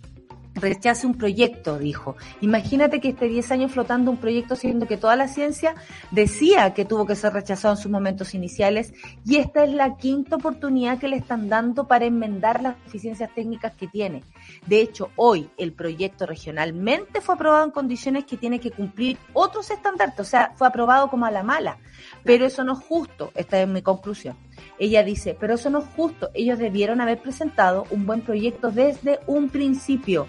rechace 0.55 1.07
un 1.07 1.15
proyecto, 1.15 1.79
dijo. 1.79 2.15
Imagínate 2.41 2.99
que 2.99 3.09
esté 3.09 3.27
10 3.27 3.51
años 3.51 3.71
flotando 3.71 4.11
un 4.11 4.17
proyecto 4.17 4.55
siendo 4.55 4.87
que 4.87 4.97
toda 4.97 5.15
la 5.15 5.27
ciencia 5.27 5.75
decía 6.11 6.73
que 6.73 6.85
tuvo 6.85 7.05
que 7.05 7.15
ser 7.15 7.33
rechazado 7.33 7.75
en 7.75 7.81
sus 7.81 7.91
momentos 7.91 8.33
iniciales 8.33 8.93
y 9.25 9.37
esta 9.37 9.63
es 9.63 9.73
la 9.73 9.97
quinta 9.97 10.35
oportunidad 10.35 10.99
que 10.99 11.07
le 11.07 11.17
están 11.17 11.49
dando 11.49 11.87
para 11.87 12.05
enmendar 12.05 12.61
las 12.61 12.81
deficiencias 12.83 13.33
técnicas 13.33 13.73
que 13.73 13.87
tiene. 13.87 14.23
De 14.67 14.81
hecho, 14.81 15.09
hoy 15.15 15.49
el 15.57 15.73
proyecto 15.73 16.25
regionalmente 16.25 17.21
fue 17.21 17.35
aprobado 17.35 17.65
en 17.65 17.71
condiciones 17.71 18.25
que 18.25 18.37
tiene 18.37 18.59
que 18.59 18.71
cumplir 18.71 19.17
otros 19.33 19.71
estándares, 19.71 20.19
o 20.19 20.23
sea, 20.23 20.53
fue 20.55 20.67
aprobado 20.67 21.09
como 21.09 21.25
a 21.25 21.31
la 21.31 21.43
mala. 21.43 21.77
Pero 22.23 22.45
eso 22.45 22.63
no 22.63 22.73
es 22.73 22.79
justo, 22.79 23.31
esta 23.35 23.61
es 23.61 23.67
mi 23.67 23.81
conclusión. 23.81 24.35
Ella 24.79 25.03
dice, 25.03 25.35
pero 25.39 25.55
eso 25.55 25.69
no 25.69 25.79
es 25.79 25.85
justo, 25.95 26.29
ellos 26.33 26.59
debieron 26.59 27.01
haber 27.01 27.21
presentado 27.21 27.85
un 27.89 28.05
buen 28.05 28.21
proyecto 28.21 28.71
desde 28.71 29.19
un 29.27 29.49
principio. 29.49 30.27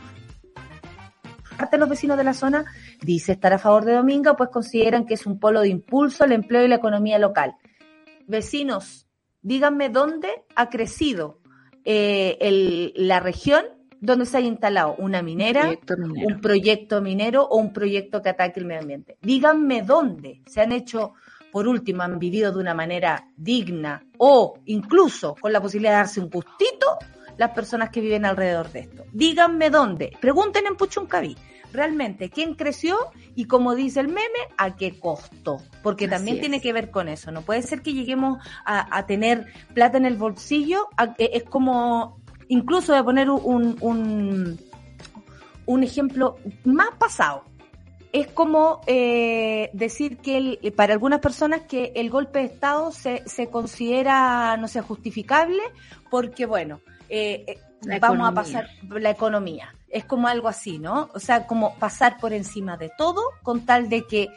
Parte 1.57 1.77
de 1.77 1.81
los 1.81 1.89
vecinos 1.89 2.17
de 2.17 2.25
la 2.25 2.35
zona 2.35 2.65
dice 3.01 3.33
estar 3.33 3.53
a 3.53 3.59
favor 3.59 3.85
de 3.85 3.95
Dominga, 3.95 4.37
pues 4.37 4.51
consideran 4.51 5.07
que 5.07 5.15
es 5.15 5.27
un 5.27 5.39
polo 5.39 5.61
de 5.61 5.69
impulso 5.69 6.25
al 6.25 6.33
empleo 6.33 6.65
y 6.65 6.69
la 6.69 6.77
economía 6.77 7.19
local. 7.19 7.55
Vecinos, 8.27 9.07
díganme 9.43 9.89
dónde 9.89 10.29
ha 10.57 10.69
crecido 10.69 11.41
eh, 11.85 12.39
el, 12.41 12.93
la 12.97 13.21
región 13.21 13.65
donde 14.01 14.27
se 14.27 14.37
haya 14.37 14.49
instalado 14.49 14.97
una 14.99 15.23
minera, 15.23 15.63
Proyecto 15.63 15.95
un 15.97 16.41
proyecto 16.41 17.01
minero 17.01 17.45
o 17.45 17.57
un 17.57 17.73
proyecto 17.73 18.21
que 18.21 18.29
ataque 18.29 18.61
el 18.61 18.67
medio 18.67 18.83
ambiente. 18.83 19.17
Díganme 19.23 19.83
dónde 19.83 20.43
se 20.47 20.61
han 20.61 20.73
hecho, 20.73 21.15
por 21.55 21.69
último, 21.69 22.03
han 22.03 22.19
vivido 22.19 22.51
de 22.51 22.59
una 22.59 22.75
manera 22.75 23.29
digna 23.37 24.03
o 24.19 24.59
incluso 24.65 25.37
con 25.41 25.53
la 25.53 25.61
posibilidad 25.61 25.93
de 25.93 25.97
darse 25.99 26.19
un 26.21 26.29
gustito 26.29 26.99
las 27.37 27.51
personas 27.53 27.91
que 27.91 28.01
viven 28.01 28.25
alrededor 28.27 28.73
de 28.73 28.81
esto. 28.81 29.05
Díganme 29.13 29.71
dónde. 29.71 30.11
Pregunten 30.21 30.67
en 30.67 30.75
Puchuncaví. 30.75 31.37
Realmente, 31.73 32.29
¿quién 32.29 32.55
creció? 32.57 32.97
Y 33.37 33.45
como 33.45 33.77
dice 33.77 34.01
el 34.01 34.09
meme, 34.09 34.41
¿a 34.59 34.75
qué 34.75 34.99
costo? 34.99 35.59
Porque 35.81 36.07
Así 36.07 36.11
también 36.17 36.39
es. 36.39 36.41
tiene 36.41 36.61
que 36.61 36.73
ver 36.73 36.91
con 36.91 37.09
eso. 37.09 37.31
No 37.31 37.43
puede 37.43 37.63
ser 37.63 37.83
que 37.83 37.93
lleguemos 37.93 38.39
a, 38.65 38.97
a 38.99 39.07
tener 39.07 39.47
plata 39.75 39.97
en 39.97 40.07
el 40.07 40.17
bolsillo. 40.17 40.89
a- 40.97 41.15
eh, 41.19 41.31
es 41.35 41.45
como, 41.45 42.19
incluso 42.49 42.91
voy 42.93 43.01
a 43.01 43.05
poner 43.05 43.31
un, 43.31 43.77
un, 43.81 44.59
un 45.67 45.83
ejemplo 45.85 46.37
más 46.65 46.91
pasado. 46.99 47.45
Es 48.15 48.29
como 48.29 48.81
eh, 48.87 49.71
decir 49.73 50.19
que 50.19 50.37
el- 50.39 50.73
para 50.73 50.93
algunas 50.93 51.19
personas 51.19 51.63
que 51.63 51.91
el 51.97 52.11
golpe 52.11 52.39
de 52.39 52.45
Estado 52.45 52.93
se, 52.93 53.29
se 53.29 53.49
considera, 53.51 54.57
no 54.57 54.69
sé, 54.69 54.81
justificable 54.83 55.61
porque, 56.11 56.47
bueno, 56.47 56.81
eh, 57.09 57.45
eh, 57.49 57.59
vamos 58.01 58.29
a 58.29 58.31
pasar 58.33 58.69
la 58.89 59.11
economía. 59.11 59.75
Es 59.89 60.05
como 60.05 60.29
algo 60.29 60.47
así, 60.47 60.79
¿no? 60.79 61.11
O 61.13 61.19
sea, 61.19 61.47
como 61.49 61.75
pasar 61.75 62.19
por 62.21 62.33
encima 62.33 62.77
de 62.77 62.91
todo 62.97 63.21
con 63.43 63.67
tal 63.67 63.89
de 63.89 64.07
que 64.07 64.29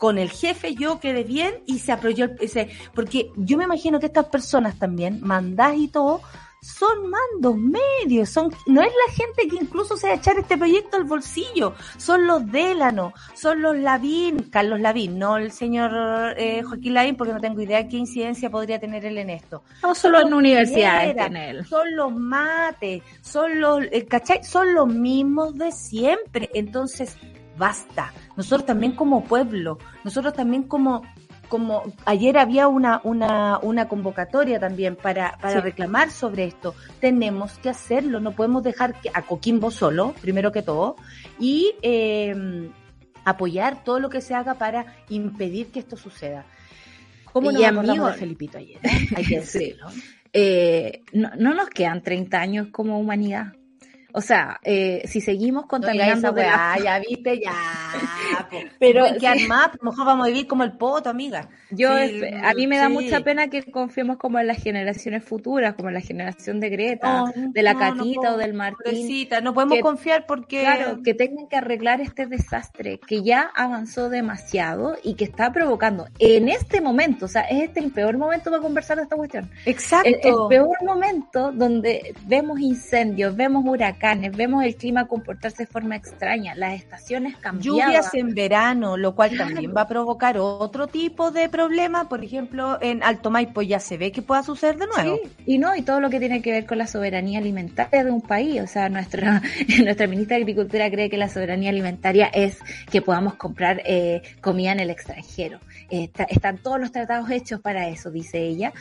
con 0.00 0.18
el 0.18 0.30
jefe 0.30 0.74
yo 0.74 0.98
quede 0.98 1.22
bien 1.22 1.62
y 1.66 1.78
se 1.78 1.92
apoyó 1.92 2.24
el, 2.24 2.68
porque 2.94 3.30
yo 3.36 3.56
me 3.58 3.64
imagino 3.64 4.00
que 4.00 4.06
estas 4.06 4.26
personas 4.26 4.76
también, 4.76 5.20
mandás 5.22 5.76
y 5.76 5.86
todo, 5.86 6.20
son 6.60 7.10
mandos 7.10 7.56
medios, 7.56 8.28
son, 8.28 8.52
no 8.66 8.82
es 8.82 8.92
la 9.06 9.14
gente 9.14 9.48
que 9.48 9.56
incluso 9.64 9.96
se 9.96 10.08
va 10.08 10.14
a 10.14 10.16
echar 10.16 10.38
este 10.38 10.56
proyecto 10.56 10.96
al 10.96 11.04
bolsillo, 11.04 11.74
son 11.96 12.26
los 12.26 12.50
Délano, 12.50 13.12
son 13.34 13.62
los 13.62 13.76
Lavín, 13.76 14.50
Carlos 14.50 14.80
Lavín, 14.80 15.18
no 15.18 15.36
el 15.36 15.52
señor 15.52 16.34
eh, 16.36 16.62
Joaquín 16.62 16.94
Lavín, 16.94 17.16
porque 17.16 17.32
no 17.32 17.40
tengo 17.40 17.60
idea 17.60 17.88
qué 17.88 17.96
incidencia 17.96 18.50
podría 18.50 18.78
tener 18.78 19.04
él 19.04 19.18
en 19.18 19.30
esto. 19.30 19.62
No 19.82 19.94
solo 19.94 20.20
en 20.20 20.34
universidades 20.34 21.16
él. 21.16 21.66
Son 21.66 21.96
los 21.96 22.12
mates, 22.12 23.02
son 23.22 23.60
los, 23.60 23.82
eh, 23.90 24.06
¿cachai? 24.06 24.44
Son 24.44 24.74
los 24.74 24.88
mismos 24.88 25.56
de 25.56 25.72
siempre. 25.72 26.50
Entonces, 26.54 27.16
basta. 27.56 28.12
Nosotros 28.36 28.66
también 28.66 28.92
como 28.92 29.24
pueblo, 29.24 29.78
nosotros 30.04 30.34
también 30.34 30.64
como, 30.64 31.02
como 31.50 31.82
ayer 32.06 32.38
había 32.38 32.66
una, 32.68 33.02
una, 33.04 33.58
una 33.58 33.86
convocatoria 33.88 34.58
también 34.58 34.96
para, 34.96 35.36
para 35.42 35.56
Sí. 35.56 35.60
reclamar 35.60 36.10
sobre 36.10 36.44
esto. 36.44 36.74
Tenemos 37.00 37.58
que 37.58 37.68
hacerlo, 37.68 38.20
no 38.20 38.32
podemos 38.32 38.62
dejar 38.62 38.98
que, 39.02 39.10
a 39.12 39.20
Coquimbo 39.22 39.70
solo, 39.70 40.14
primero 40.22 40.50
que 40.52 40.62
todo, 40.62 40.96
y 41.38 41.74
eh, 41.82 42.70
apoyar 43.24 43.84
todo 43.84 44.00
lo 44.00 44.08
que 44.08 44.22
se 44.22 44.34
haga 44.34 44.54
para 44.54 44.86
impedir 45.10 45.66
que 45.66 45.80
esto 45.80 45.96
suceda. 45.98 46.46
¿Cómo 47.32 47.50
Y 47.50 47.54
nos 47.54 47.62
acordamos 47.64 47.90
amigo- 47.90 48.06
de 48.06 48.14
Felipito 48.14 48.56
ayer? 48.58 48.78
Hay 49.16 49.24
que 49.24 49.42
Sí. 49.42 49.58
decirlo. 49.58 49.86
Eh, 50.32 51.02
no, 51.12 51.30
no 51.36 51.54
nos 51.54 51.68
quedan 51.70 52.02
30 52.02 52.40
años 52.40 52.68
como 52.70 52.98
humanidad. 52.98 53.52
O 54.12 54.20
sea, 54.20 54.58
eh, 54.64 55.02
si 55.06 55.20
seguimos 55.20 55.66
contaminando 55.66 56.28
esa 56.28 56.32
de 56.32 56.42
la- 56.42 56.48
weá, 56.48 56.78
ya 56.84 56.98
viste, 56.98 57.40
ya. 57.40 57.52
po. 58.50 58.56
Pero 58.78 59.04
que 59.14 59.20
sí. 59.20 59.26
armar, 59.26 59.72
mejor 59.82 60.06
vamos 60.06 60.26
a 60.26 60.28
vivir 60.28 60.46
como 60.46 60.64
el 60.64 60.72
poto, 60.72 61.10
amiga. 61.10 61.48
Yo, 61.70 61.96
Sí, 61.98 62.20
a 62.42 62.54
mí 62.54 62.66
me 62.66 62.78
da 62.78 62.86
sí. 62.88 62.92
mucha 62.92 63.20
pena 63.20 63.48
que 63.48 63.62
confiemos 63.70 64.16
como 64.16 64.38
en 64.38 64.46
las 64.46 64.62
generaciones 64.62 65.22
futuras, 65.24 65.74
como 65.74 65.88
en 65.88 65.94
la 65.94 66.00
generación 66.00 66.60
de 66.60 66.68
Greta, 66.70 67.24
No, 67.36 67.52
de 67.52 67.62
la 67.62 67.74
no, 67.74 67.78
Catita 67.78 68.34
o 68.34 68.36
del 68.36 68.54
Martín. 68.54 68.76
Pobrecita, 68.84 69.40
no 69.40 69.54
podemos 69.54 69.76
que- 69.76 69.82
confiar 69.82 70.26
porque. 70.26 70.60
Claro, 70.62 71.02
que 71.02 71.14
tengan 71.14 71.46
que 71.48 71.56
arreglar 71.56 72.00
este 72.00 72.26
desastre 72.26 72.98
que 73.06 73.22
ya 73.22 73.50
avanzó 73.54 74.08
demasiado 74.08 74.96
y 75.02 75.14
que 75.14 75.24
está 75.24 75.52
provocando 75.52 76.06
en 76.18 76.48
este 76.48 76.80
momento, 76.80 77.26
o 77.26 77.28
sea, 77.28 77.42
es 77.42 77.64
este 77.64 77.80
el 77.80 77.90
peor 77.92 78.16
momento 78.18 78.50
para 78.50 78.62
conversar 78.62 78.96
de 78.96 79.04
esta 79.04 79.16
cuestión. 79.16 79.50
Exacto. 79.66 80.08
El, 80.08 80.14
el 80.14 80.34
peor 80.48 80.76
momento 80.84 81.52
donde 81.52 82.14
vemos 82.26 82.58
incendios, 82.60 83.36
vemos 83.36 83.64
huracanes, 83.64 83.99
vemos 84.32 84.64
el 84.64 84.76
clima 84.76 85.06
comportarse 85.06 85.64
de 85.64 85.66
forma 85.66 85.96
extraña, 85.96 86.54
las 86.54 86.74
estaciones 86.74 87.36
cambiadas. 87.36 87.64
Lluvias 87.86 88.14
en 88.14 88.34
verano, 88.34 88.96
lo 88.96 89.14
cual 89.14 89.36
también 89.36 89.72
va 89.76 89.82
a 89.82 89.88
provocar 89.88 90.38
otro 90.38 90.86
tipo 90.86 91.30
de 91.30 91.48
problema. 91.48 92.08
Por 92.08 92.24
ejemplo, 92.24 92.78
en 92.80 93.02
Alto 93.02 93.30
Maipo 93.30 93.62
ya 93.62 93.78
se 93.78 93.98
ve 93.98 94.10
que 94.12 94.22
pueda 94.22 94.42
suceder 94.42 94.76
de 94.78 94.86
nuevo. 94.86 95.16
Sí, 95.22 95.30
y 95.46 95.58
no, 95.58 95.76
y 95.76 95.82
todo 95.82 96.00
lo 96.00 96.08
que 96.10 96.18
tiene 96.18 96.40
que 96.42 96.50
ver 96.52 96.66
con 96.66 96.78
la 96.78 96.86
soberanía 96.86 97.38
alimentaria 97.38 98.02
de 98.04 98.10
un 98.10 98.22
país. 98.22 98.60
O 98.62 98.66
sea, 98.66 98.88
nuestra, 98.88 99.42
nuestra 99.84 100.06
ministra 100.06 100.36
de 100.36 100.42
Agricultura 100.42 100.90
cree 100.90 101.10
que 101.10 101.16
la 101.18 101.28
soberanía 101.28 101.70
alimentaria 101.70 102.26
es 102.26 102.58
que 102.90 103.02
podamos 103.02 103.34
comprar 103.34 103.82
eh, 103.84 104.22
comida 104.40 104.72
en 104.72 104.80
el 104.80 104.90
extranjero. 104.90 105.60
Eh, 105.90 106.04
está- 106.04 106.24
están 106.24 106.58
todos 106.58 106.80
los 106.80 106.90
tratados 106.92 107.30
hechos 107.30 107.60
para 107.60 107.88
eso, 107.88 108.10
dice 108.10 108.38
ella. 108.40 108.72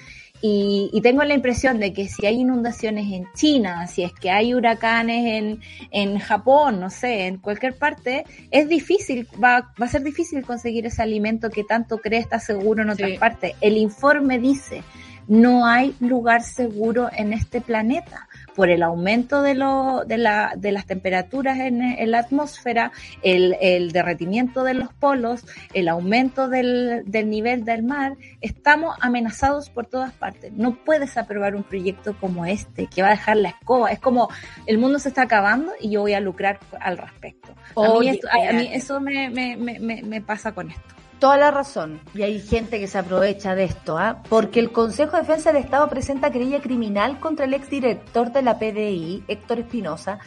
Y, 0.42 0.90
y 0.94 1.02
tengo 1.02 1.24
la 1.26 1.34
impresión 1.34 1.80
de 1.80 1.92
que 1.92 2.08
si 2.08 2.26
hay 2.26 2.36
inundaciones 2.36 3.12
en 3.12 3.28
China, 3.34 3.88
si 3.88 4.04
es 4.04 4.14
que 4.14 4.32
hay 4.32 4.54
huracanes 4.54 5.26
en, 5.26 5.60
en 5.92 6.18
Japón, 6.20 6.80
no 6.80 6.90
sé, 6.90 7.28
en 7.28 7.40
cualquier 7.40 7.76
parte, 7.76 8.24
es 8.50 8.70
difícil, 8.70 9.28
va, 9.44 9.74
va 9.82 9.86
a 9.86 9.90
ser 9.90 10.02
difícil 10.02 10.46
conseguir 10.46 10.86
ese 10.86 11.02
alimento 11.02 11.50
que 11.50 11.66
tanto 11.66 11.98
cree 11.98 12.20
está 12.22 12.40
seguro 12.40 12.84
en 12.84 12.92
otras 12.92 13.12
Sí. 13.12 13.18
partes. 13.18 13.54
El 13.60 13.76
informe 13.76 14.40
dice, 14.40 14.82
no 15.28 15.66
hay 15.66 15.94
lugar 16.00 16.42
seguro 16.42 17.10
en 17.14 17.34
este 17.34 17.60
planeta 17.60 18.29
por 18.60 18.70
el 18.70 18.84
aumento 18.84 19.42
de, 19.42 19.56
lo, 19.56 20.04
de, 20.06 20.18
la, 20.18 20.52
de 20.58 20.74
las 20.74 20.86
temperaturas 20.86 21.60
en, 21.60 21.82
en 21.82 22.12
la 22.12 22.20
atmósfera, 22.20 22.92
el, 23.22 23.56
el 23.62 23.94
derretimiento 23.94 24.66
de 24.66 24.74
los 24.74 24.94
polos, 24.94 25.46
el 25.74 25.88
aumento 25.88 26.50
del, 26.50 27.04
del 27.06 27.30
nivel 27.30 27.64
del 27.64 27.84
mar. 27.84 28.18
Estamos 28.42 28.98
amenazados 29.00 29.70
por 29.70 29.86
todas 29.86 30.12
partes. 30.12 30.52
No 30.52 30.76
puedes 30.76 31.16
aprobar 31.18 31.56
un 31.56 31.64
proyecto 31.64 32.18
como 32.20 32.46
este 32.46 32.88
que 32.88 33.02
va 33.02 33.08
a 33.08 33.12
dejar 33.12 33.38
la 33.38 33.48
escoba. 33.50 33.92
Es 33.94 34.00
como 34.00 34.28
el 34.66 34.78
mundo 34.78 35.00
se 35.00 35.08
está 35.08 35.22
acabando 35.22 35.72
y 35.80 35.92
yo 35.92 36.02
voy 36.02 36.12
a 36.14 36.20
lucrar 36.20 36.60
al 36.82 36.98
respecto. 36.98 37.56
A 37.78 38.00
mí, 38.02 38.10
esto- 38.10 38.28
a- 38.30 38.52
mí 38.54 38.70
eso 38.74 39.00
me, 39.00 39.30
me, 39.30 39.56
me, 39.56 39.80
me, 39.80 40.02
me 40.04 40.20
pasa 40.22 40.52
con 40.52 40.70
esto. 40.70 40.96
Toda 41.20 41.36
la 41.36 41.52
razón. 41.52 42.00
Y 42.14 42.22
hay 42.22 42.40
gente 42.40 42.80
que 42.80 42.88
se 42.88 42.98
aprovecha 42.98 43.54
de 43.54 43.66
esto, 43.66 43.98
¿ah? 43.98 44.24
Porque 44.30 44.62
el 44.62 44.72
Consejo 44.72 45.18
de 45.18 45.24
Defensa 45.24 45.52
del 45.52 45.62
Estado 45.62 45.90
presenta 45.90 46.32
querella 46.32 46.62
criminal 46.62 47.20
contra 47.20 47.46
el 47.46 47.54
exdirector 47.54 48.32
de 48.32 48.42
la 48.42 48.58
PDI, 48.58 49.26
Héctor 49.28 49.60
Espinosa, 49.60 50.20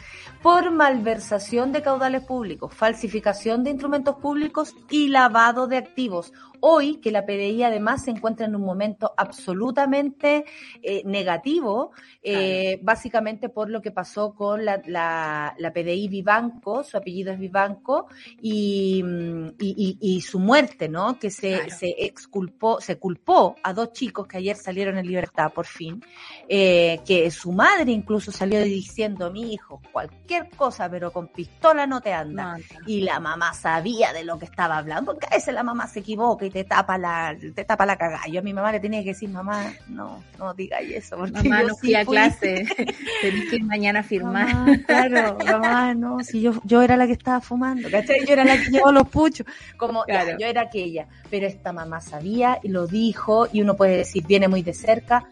por 0.43 0.69
malversación 0.69 1.71
de 1.71 1.81
caudales 1.81 2.23
públicos, 2.23 2.75
falsificación 2.75 3.63
de 3.63 3.71
instrumentos 3.71 4.17
públicos 4.17 4.75
y 4.91 5.07
lavado 5.07 5.65
de 5.67 5.77
activos. 5.77 6.31
Hoy, 6.65 6.95
que 7.01 7.11
la 7.11 7.25
PDI 7.25 7.63
además 7.63 8.05
se 8.05 8.11
encuentra 8.11 8.45
en 8.45 8.55
un 8.55 8.61
momento 8.61 9.13
absolutamente 9.17 10.45
eh, 10.81 11.01
negativo, 11.05 11.91
eh, 12.21 12.79
básicamente 12.81 13.49
por 13.49 13.69
lo 13.69 13.81
que 13.81 13.91
pasó 13.91 14.33
con 14.33 14.63
la, 14.63 14.81
la, 14.85 15.53
la 15.57 15.73
PDI 15.73 16.07
Vivanco, 16.07 16.83
su 16.83 16.95
apellido 16.95 17.33
es 17.33 17.39
Vivanco, 17.39 18.07
y, 18.41 19.03
mm, 19.03 19.47
y, 19.59 19.97
y- 19.99 20.15
y 20.15 20.21
su 20.21 20.39
muerte, 20.39 20.87
¿no? 20.87 21.19
Que 21.19 21.29
se, 21.29 21.53
Claro. 21.53 21.75
se 21.77 21.95
exculpó, 21.97 22.79
se 22.79 22.97
culpó 22.97 23.55
a 23.61 23.73
dos 23.73 23.91
chicos 23.91 24.25
que 24.27 24.37
ayer 24.37 24.55
salieron 24.55 24.97
en 24.97 25.05
libertad, 25.05 25.51
por 25.53 25.65
fin, 25.65 26.01
eh, 26.47 27.01
que 27.05 27.29
su 27.31 27.51
madre 27.51 27.91
incluso 27.91 28.31
salió 28.31 28.61
diciendo, 28.63 29.31
mi 29.31 29.53
hijo, 29.53 29.81
cualquier 29.91 30.49
cosa, 30.51 30.89
pero 30.89 31.11
con 31.11 31.27
pistola 31.27 31.85
no 31.87 31.99
te 31.99 32.13
anda. 32.13 32.57
Y 32.87 33.01
la 33.01 33.19
mamá 33.19 33.53
sabía 33.53 34.13
de 34.13 34.23
lo 34.23 34.39
que 34.39 34.45
estaba 34.45 34.77
hablando, 34.77 35.11
porque 35.11 35.27
a 35.29 35.35
veces 35.35 35.53
la 35.53 35.63
mamá 35.63 35.87
se 35.87 35.99
equivoca 35.99 36.45
y 36.45 36.52
te 36.53 36.63
tapa 36.63 36.99
la, 36.99 37.35
te 37.55 37.65
tapa 37.65 37.85
la 37.85 37.97
cagada. 37.97 38.27
Yo 38.31 38.39
a 38.39 38.43
mi 38.43 38.53
mamá 38.53 38.71
le 38.71 38.79
tenía 38.79 39.01
que 39.01 39.09
decir, 39.09 39.27
mamá, 39.27 39.73
no, 39.89 40.23
no 40.37 40.53
digáis 40.53 40.91
eso. 40.91 41.17
Porque 41.17 41.49
Mamá, 41.49 41.61
yo 41.63 41.67
no 41.69 41.73
sí 41.73 41.79
fui 41.81 41.95
a 41.95 42.05
fui. 42.05 42.15
clase. 42.15 42.65
Tenés 43.21 43.49
que 43.49 43.55
ir 43.55 43.63
mañana 43.63 44.01
a 44.01 44.03
firmar. 44.03 44.53
Mamá, 44.53 44.77
claro, 44.85 45.37
mamá, 45.43 45.93
no, 45.95 46.23
si 46.23 46.41
yo, 46.41 46.53
yo 46.63 46.83
era 46.83 46.95
la 46.95 47.07
que 47.07 47.13
estaba 47.13 47.41
fumando, 47.41 47.89
¿cachai? 47.89 48.23
Yo 48.25 48.33
era 48.33 48.45
la 48.45 48.57
que 48.57 48.69
llevaba 48.69 48.91
los 48.91 49.09
puchos, 49.09 49.47
como, 49.77 50.05
ya, 50.07 50.37
yo 50.37 50.45
era 50.45 50.61
aquella, 50.61 51.07
pero 51.31 51.47
esta 51.47 51.73
mamá 51.73 51.99
sabía 52.01 52.59
y 52.61 52.69
lo 52.69 52.85
dijo, 52.85 53.47
y 53.51 53.61
uno 53.61 53.75
puede 53.75 53.97
decir, 53.97 54.23
viene 54.27 54.47
muy 54.47 54.61
de 54.61 54.75
cerca, 54.75 55.25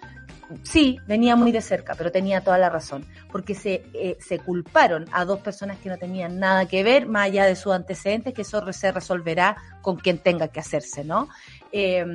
sí, 0.63 0.99
venía 1.07 1.35
muy 1.35 1.51
de 1.51 1.61
cerca, 1.61 1.95
pero 1.95 2.11
tenía 2.11 2.41
toda 2.41 2.57
la 2.57 2.69
razón, 2.69 3.05
porque 3.31 3.55
se, 3.55 3.83
eh, 3.93 4.17
se 4.19 4.39
culparon 4.39 5.05
a 5.11 5.25
dos 5.25 5.39
personas 5.39 5.77
que 5.79 5.89
no 5.89 5.97
tenían 5.97 6.39
nada 6.39 6.65
que 6.67 6.83
ver, 6.83 7.07
más 7.07 7.25
allá 7.25 7.45
de 7.45 7.55
sus 7.55 7.73
antecedentes, 7.73 8.33
que 8.33 8.43
eso 8.43 8.71
se 8.73 8.91
resolverá 8.91 9.57
con 9.81 9.97
quien 9.97 10.17
tenga 10.17 10.47
que 10.49 10.59
hacerse, 10.59 11.03
¿no? 11.03 11.29
Eh, 11.71 12.05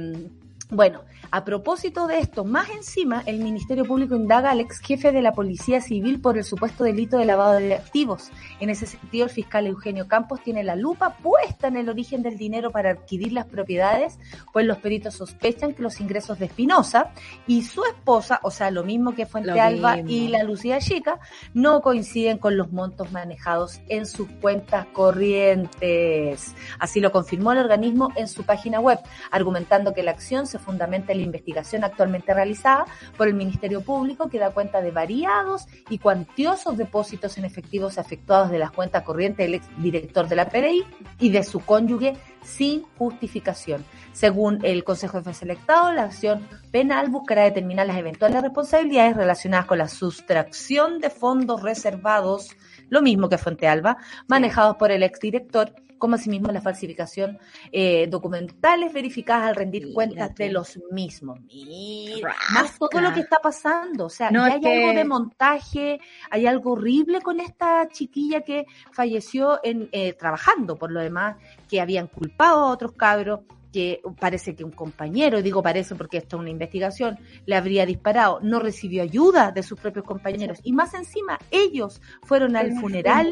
bueno, 0.70 1.04
a 1.30 1.44
propósito 1.44 2.06
de 2.06 2.18
esto, 2.18 2.44
más 2.44 2.70
encima, 2.70 3.22
el 3.26 3.38
Ministerio 3.38 3.84
Público 3.84 4.14
indaga 4.14 4.50
al 4.50 4.60
ex 4.60 4.78
jefe 4.80 5.12
de 5.12 5.22
la 5.22 5.32
Policía 5.32 5.80
Civil 5.80 6.20
por 6.20 6.36
el 6.36 6.44
supuesto 6.44 6.84
delito 6.84 7.18
de 7.18 7.24
lavado 7.24 7.54
de 7.54 7.74
activos. 7.74 8.30
En 8.60 8.70
ese 8.70 8.86
sentido, 8.86 9.24
el 9.24 9.30
fiscal 9.30 9.66
Eugenio 9.66 10.08
Campos 10.08 10.40
tiene 10.42 10.62
la 10.64 10.76
lupa 10.76 11.16
puesta 11.16 11.68
en 11.68 11.76
el 11.76 11.88
origen 11.88 12.22
del 12.22 12.36
dinero 12.36 12.70
para 12.70 12.90
adquirir 12.90 13.32
las 13.32 13.46
propiedades, 13.46 14.18
pues 14.52 14.66
los 14.66 14.78
peritos 14.78 15.14
sospechan 15.14 15.74
que 15.74 15.82
los 15.82 16.00
ingresos 16.00 16.38
de 16.38 16.46
Espinosa 16.46 17.12
y 17.46 17.62
su 17.62 17.84
esposa, 17.84 18.40
o 18.42 18.50
sea, 18.50 18.70
lo 18.70 18.84
mismo 18.84 19.14
que 19.14 19.26
Fuente 19.26 19.60
Alba 19.60 19.98
y 19.98 20.28
la 20.28 20.42
Lucía 20.42 20.78
Chica, 20.78 21.18
no 21.54 21.80
coinciden 21.80 22.38
con 22.38 22.56
los 22.56 22.72
montos 22.72 23.12
manejados 23.12 23.80
en 23.88 24.06
sus 24.06 24.28
cuentas 24.40 24.86
corrientes. 24.92 26.54
Así 26.78 27.00
lo 27.00 27.12
confirmó 27.12 27.52
el 27.52 27.58
organismo 27.58 28.10
en 28.16 28.28
su 28.28 28.44
página 28.44 28.80
web, 28.80 28.98
argumentando 29.30 29.94
que 29.94 30.02
la 30.02 30.12
acción 30.12 30.46
se 30.46 30.58
fundamenta 30.58 31.12
en 31.12 31.15
la 31.16 31.24
investigación 31.24 31.84
actualmente 31.84 32.34
realizada 32.34 32.84
por 33.16 33.28
el 33.28 33.34
Ministerio 33.34 33.80
Público, 33.80 34.28
que 34.28 34.38
da 34.38 34.50
cuenta 34.50 34.80
de 34.80 34.90
variados 34.90 35.66
y 35.88 35.98
cuantiosos 35.98 36.76
depósitos 36.76 37.38
en 37.38 37.44
efectivos 37.44 37.98
efectuados 37.98 38.50
de 38.50 38.58
las 38.58 38.70
cuentas 38.70 39.02
corrientes 39.02 39.46
del 39.46 39.54
exdirector 39.54 40.28
de 40.28 40.36
la 40.36 40.48
PRI 40.48 40.84
y 41.18 41.30
de 41.30 41.42
su 41.42 41.60
cónyuge 41.60 42.16
sin 42.42 42.84
justificación. 42.96 43.84
Según 44.12 44.60
el 44.64 44.84
Consejo 44.84 45.20
de 45.20 45.30
Estado, 45.30 45.92
la 45.92 46.04
acción 46.04 46.46
penal 46.70 47.08
buscará 47.10 47.44
determinar 47.44 47.86
las 47.86 47.98
eventuales 47.98 48.42
responsabilidades 48.42 49.16
relacionadas 49.16 49.66
con 49.66 49.78
la 49.78 49.88
sustracción 49.88 51.00
de 51.00 51.10
fondos 51.10 51.62
reservados, 51.62 52.50
lo 52.88 53.02
mismo 53.02 53.28
que 53.28 53.38
Fuente 53.38 53.66
Alba, 53.66 53.98
manejados 54.28 54.76
por 54.76 54.90
el 54.90 55.02
exdirector, 55.02 55.72
como 55.98 56.16
asimismo 56.16 56.52
la 56.52 56.60
falsificación 56.60 57.38
eh, 57.72 58.06
documentales 58.08 58.92
verificadas 58.92 59.48
al 59.48 59.56
rendir 59.56 59.92
cuentas 59.92 60.34
de 60.34 60.50
los 60.50 60.78
mismos. 60.90 61.40
Mira, 61.42 62.34
más 62.52 62.78
todo 62.78 63.00
lo 63.00 63.12
que 63.12 63.20
está 63.20 63.38
pasando. 63.38 64.06
O 64.06 64.10
sea, 64.10 64.30
No, 64.30 64.44
hay 64.44 64.52
algo 64.54 64.92
de 64.92 65.04
montaje, 65.04 66.00
hay 66.30 66.46
algo 66.46 66.72
horrible 66.72 67.20
con 67.20 67.40
esta 67.40 67.88
chiquilla 67.88 68.42
que 68.42 68.66
falleció 68.92 69.60
en 69.62 69.88
eh, 69.92 70.12
trabajando, 70.12 70.76
por 70.76 70.90
lo 70.90 71.00
demás, 71.00 71.36
que 71.68 71.80
habían 71.80 72.06
culpado 72.06 72.60
a 72.60 72.70
otros 72.72 72.92
cabros 72.92 73.40
que 73.76 74.00
parece 74.18 74.54
que 74.54 74.64
un 74.64 74.70
compañero, 74.70 75.42
digo 75.42 75.62
parece 75.62 75.94
porque 75.96 76.16
esto 76.16 76.36
es 76.36 76.40
una 76.40 76.48
investigación, 76.50 77.18
le 77.44 77.56
habría 77.56 77.84
disparado, 77.84 78.40
no 78.42 78.58
recibió 78.58 79.02
ayuda 79.02 79.52
de 79.52 79.62
sus 79.62 79.78
propios 79.78 80.06
compañeros 80.06 80.60
y 80.62 80.72
más 80.72 80.94
encima 80.94 81.38
ellos 81.50 82.00
fueron 82.22 82.56
al 82.56 82.72
funeral, 82.80 83.30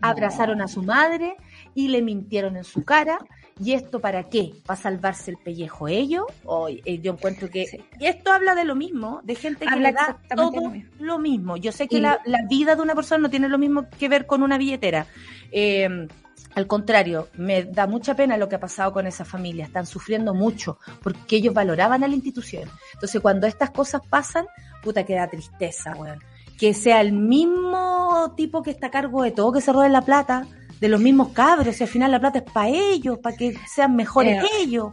abrazaron 0.00 0.62
a 0.62 0.68
su 0.68 0.82
madre 0.82 1.36
y 1.74 1.88
le 1.88 2.00
mintieron 2.00 2.56
en 2.56 2.64
su 2.64 2.84
cara. 2.84 3.18
¿Y 3.62 3.74
esto 3.74 4.00
para 4.00 4.30
qué? 4.30 4.54
¿Para 4.64 4.80
salvarse 4.80 5.30
el 5.30 5.36
pellejo 5.36 5.86
ellos? 5.86 6.24
O, 6.44 6.68
eh, 6.70 6.98
yo 7.02 7.12
encuentro 7.12 7.50
que 7.50 7.66
Sí. 7.66 7.80
y 8.00 8.06
esto 8.06 8.32
habla 8.32 8.54
de 8.54 8.64
lo 8.64 8.74
mismo, 8.74 9.20
de 9.24 9.34
gente 9.34 9.66
que 9.66 9.74
Habla 9.74 9.90
le 9.90 9.94
da 9.94 10.18
todo 10.34 10.52
lo 10.62 10.70
mismo. 10.70 10.90
lo 11.00 11.18
mismo. 11.18 11.56
Yo 11.58 11.70
sé 11.70 11.86
que 11.86 11.98
Y- 11.98 12.00
la, 12.00 12.18
la 12.24 12.38
vida 12.48 12.74
de 12.76 12.82
una 12.82 12.94
persona 12.94 13.20
no 13.20 13.28
tiene 13.28 13.50
lo 13.50 13.58
mismo 13.58 13.86
que 13.98 14.08
ver 14.08 14.24
con 14.26 14.42
una 14.42 14.56
billetera. 14.56 15.06
Eh, 15.52 16.08
al 16.54 16.66
contrario, 16.66 17.28
me 17.36 17.64
da 17.64 17.86
mucha 17.86 18.14
pena 18.14 18.36
lo 18.36 18.48
que 18.48 18.56
ha 18.56 18.60
pasado 18.60 18.92
con 18.92 19.06
esa 19.06 19.24
familia. 19.24 19.64
Están 19.64 19.86
sufriendo 19.86 20.34
mucho 20.34 20.78
porque 21.02 21.36
ellos 21.36 21.54
valoraban 21.54 22.04
a 22.04 22.08
la 22.08 22.14
institución. 22.14 22.68
Entonces, 22.94 23.20
cuando 23.20 23.46
estas 23.46 23.70
cosas 23.70 24.02
pasan, 24.08 24.46
puta, 24.82 25.04
que 25.04 25.14
da 25.14 25.28
tristeza, 25.28 25.94
weón. 25.96 26.18
Que 26.58 26.74
sea 26.74 27.00
el 27.00 27.12
mismo 27.12 28.34
tipo 28.36 28.62
que 28.62 28.70
está 28.70 28.88
a 28.88 28.90
cargo 28.90 29.22
de 29.22 29.30
todo, 29.30 29.52
que 29.52 29.60
se 29.60 29.72
robe 29.72 29.88
la 29.88 30.02
plata, 30.02 30.46
de 30.80 30.88
los 30.88 31.00
mismos 31.00 31.28
cabros, 31.28 31.80
y 31.80 31.84
al 31.84 31.88
final 31.88 32.10
la 32.10 32.20
plata 32.20 32.38
es 32.40 32.44
para 32.44 32.68
ellos, 32.68 33.18
para 33.18 33.36
que 33.36 33.56
sean 33.72 33.94
mejores 33.96 34.42
Eh, 34.42 34.48
ellos. 34.60 34.88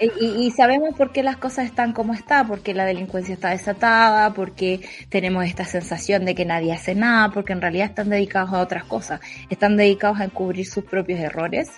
Y, 0.00 0.46
y- 0.46 0.50
sabemos 0.50 0.94
por 0.96 1.12
qué 1.12 1.22
las 1.22 1.36
cosas 1.36 1.66
están 1.66 1.92
como 1.92 2.14
están, 2.14 2.46
porque 2.48 2.74
la 2.74 2.84
delincuencia 2.84 3.34
está 3.34 3.50
desatada, 3.50 4.34
porque 4.34 4.80
tenemos 5.08 5.44
esta 5.44 5.64
sensación 5.64 6.24
de 6.24 6.34
que 6.34 6.44
nadie 6.44 6.72
hace 6.72 6.94
nada, 6.94 7.30
porque 7.30 7.52
en 7.52 7.60
realidad 7.60 7.86
están 7.86 8.10
dedicados 8.10 8.52
a 8.52 8.60
otras 8.60 8.84
cosas, 8.84 9.20
están 9.50 9.76
dedicados 9.76 10.20
a 10.20 10.24
encubrir 10.24 10.66
sus 10.66 10.84
propios 10.84 11.20
errores, 11.20 11.70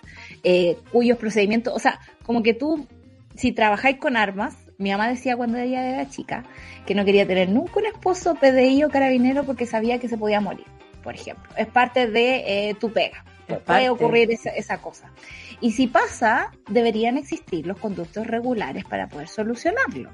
eh, 0.44 0.76
cuyos 0.92 1.18
procedimientos, 1.18 1.74
o 1.74 1.78
sea, 1.78 2.00
como 2.22 2.42
que 2.42 2.54
tú, 2.54 2.86
si 3.34 3.52
trabajáis 3.52 3.98
con 3.98 4.16
armas, 4.16 4.56
mi 4.78 4.90
mamá 4.90 5.08
decía 5.08 5.36
cuando 5.36 5.58
ella 5.58 5.86
era 5.88 6.08
chica 6.08 6.44
que 6.86 6.94
no 6.94 7.04
quería 7.04 7.26
tener 7.26 7.48
nunca 7.48 7.80
un 7.80 7.86
esposo 7.86 8.34
PDI 8.34 8.84
o 8.84 8.90
carabinero 8.90 9.44
porque 9.44 9.66
sabía 9.66 9.98
que 9.98 10.08
se 10.08 10.18
podía 10.18 10.40
morir, 10.40 10.66
por 11.02 11.14
ejemplo. 11.14 11.50
Es 11.56 11.66
parte 11.66 12.06
de 12.06 12.68
eh, 12.70 12.74
tu 12.74 12.92
pega. 12.92 13.24
Puede 13.64 13.88
ocurrir 13.90 14.30
esa, 14.32 14.50
esa 14.50 14.78
cosa. 14.78 15.10
Y 15.60 15.72
si 15.72 15.86
pasa, 15.86 16.52
deberían 16.68 17.16
existir 17.16 17.66
los 17.66 17.78
conductos 17.78 18.26
regulares 18.26 18.84
para 18.84 19.08
poder 19.08 19.28
solucionarlo. 19.28 20.10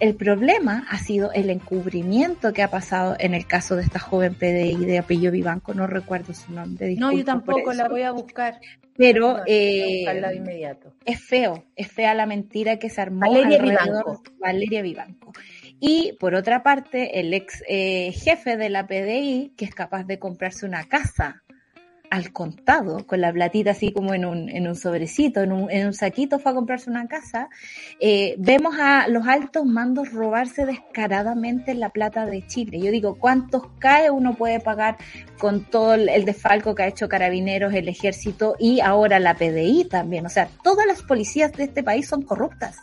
El 0.00 0.14
problema 0.14 0.86
ha 0.88 0.98
sido 0.98 1.30
el 1.32 1.50
encubrimiento 1.50 2.52
que 2.52 2.62
ha 2.62 2.70
pasado 2.70 3.16
en 3.18 3.34
el 3.34 3.46
caso 3.46 3.76
de 3.76 3.82
esta 3.82 3.98
joven 3.98 4.34
PDI 4.34 4.76
de 4.86 4.98
apellido 4.98 5.30
Vivanco, 5.30 5.74
no 5.74 5.86
recuerdo 5.86 6.32
su 6.32 6.52
nombre. 6.52 6.94
No, 6.96 7.12
yo 7.12 7.24
tampoco 7.24 7.72
la 7.72 7.88
voy 7.88 8.02
a 8.02 8.10
buscar. 8.12 8.58
Pero 8.96 9.28
No, 9.28 9.32
voy 9.34 9.40
a 9.42 9.44
eh, 9.46 9.96
buscarla 9.98 10.28
de 10.30 10.36
inmediato. 10.36 10.92
es 11.04 11.20
feo, 11.20 11.64
es 11.76 11.88
fea 11.88 12.14
la 12.14 12.26
mentira 12.26 12.78
que 12.78 12.90
se 12.90 13.00
armó 13.00 13.20
Valeria 13.20 13.58
alrededor 13.60 13.86
Vivanco. 13.86 14.22
de 14.24 14.30
Valeria 14.40 14.82
Vivanco. 14.82 15.32
Y 15.78 16.12
por 16.18 16.34
otra 16.34 16.62
parte, 16.62 17.20
el 17.20 17.32
ex 17.32 17.62
eh, 17.68 18.12
jefe 18.12 18.56
de 18.56 18.68
la 18.68 18.86
PDI, 18.86 19.54
que 19.56 19.64
es 19.64 19.74
capaz 19.74 20.04
de 20.04 20.18
comprarse 20.18 20.66
una 20.66 20.84
casa 20.88 21.42
al 22.10 22.32
contado, 22.32 23.06
con 23.06 23.20
la 23.20 23.32
platita 23.32 23.70
así 23.70 23.92
como 23.92 24.14
en 24.14 24.24
un, 24.24 24.48
en 24.48 24.66
un 24.66 24.74
sobrecito, 24.74 25.42
en 25.42 25.52
un, 25.52 25.70
en 25.70 25.86
un 25.86 25.94
saquito 25.94 26.40
fue 26.40 26.50
a 26.50 26.54
comprarse 26.56 26.90
una 26.90 27.06
casa, 27.06 27.48
eh, 28.00 28.34
vemos 28.36 28.74
a 28.80 29.06
los 29.06 29.28
altos 29.28 29.64
mandos 29.64 30.12
robarse 30.12 30.66
descaradamente 30.66 31.72
la 31.74 31.90
plata 31.90 32.26
de 32.26 32.44
Chile. 32.46 32.80
Yo 32.80 32.90
digo, 32.90 33.16
¿cuántos 33.16 33.68
CAE 33.78 34.10
uno 34.10 34.34
puede 34.34 34.58
pagar 34.58 34.96
con 35.38 35.64
todo 35.64 35.94
el, 35.94 36.24
desfalco 36.24 36.74
que 36.74 36.82
ha 36.82 36.88
hecho 36.88 37.08
Carabineros, 37.08 37.72
el 37.74 37.88
Ejército 37.88 38.56
y 38.58 38.80
ahora 38.80 39.20
la 39.20 39.34
PDI 39.34 39.84
también? 39.84 40.26
O 40.26 40.30
sea, 40.30 40.48
todas 40.64 40.86
las 40.86 41.02
policías 41.02 41.52
de 41.52 41.64
este 41.64 41.84
país 41.84 42.08
son 42.08 42.22
corruptas. 42.22 42.78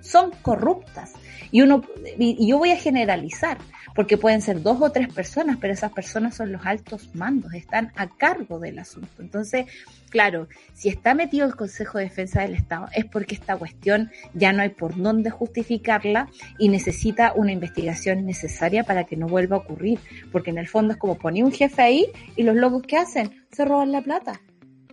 Son 0.00 0.30
corruptas. 0.42 1.12
Y 1.50 1.62
uno, 1.62 1.82
y 2.16 2.46
yo 2.46 2.58
voy 2.58 2.70
a 2.70 2.76
generalizar, 2.76 3.58
porque 3.94 4.16
pueden 4.16 4.42
ser 4.42 4.62
dos 4.62 4.80
o 4.80 4.90
tres 4.90 5.12
personas, 5.12 5.58
pero 5.60 5.72
esas 5.72 5.92
personas 5.92 6.34
son 6.36 6.52
los 6.52 6.64
altos 6.64 7.14
mandos, 7.14 7.54
están 7.54 7.92
a 7.96 8.08
cargo 8.08 8.58
del 8.58 8.78
asunto. 8.78 9.08
Entonces, 9.20 9.66
claro, 10.10 10.48
si 10.74 10.88
está 10.88 11.14
metido 11.14 11.46
el 11.46 11.56
Consejo 11.56 11.98
de 11.98 12.04
Defensa 12.04 12.42
del 12.42 12.54
Estado 12.54 12.88
es 12.94 13.04
porque 13.04 13.34
esta 13.34 13.56
cuestión 13.56 14.10
ya 14.34 14.52
no 14.52 14.62
hay 14.62 14.70
por 14.70 14.96
dónde 14.96 15.30
justificarla 15.30 16.28
y 16.58 16.68
necesita 16.68 17.32
una 17.34 17.52
investigación 17.52 18.26
necesaria 18.26 18.84
para 18.84 19.04
que 19.04 19.16
no 19.16 19.26
vuelva 19.26 19.56
a 19.56 19.60
ocurrir, 19.60 19.98
porque 20.32 20.50
en 20.50 20.58
el 20.58 20.68
fondo 20.68 20.92
es 20.92 20.98
como 20.98 21.18
poner 21.18 21.44
un 21.44 21.52
jefe 21.52 21.82
ahí 21.82 22.06
y 22.36 22.42
los 22.42 22.56
locos 22.56 22.82
que 22.82 22.96
hacen 22.96 23.44
se 23.50 23.64
roban 23.64 23.92
la 23.92 24.02
plata. 24.02 24.40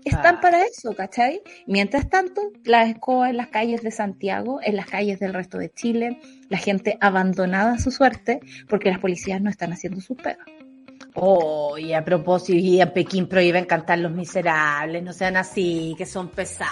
Están 0.08 0.36
Ah. 0.38 0.42
para 0.42 0.64
eso, 0.64 0.94
¿cachai? 0.96 1.42
Mientras 1.66 2.10
tanto, 2.10 2.42
las 2.64 2.90
escobas 2.90 3.30
en 3.30 3.38
las 3.38 3.48
calles 3.48 3.82
de 3.82 3.92
Santiago, 3.92 4.60
en 4.64 4.76
las 4.76 4.86
calles 4.88 5.20
del 5.20 5.34
resto 5.34 5.58
de 5.58 5.70
Chile, 5.70 6.20
la 6.50 6.58
gente 6.58 6.98
abandonada 7.02 7.74
a 7.74 7.80
su 7.80 7.92
suerte 7.92 8.40
porque 8.68 8.90
las 8.90 9.00
policías 9.00 9.42
no 9.42 9.50
están 9.50 9.74
haciendo 9.74 10.02
sus 10.02 10.18
pegas. 10.18 10.48
Oh, 11.20 11.78
y 11.80 11.94
a 11.94 12.06
propósito, 12.06 12.58
y 12.60 12.80
en 12.80 12.92
Pekín 12.94 13.28
prohíben 13.28 13.66
cantar 13.66 13.98
Los 13.98 14.12
Miserables, 14.12 15.02
no 15.02 15.14
sean 15.14 15.36
así, 15.36 15.96
que 15.98 16.06
son 16.06 16.28
pesados. 16.30 16.72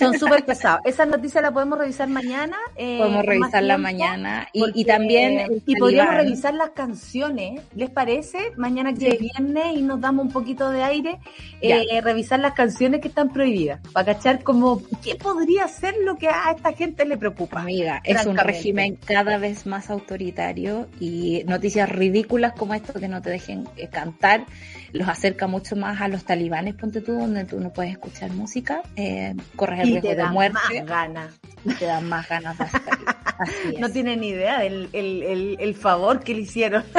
son 0.00 0.18
súper 0.18 0.44
pesados. 0.44 0.80
Esa 0.84 1.06
noticia 1.06 1.40
la 1.40 1.52
podemos 1.52 1.78
revisar 1.78 2.08
mañana. 2.08 2.56
eh, 2.76 2.98
Podemos 2.98 3.24
revisarla 3.24 3.78
mañana 3.78 4.48
y, 4.52 4.60
porque- 4.60 4.80
y 4.80 4.84
también... 4.84 5.62
Y 5.64 5.76
podríamos 5.76 6.14
revisar 6.16 6.54
las 6.54 6.70
canciones, 6.70 7.60
¿les 7.76 7.88
parece? 7.90 8.38
Mañana 8.56 8.92
que 8.92 9.08
es 9.08 9.14
Sí. 9.18 9.30
viernes 9.32 9.76
y 9.76 9.82
nos 9.82 10.00
damos 10.00 10.24
un 10.26 10.32
poquito 10.32 10.70
de 10.70 10.82
aire, 10.82 11.18
eh, 11.60 12.00
revisar 12.00 12.40
las 12.40 12.54
canciones 12.54 13.00
que 13.00 13.08
están 13.08 13.28
prohibidas, 13.30 13.80
para 13.92 14.14
cachar 14.14 14.42
como, 14.42 14.82
¿qué 15.04 15.14
podría 15.14 15.68
ser 15.68 15.94
lo 16.04 16.16
que 16.16 16.28
a 16.28 16.50
esta 16.54 16.72
gente 16.72 17.04
le 17.04 17.16
preocupa? 17.16 17.60
Amiga, 17.60 18.00
es 18.04 18.26
un 18.26 18.36
régimen 18.36 18.96
cada 19.04 19.38
vez 19.38 19.66
más 19.66 19.88
autoritario 19.90 20.88
y 20.98 21.44
noticias 21.46 21.88
ridículas 21.88 22.54
como 22.54 22.74
esto 22.74 22.92
que 23.04 23.08
no 23.08 23.20
te 23.20 23.28
dejen 23.28 23.68
eh, 23.76 23.88
cantar, 23.88 24.46
los 24.92 25.06
acerca 25.08 25.46
mucho 25.46 25.76
más 25.76 26.00
a 26.00 26.08
los 26.08 26.24
talibanes, 26.24 26.74
ponte 26.74 27.02
tú, 27.02 27.12
donde 27.12 27.44
tú 27.44 27.60
no 27.60 27.70
puedes 27.70 27.92
escuchar 27.92 28.30
música, 28.32 28.80
eh, 28.96 29.34
corres 29.56 29.80
el 29.80 29.88
Y 29.88 29.92
riesgo 29.92 30.08
te 30.08 30.14
de 30.16 30.22
dan 30.22 30.32
muerte, 30.32 30.54
más 30.80 30.86
ganas. 30.86 31.34
y 31.64 31.74
te 31.74 31.84
dan 31.84 32.08
más 32.08 32.26
ganas 32.28 32.56
de 32.56 32.64
hacer. 32.64 32.80
Así 33.38 33.74
es. 33.74 33.80
No 33.80 33.90
tienen 33.90 34.20
ni 34.20 34.28
idea 34.28 34.60
del 34.60 34.88
el, 34.94 35.22
el, 35.22 35.56
el 35.60 35.74
favor 35.74 36.20
que 36.20 36.32
le 36.34 36.40
hicieron. 36.42 36.82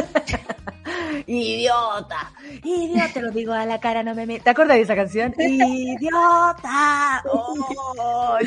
Idiota, 1.28 2.32
idiota, 2.64 3.10
te 3.14 3.22
lo 3.22 3.32
digo 3.32 3.54
a 3.54 3.66
la 3.66 3.80
cara, 3.80 4.04
no 4.04 4.14
me 4.16 4.26
me- 4.26 4.40
¿Te 4.40 4.50
acuerdas 4.50 4.78
de 4.78 4.84
esa 4.84 4.96
canción? 4.96 5.34
Idiota. 5.40 7.24
Oh. 7.32 8.38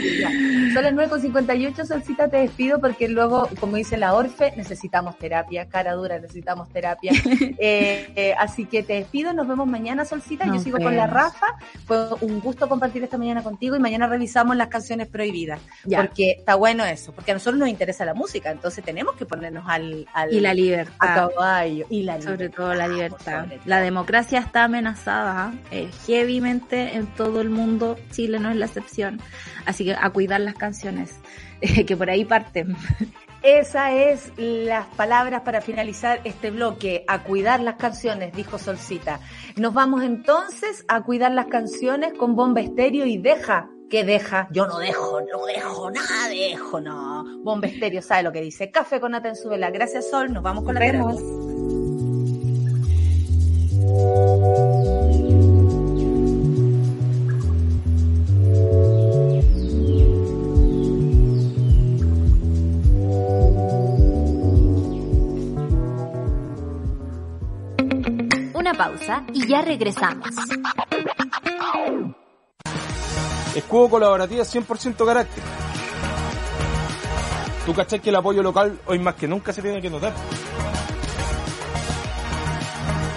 Son 0.74 0.82
las 0.82 0.92
9.58, 0.94 1.84
Solcita, 1.86 2.28
te 2.28 2.38
despido 2.38 2.80
porque 2.80 3.08
luego, 3.08 3.48
como 3.60 3.76
dice 3.76 3.96
la 3.96 4.14
Orfe, 4.14 4.52
necesitamos 4.56 5.16
terapia, 5.18 5.68
cara 5.68 5.92
dura, 5.94 6.18
necesitamos 6.18 6.68
terapia. 6.70 7.12
Eh, 7.60 8.12
eh, 8.14 8.34
así 8.38 8.66
que 8.66 8.82
te 8.82 8.94
despido, 8.94 9.32
nos 9.32 9.48
vemos 9.48 9.66
mañana, 9.66 10.04
Solcita. 10.04 10.46
Yo 10.46 10.58
sigo 10.60 10.78
con 10.78 10.96
la. 10.96 11.06
Rafa. 11.06 11.46
Fue 11.86 12.12
un 12.20 12.40
gusto 12.40 12.68
compartir 12.68 13.02
esta 13.02 13.16
mañana 13.18 13.42
contigo 13.42 13.74
y 13.74 13.80
mañana 13.80 14.06
revisamos 14.06 14.54
las 14.56 14.68
canciones 14.68 15.08
prohibidas. 15.08 15.60
Ya. 15.84 16.00
Porque 16.00 16.32
está 16.38 16.54
bueno 16.54 16.84
eso, 16.84 17.12
porque 17.12 17.30
a 17.32 17.34
nosotros 17.34 17.58
nos 17.58 17.68
interesa 17.68 18.04
la 18.04 18.14
música, 18.14 18.50
entonces 18.50 18.84
tenemos 18.84 19.16
que 19.16 19.24
ponernos 19.26 19.64
al, 19.66 20.06
al 20.14 20.32
Y 20.32 20.40
la 20.40 20.50
a 20.50 20.54
libertad. 20.54 21.30
caballo. 21.30 21.86
Y 21.90 22.02
la 22.02 22.18
libertad, 22.18 22.57
la 22.58 22.86
por 22.86 22.94
libertad. 22.94 23.46
La 23.64 23.80
democracia 23.80 24.40
está 24.40 24.64
amenazada 24.64 25.52
eh, 25.70 25.90
heavymente 26.06 26.96
en 26.96 27.06
todo 27.06 27.40
el 27.40 27.50
mundo. 27.50 27.96
Chile 28.10 28.38
no 28.38 28.50
es 28.50 28.56
la 28.56 28.66
excepción. 28.66 29.20
Así 29.64 29.84
que 29.84 29.94
a 29.94 30.10
cuidar 30.10 30.40
las 30.40 30.54
canciones, 30.54 31.14
eh, 31.60 31.84
que 31.84 31.96
por 31.96 32.10
ahí 32.10 32.24
parten. 32.24 32.76
Esa 33.42 33.92
es 33.92 34.32
las 34.36 34.86
palabras 34.86 35.42
para 35.42 35.60
finalizar 35.60 36.20
este 36.24 36.50
bloque. 36.50 37.04
A 37.06 37.22
cuidar 37.22 37.60
las 37.60 37.76
canciones, 37.76 38.32
dijo 38.34 38.58
Solcita. 38.58 39.20
Nos 39.56 39.72
vamos 39.72 40.02
entonces 40.02 40.84
a 40.88 41.02
cuidar 41.02 41.32
las 41.32 41.46
canciones 41.46 42.12
con 42.14 42.34
Bomba 42.34 42.60
Estéreo 42.60 43.06
y 43.06 43.18
deja. 43.18 43.68
que 43.88 44.04
deja? 44.04 44.48
Yo 44.50 44.66
no 44.66 44.78
dejo, 44.78 45.20
no 45.20 45.46
dejo, 45.46 45.90
nada 45.90 46.28
dejo, 46.28 46.80
no. 46.80 47.24
Bomba 47.42 47.68
Estéreo 47.68 48.02
sabe 48.02 48.24
lo 48.24 48.32
que 48.32 48.40
dice. 48.40 48.70
Café 48.70 49.00
con 49.00 49.12
nata 49.12 49.28
en 49.28 49.36
su 49.36 49.48
vela. 49.48 49.70
Gracias, 49.70 50.10
Sol. 50.10 50.32
Nos 50.32 50.42
vamos 50.42 50.64
con 50.64 50.74
la. 50.74 51.57
Una 68.54 68.74
pausa 68.76 69.24
y 69.32 69.46
ya 69.46 69.62
regresamos. 69.62 70.28
Escudo 73.54 73.88
colaborativa 73.88 74.44
100% 74.44 75.06
carácter. 75.06 75.42
Tú 77.64 77.74
cachai 77.74 78.00
que 78.00 78.10
el 78.10 78.16
apoyo 78.16 78.42
local 78.42 78.78
hoy 78.86 78.98
más 78.98 79.14
que 79.14 79.26
nunca 79.26 79.52
se 79.52 79.62
tiene 79.62 79.80
que 79.80 79.88
notar. 79.88 80.12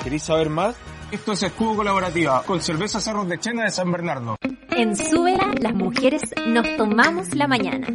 ¿Queréis 0.03 0.23
saber 0.23 0.49
más? 0.49 0.75
Esto 1.11 1.33
es 1.33 1.43
Escudo 1.43 1.77
Colaborativa 1.77 2.43
con 2.43 2.61
cerveza 2.61 2.99
Cerros 2.99 3.27
de 3.27 3.39
Chena 3.39 3.65
de 3.65 3.71
San 3.71 3.91
Bernardo. 3.91 4.37
En 4.71 4.95
Súbela, 4.95 5.51
las 5.59 5.73
mujeres 5.73 6.21
nos 6.47 6.65
tomamos 6.77 7.35
la 7.35 7.47
mañana 7.47 7.87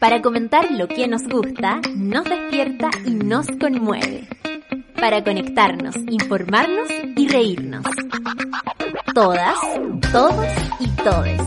para 0.00 0.20
comentar 0.20 0.70
lo 0.70 0.86
que 0.88 1.08
nos 1.08 1.22
gusta, 1.22 1.80
nos 1.96 2.24
despierta 2.24 2.90
y 3.06 3.10
nos 3.12 3.46
conmueve. 3.58 4.28
Para 5.00 5.22
conectarnos, 5.22 5.96
informarnos 6.10 6.88
y 7.16 7.28
reírnos. 7.28 7.84
Todas, 9.14 9.56
todos 10.12 10.46
y 10.80 10.88
todes. 10.88 11.40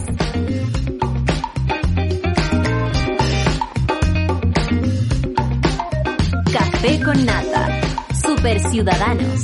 Café 6.52 7.04
con 7.04 7.26
nata, 7.26 7.82
super 8.26 8.60
ciudadanos, 8.72 9.44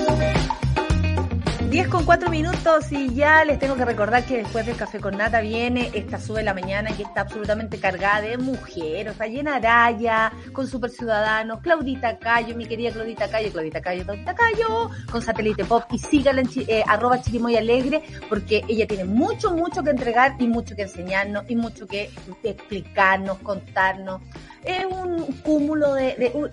10 1.71 1.87
con 1.87 2.03
4 2.03 2.29
minutos 2.29 2.91
y 2.91 3.13
ya 3.13 3.45
les 3.45 3.57
tengo 3.57 3.77
que 3.77 3.85
recordar 3.85 4.25
que 4.25 4.39
después 4.39 4.65
del 4.65 4.75
café 4.75 4.99
con 4.99 5.15
nata 5.15 5.39
viene 5.39 5.89
esta 5.93 6.19
sube 6.19 6.43
la 6.43 6.53
mañana 6.53 6.91
que 6.91 7.03
está 7.03 7.21
absolutamente 7.21 7.79
cargada 7.79 8.19
de 8.19 8.37
mujeres, 8.37 9.13
está 9.13 9.27
llena 9.27 9.55
Araya, 9.55 10.33
con 10.51 10.67
Super 10.67 10.89
Ciudadanos, 10.89 11.61
Claudita 11.61 12.19
Cayo, 12.19 12.57
mi 12.57 12.65
querida 12.65 12.91
Claudita 12.91 13.29
Cayo, 13.29 13.53
Claudita 13.53 13.79
Cayo, 13.79 14.03
Claudita 14.03 14.35
Cayo, 14.35 14.89
con 15.09 15.21
Satélite 15.21 15.63
Pop 15.63 15.85
y 15.93 15.97
síganla 15.97 16.41
en 16.41 16.49
eh, 16.67 16.83
arroba 16.85 17.21
Chirimoy 17.21 17.55
Alegre 17.55 18.03
porque 18.27 18.65
ella 18.67 18.85
tiene 18.85 19.05
mucho, 19.05 19.51
mucho 19.51 19.81
que 19.81 19.91
entregar 19.91 20.35
y 20.39 20.47
mucho 20.47 20.75
que 20.75 20.81
enseñarnos 20.81 21.45
y 21.47 21.55
mucho 21.55 21.87
que 21.87 22.09
explicarnos, 22.43 23.37
contarnos. 23.37 24.21
Es 24.63 24.85
un 24.85 25.25
cúmulo 25.43 25.93
de, 25.93 26.15
de 26.15 26.31
un 26.33 26.49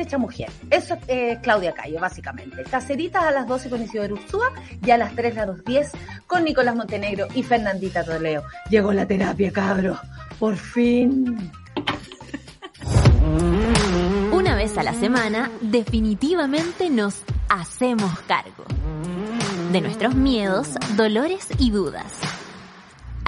hecha 0.00 0.18
mujer. 0.18 0.48
Eso 0.70 0.94
es 0.94 1.00
eh, 1.08 1.38
Claudia 1.42 1.72
Cayo, 1.72 2.00
básicamente. 2.00 2.64
Caseritas 2.64 3.24
a 3.24 3.30
las 3.30 3.46
12 3.46 3.70
con 3.70 3.82
Isidoro 3.82 4.14
Ursúa 4.14 4.52
y 4.84 4.90
a 4.90 4.98
las 4.98 5.14
3 5.14 5.38
a 5.38 5.46
las 5.46 5.64
10 5.64 5.92
con 6.26 6.44
Nicolás 6.44 6.74
Montenegro 6.74 7.26
y 7.34 7.42
Fernandita 7.42 8.04
Toleo. 8.04 8.42
Llegó 8.70 8.92
la 8.92 9.06
terapia, 9.06 9.52
cabro. 9.52 9.98
Por 10.38 10.56
fin. 10.56 11.50
Una 14.32 14.54
vez 14.54 14.76
a 14.78 14.82
la 14.82 14.94
semana, 14.94 15.50
definitivamente 15.60 16.90
nos 16.90 17.22
hacemos 17.48 18.18
cargo 18.20 18.64
de 19.72 19.80
nuestros 19.80 20.14
miedos, 20.14 20.74
dolores 20.96 21.48
y 21.58 21.70
dudas. 21.70 22.12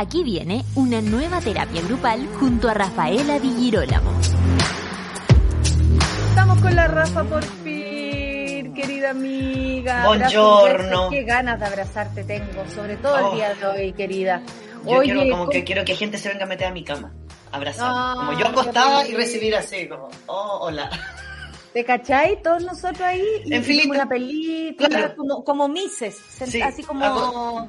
Aquí 0.01 0.23
viene 0.23 0.65
una 0.77 1.01
nueva 1.01 1.41
terapia 1.41 1.83
grupal 1.83 2.25
junto 2.39 2.69
a 2.69 2.75
Rafaela 2.75 3.39
Di 3.41 3.53
Girolamo. 3.59 4.13
Estamos 6.29 6.59
con 6.63 6.75
la 6.77 6.87
Rafa 6.87 7.25
por 7.25 7.43
fin, 7.43 8.73
querida 8.75 9.11
amiga. 9.11 10.05
Buongiorno. 10.07 11.11
Qué 11.11 11.25
ganas 11.25 11.59
de 11.59 11.67
abrazarte 11.67 12.23
tengo, 12.23 12.65
sobre 12.73 12.97
todo 12.97 13.15
Oh. 13.17 13.31
el 13.33 13.37
día 13.39 13.55
de 13.55 13.67
hoy, 13.67 13.93
querida. 13.93 14.41
Yo 14.85 14.99
Oye, 14.99 15.03
quiero 15.13 15.21
como 15.23 15.37
¿cómo- 15.39 15.49
que 15.51 15.65
quiero 15.65 15.85
que 15.85 15.97
gente 15.97 16.17
se 16.19 16.29
venga 16.29 16.45
a 16.45 16.49
meter 16.49 16.69
a 16.69 16.71
mi 16.73 16.85
cama, 16.85 17.13
abrazar, 17.51 17.91
Ah, 17.93 18.15
como 18.17 18.33
yo 18.33 18.39
qué 18.39 18.45
acostada 18.45 19.09
y 19.09 19.15
recibir 19.15 19.57
así 19.57 19.89
como, 19.89 20.09
oh, 20.27 20.59
hola. 20.63 20.89
¿Te 21.73 21.85
cachai? 21.85 22.41
Todos 22.41 22.63
nosotros 22.63 23.01
ahí. 23.03 23.25
y 23.45 23.53
En 23.53 23.65
filita. 23.65 23.89
como 23.89 23.95
Una 24.01 24.09
película, 24.09 24.89
Claro. 24.89 25.15
como, 25.17 25.45
como 25.45 25.69
mises, 25.69 26.17
Sí, 26.47 26.63
así 26.63 26.85
como, 26.85 27.05
hago- 27.05 27.69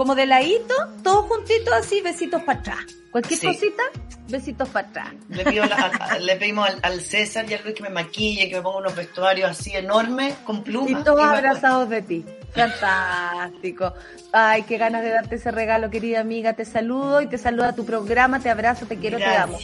como 0.00 0.14
de 0.14 0.24
ladito, 0.24 0.74
todos 1.04 1.26
juntitos 1.26 1.74
así, 1.74 2.00
besitos 2.00 2.42
para 2.44 2.58
atrás. 2.58 2.86
Cualquier 3.10 3.40
Sí. 3.40 3.46
cosita, 3.48 3.82
besitos 4.28 4.68
para 4.68 4.88
atrás. 4.88 5.08
Le, 5.28 5.44
pido 5.44 5.64
la- 5.66 5.74
a- 6.00 6.04
a- 6.14 6.18
le 6.18 6.36
pedimos 6.36 6.68
al, 6.68 6.78
al 6.82 7.00
César 7.00 7.44
y 7.50 7.54
al 7.54 7.62
Luis 7.64 7.74
que 7.74 7.82
me 7.82 7.90
maquille, 7.90 8.48
que 8.48 8.56
me 8.56 8.62
ponga 8.62 8.78
unos 8.78 8.94
vestuarios 8.94 9.50
así 9.50 9.72
enormes, 9.74 10.34
con 10.44 10.62
plumas. 10.62 10.90
Y 10.90 11.04
todos 11.04 11.20
abrazados 11.20 11.88
de 11.88 12.02
ti. 12.02 12.24
Fantástico. 12.52 13.92
Ay, 14.32 14.62
qué 14.62 14.76
ganas 14.78 15.02
de 15.02 15.10
darte 15.10 15.36
ese 15.36 15.50
regalo, 15.50 15.90
querida 15.90 16.20
amiga. 16.20 16.52
Te 16.54 16.64
saludo 16.64 17.20
y 17.20 17.26
te 17.26 17.38
saluda 17.38 17.74
tu 17.74 17.84
programa. 17.84 18.40
Te 18.40 18.50
abrazo, 18.50 18.86
te 18.86 18.96
quiero, 18.96 19.18
te 19.18 19.24
amo. 19.24 19.58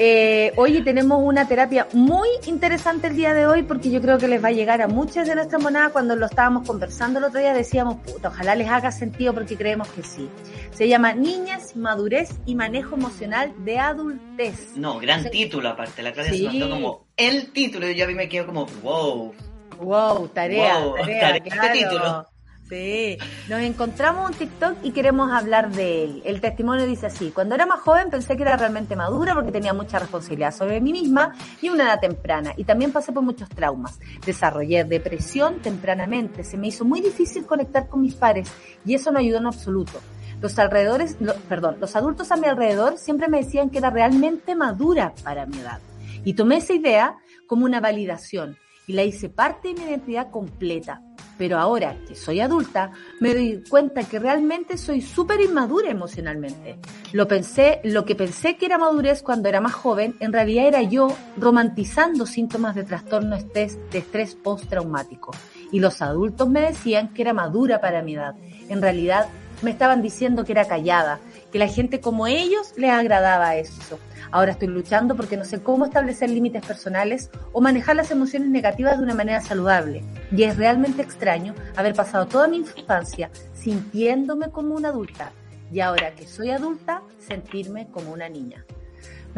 Eh, 0.00 0.52
oye, 0.56 0.82
tenemos 0.82 1.20
una 1.22 1.48
terapia 1.48 1.88
muy 1.92 2.28
interesante 2.46 3.08
el 3.08 3.16
día 3.16 3.34
de 3.34 3.46
hoy 3.46 3.62
porque 3.64 3.90
yo 3.90 4.00
creo 4.00 4.16
que 4.18 4.28
les 4.28 4.42
va 4.42 4.48
a 4.48 4.52
llegar 4.52 4.80
a 4.82 4.88
muchas 4.88 5.26
de 5.26 5.34
nuestras 5.34 5.60
monadas. 5.62 5.90
Cuando 5.92 6.16
lo 6.16 6.26
estábamos 6.26 6.66
conversando 6.66 7.18
el 7.18 7.24
otro 7.24 7.40
día 7.40 7.52
decíamos, 7.52 7.96
puta, 8.00 8.28
ojalá 8.28 8.54
les 8.54 8.68
haga 8.68 8.92
sentido 8.92 9.34
porque 9.34 9.56
creemos 9.56 9.88
que 9.88 10.02
sí. 10.02 10.28
Se 10.72 10.86
llama 10.86 11.14
Niñas, 11.14 11.74
Madurez 11.76 12.30
y 12.46 12.54
Manejo 12.54 12.77
Emocional 12.86 13.52
de 13.64 13.78
Adultez. 13.78 14.76
No, 14.76 14.98
gran 14.98 15.28
título 15.30 15.68
aparte. 15.68 16.02
La 16.02 16.12
Claudia 16.12 16.32
Sí. 16.32 16.38
se 16.38 16.44
mandó 16.46 16.70
como 16.70 17.06
el 17.16 17.52
título 17.52 17.88
y 17.88 17.94
yo 17.94 18.04
a 18.04 18.08
mí 18.08 18.14
me 18.14 18.28
quedo 18.28 18.46
como, 18.46 18.66
wow. 18.82 19.34
Wow, 19.80 20.28
tarea, 20.28 20.80
Wow, 20.80 20.94
tarea, 20.96 21.20
tarea, 21.20 21.42
este 21.44 21.70
título. 21.84 22.26
Sí, 22.68 23.16
nos 23.48 23.60
encontramos 23.62 24.28
un 24.28 24.36
TikTok 24.36 24.76
y 24.82 24.90
queremos 24.90 25.32
hablar 25.32 25.70
de 25.70 26.04
él. 26.04 26.22
El 26.26 26.42
testimonio 26.42 26.84
dice 26.84 27.06
así, 27.06 27.30
cuando 27.30 27.54
era 27.54 27.64
más 27.64 27.80
joven 27.80 28.10
pensé 28.10 28.36
que 28.36 28.42
era 28.42 28.58
realmente 28.58 28.94
madura 28.94 29.32
porque 29.34 29.50
tenía 29.50 29.72
mucha 29.72 29.98
responsabilidad 29.98 30.54
sobre 30.54 30.78
mí 30.82 30.92
misma 30.92 31.34
y 31.62 31.70
una 31.70 31.84
edad 31.84 31.98
temprana. 32.00 32.52
Y 32.58 32.64
también 32.64 32.92
pasé 32.92 33.10
por 33.12 33.22
muchos 33.22 33.48
traumas. 33.48 33.98
Desarrollé 34.26 34.84
depresión 34.84 35.60
tempranamente, 35.62 36.44
se 36.44 36.58
me 36.58 36.66
hizo 36.68 36.84
muy 36.84 37.00
difícil 37.00 37.46
conectar 37.46 37.88
con 37.88 38.02
mis 38.02 38.14
pares 38.16 38.52
y 38.84 38.92
eso 38.92 39.10
no 39.12 39.18
ayudó 39.18 39.38
en 39.38 39.46
absoluto. 39.46 39.98
Los 40.40 40.58
alrededores, 40.58 41.16
perdón, 41.48 41.78
los 41.80 41.96
adultos 41.96 42.30
a 42.30 42.36
mi 42.36 42.46
alrededor 42.46 42.96
siempre 42.96 43.28
me 43.28 43.38
decían 43.38 43.70
que 43.70 43.78
era 43.78 43.90
realmente 43.90 44.54
madura 44.54 45.12
para 45.24 45.46
mi 45.46 45.58
edad. 45.58 45.80
Y 46.24 46.34
tomé 46.34 46.58
esa 46.58 46.74
idea 46.74 47.16
como 47.46 47.64
una 47.64 47.80
validación 47.80 48.56
y 48.86 48.92
la 48.92 49.02
hice 49.02 49.28
parte 49.28 49.68
de 49.68 49.74
mi 49.74 49.88
identidad 49.88 50.30
completa. 50.30 51.02
Pero 51.36 51.58
ahora 51.58 51.96
que 52.06 52.16
soy 52.16 52.40
adulta, 52.40 52.90
me 53.20 53.32
doy 53.32 53.62
cuenta 53.68 54.02
que 54.02 54.18
realmente 54.18 54.76
soy 54.76 55.00
súper 55.00 55.40
inmadura 55.40 55.90
emocionalmente. 55.90 56.78
Lo 57.12 57.28
pensé, 57.28 57.80
lo 57.84 58.04
que 58.04 58.16
pensé 58.16 58.56
que 58.56 58.66
era 58.66 58.78
madurez 58.78 59.22
cuando 59.22 59.48
era 59.48 59.60
más 59.60 59.74
joven, 59.74 60.16
en 60.18 60.32
realidad 60.32 60.66
era 60.66 60.82
yo 60.82 61.08
romantizando 61.36 62.26
síntomas 62.26 62.74
de 62.74 62.84
trastorno 62.84 63.36
estrés, 63.36 63.78
de 63.90 63.98
estrés 63.98 64.34
postraumático. 64.34 65.32
Y 65.70 65.80
los 65.80 66.02
adultos 66.02 66.48
me 66.48 66.60
decían 66.62 67.12
que 67.12 67.22
era 67.22 67.32
madura 67.32 67.80
para 67.80 68.02
mi 68.02 68.14
edad. 68.14 68.34
En 68.68 68.82
realidad 68.82 69.28
me 69.62 69.70
estaban 69.70 70.02
diciendo 70.02 70.44
que 70.44 70.52
era 70.52 70.66
callada, 70.66 71.20
que 71.52 71.58
la 71.58 71.68
gente 71.68 72.00
como 72.00 72.26
ellos 72.26 72.72
les 72.76 72.90
agradaba 72.90 73.56
eso. 73.56 73.98
Ahora 74.30 74.52
estoy 74.52 74.68
luchando 74.68 75.16
porque 75.16 75.36
no 75.36 75.44
sé 75.44 75.62
cómo 75.62 75.86
establecer 75.86 76.28
límites 76.30 76.64
personales 76.64 77.30
o 77.52 77.60
manejar 77.60 77.96
las 77.96 78.10
emociones 78.10 78.50
negativas 78.50 78.98
de 78.98 79.04
una 79.04 79.14
manera 79.14 79.40
saludable. 79.40 80.04
Y 80.30 80.42
es 80.42 80.56
realmente 80.56 81.02
extraño 81.02 81.54
haber 81.76 81.94
pasado 81.94 82.26
toda 82.26 82.48
mi 82.48 82.58
infancia 82.58 83.30
sintiéndome 83.54 84.50
como 84.50 84.74
una 84.74 84.88
adulta 84.88 85.32
y 85.72 85.80
ahora 85.80 86.14
que 86.14 86.26
soy 86.26 86.50
adulta 86.50 87.02
sentirme 87.18 87.88
como 87.90 88.12
una 88.12 88.28
niña. 88.28 88.64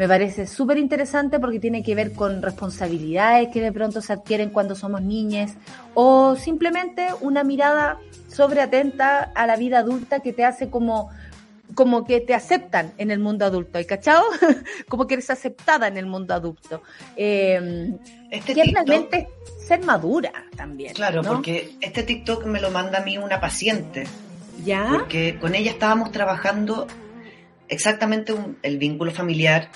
Me 0.01 0.07
parece 0.07 0.47
súper 0.47 0.79
interesante 0.79 1.39
porque 1.39 1.59
tiene 1.59 1.83
que 1.83 1.93
ver 1.93 2.13
con 2.13 2.41
responsabilidades 2.41 3.49
que 3.49 3.61
de 3.61 3.71
pronto 3.71 4.01
se 4.01 4.11
adquieren 4.11 4.49
cuando 4.49 4.73
somos 4.73 5.03
niñas 5.03 5.53
o 5.93 6.35
simplemente 6.35 7.09
una 7.19 7.43
mirada 7.43 7.99
sobreatenta 8.27 9.31
a 9.35 9.45
la 9.45 9.57
vida 9.57 9.77
adulta 9.77 10.21
que 10.21 10.33
te 10.33 10.43
hace 10.43 10.71
como 10.71 11.11
como 11.75 12.03
que 12.03 12.19
te 12.19 12.33
aceptan 12.33 12.93
en 12.97 13.11
el 13.11 13.19
mundo 13.19 13.45
adulto, 13.45 13.77
¿hay 13.77 13.85
cachado? 13.85 14.23
como 14.89 15.05
que 15.05 15.13
eres 15.13 15.29
aceptada 15.29 15.87
en 15.87 15.97
el 15.97 16.07
mundo 16.07 16.33
adulto. 16.33 16.81
Eh, 17.15 17.93
este 18.31 18.55
realmente 18.55 19.29
ser 19.59 19.85
madura 19.85 20.33
también. 20.55 20.95
Claro, 20.95 21.21
porque 21.21 21.75
este 21.79 22.01
TikTok 22.01 22.47
me 22.47 22.59
lo 22.59 22.71
manda 22.71 22.97
a 22.97 23.03
mí 23.03 23.19
una 23.19 23.39
paciente. 23.39 24.05
¿Ya? 24.65 24.87
Porque 24.89 25.37
con 25.39 25.53
ella 25.53 25.69
estábamos 25.69 26.11
trabajando 26.11 26.87
exactamente 27.67 28.33
el 28.63 28.79
vínculo 28.79 29.11
familiar. 29.11 29.69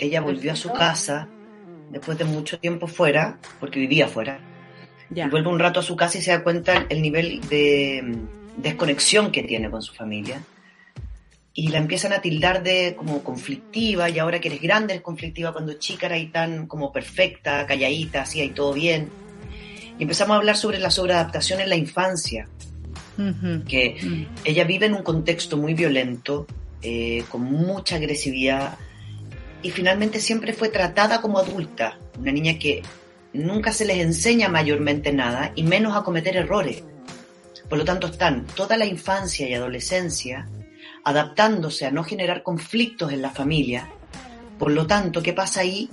Ella 0.00 0.20
volvió 0.20 0.52
a 0.52 0.56
su 0.56 0.72
casa 0.72 1.28
después 1.90 2.16
de 2.18 2.24
mucho 2.24 2.58
tiempo 2.58 2.86
fuera, 2.86 3.38
porque 3.58 3.78
vivía 3.78 4.08
fuera. 4.08 4.40
Y 5.14 5.28
vuelve 5.28 5.48
un 5.48 5.58
rato 5.58 5.80
a 5.80 5.82
su 5.82 5.96
casa 5.96 6.18
y 6.18 6.22
se 6.22 6.30
da 6.30 6.42
cuenta 6.42 6.86
el 6.88 7.02
nivel 7.02 7.40
de 7.48 8.02
mm, 8.02 8.62
desconexión 8.62 9.30
que 9.30 9.42
tiene 9.42 9.70
con 9.70 9.82
su 9.82 9.92
familia 9.92 10.42
y 11.52 11.68
la 11.68 11.78
empiezan 11.78 12.12
a 12.12 12.22
tildar 12.22 12.62
de 12.62 12.94
como 12.96 13.22
conflictiva 13.22 14.08
y 14.08 14.18
ahora 14.18 14.40
que 14.40 14.48
eres 14.48 14.62
grande 14.62 14.94
eres 14.94 15.02
conflictiva 15.02 15.52
cuando 15.52 15.74
chica 15.74 16.06
era 16.06 16.14
ahí 16.14 16.28
tan 16.28 16.66
como 16.66 16.92
perfecta, 16.92 17.66
calladita, 17.66 18.22
así 18.22 18.40
ahí 18.40 18.50
todo 18.50 18.72
bien. 18.72 19.10
Y 19.98 20.02
empezamos 20.04 20.34
a 20.34 20.38
hablar 20.38 20.56
sobre 20.56 20.78
la 20.78 20.90
sobreadaptación 20.90 21.60
en 21.60 21.68
la 21.68 21.76
infancia, 21.76 22.48
que 23.68 23.98
mm. 24.00 24.24
ella 24.44 24.64
vive 24.64 24.86
en 24.86 24.94
un 24.94 25.02
contexto 25.02 25.58
muy 25.58 25.74
violento, 25.74 26.46
eh, 26.80 27.24
con 27.28 27.42
mucha 27.42 27.96
agresividad 27.96 28.78
y 29.62 29.70
finalmente 29.70 30.20
siempre 30.20 30.52
fue 30.52 30.68
tratada 30.68 31.20
como 31.20 31.38
adulta, 31.38 31.98
una 32.18 32.32
niña 32.32 32.58
que 32.58 32.82
nunca 33.32 33.72
se 33.72 33.84
les 33.84 33.98
enseña 33.98 34.48
mayormente 34.48 35.12
nada 35.12 35.52
y 35.54 35.62
menos 35.62 35.96
a 35.96 36.02
cometer 36.02 36.36
errores. 36.36 36.82
Por 37.68 37.78
lo 37.78 37.84
tanto, 37.84 38.08
están 38.08 38.46
toda 38.46 38.76
la 38.76 38.86
infancia 38.86 39.48
y 39.48 39.54
adolescencia 39.54 40.48
adaptándose 41.04 41.86
a 41.86 41.90
no 41.90 42.04
generar 42.04 42.42
conflictos 42.42 43.12
en 43.12 43.22
la 43.22 43.30
familia. 43.30 43.88
Por 44.58 44.72
lo 44.72 44.86
tanto, 44.86 45.22
¿qué 45.22 45.32
pasa 45.32 45.60
ahí? 45.60 45.88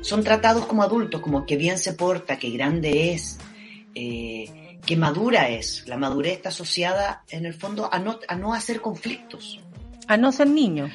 Son 0.00 0.22
tratados 0.22 0.66
como 0.66 0.82
adultos, 0.82 1.20
como 1.20 1.46
que 1.46 1.56
bien 1.56 1.78
se 1.78 1.94
porta, 1.94 2.38
que 2.38 2.50
grande 2.50 3.12
es, 3.12 3.38
eh, 3.94 4.78
que 4.84 4.96
madura 4.96 5.48
es. 5.48 5.84
La 5.86 5.96
madurez 5.96 6.34
está 6.34 6.48
asociada, 6.50 7.24
en 7.30 7.46
el 7.46 7.54
fondo, 7.54 7.88
a 7.92 7.98
no, 7.98 8.18
a 8.28 8.36
no 8.36 8.54
hacer 8.54 8.80
conflictos. 8.80 9.60
A 10.06 10.16
no 10.16 10.32
ser 10.32 10.48
niño. 10.48 10.90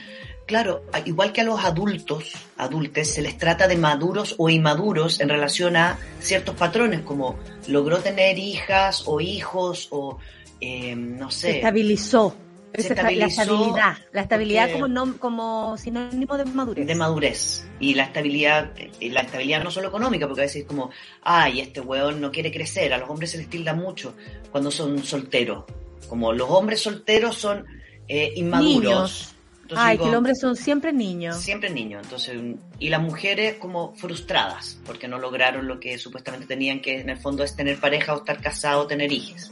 Claro, 0.48 0.84
igual 1.06 1.34
que 1.34 1.42
a 1.42 1.44
los 1.44 1.64
adultos, 1.64 2.32
adultos, 2.56 3.08
se 3.08 3.22
les 3.22 3.38
trata 3.38 3.68
de 3.68 3.76
maduros 3.76 4.34
o 4.38 4.50
inmaduros 4.50 5.20
en 5.20 5.28
relación 5.30 5.76
a 5.76 6.00
ciertos 6.20 6.56
patrones, 6.56 7.02
como 7.02 7.38
logró 7.68 8.00
tener 8.00 8.40
hijas 8.40 9.04
o 9.06 9.20
hijos 9.20 9.90
o, 9.92 10.18
eh, 10.62 10.96
no 10.96 11.30
sé. 11.30 11.58
estabilizó 11.58 12.36
la 12.74 13.26
estabilidad, 13.26 13.98
la 14.12 14.22
estabilidad 14.22 14.70
como, 14.72 15.18
como 15.18 15.78
sinónimo 15.78 16.38
de 16.38 16.46
madurez. 16.46 16.88
De 16.88 16.96
madurez. 16.96 17.68
Y 17.80 17.94
la 17.96 18.04
estabilidad, 18.04 18.72
la 19.02 19.22
estabilidad 19.22 19.64
no 19.64 19.72
solo 19.72 19.88
económica, 19.88 20.28
porque 20.28 20.42
a 20.42 20.46
veces 20.46 20.62
es 20.62 20.68
como, 20.68 20.92
ay, 21.24 21.62
este 21.62 21.82
weón 21.82 22.22
no 22.22 22.32
quiere 22.32 22.52
crecer, 22.52 22.94
a 22.94 22.98
los 22.98 23.10
hombres 23.10 23.32
se 23.32 23.38
les 23.38 23.50
tilda 23.50 23.74
mucho 23.74 24.16
cuando 24.52 24.72
son 24.72 25.04
solteros. 25.04 25.66
Como 26.08 26.32
los 26.34 26.50
hombres 26.50 26.82
solteros 26.82 27.38
son 27.38 27.66
eh, 28.08 28.34
inmaduros. 28.36 29.34
Ay, 29.76 29.98
que 29.98 30.06
los 30.06 30.16
hombres 30.16 30.40
son 30.40 30.56
siempre 30.56 30.94
niños. 30.94 31.38
Siempre 31.38 31.70
niños. 31.70 32.04
Entonces, 32.04 32.40
y 32.80 32.90
las 32.90 33.02
mujeres 33.02 33.56
como 33.58 33.94
frustradas, 33.96 34.80
porque 34.86 35.08
no 35.08 35.20
lograron 35.20 35.68
lo 35.68 35.80
que 35.80 35.98
supuestamente 35.98 36.46
tenían, 36.46 36.82
que 36.82 37.00
en 37.02 37.10
el 37.10 37.18
fondo 37.18 37.44
es 37.44 37.56
tener 37.56 37.80
pareja 37.80 38.14
o 38.14 38.18
estar 38.18 38.42
casado 38.42 38.82
o 38.82 38.88
tener 38.88 39.12
hijos. 39.12 39.52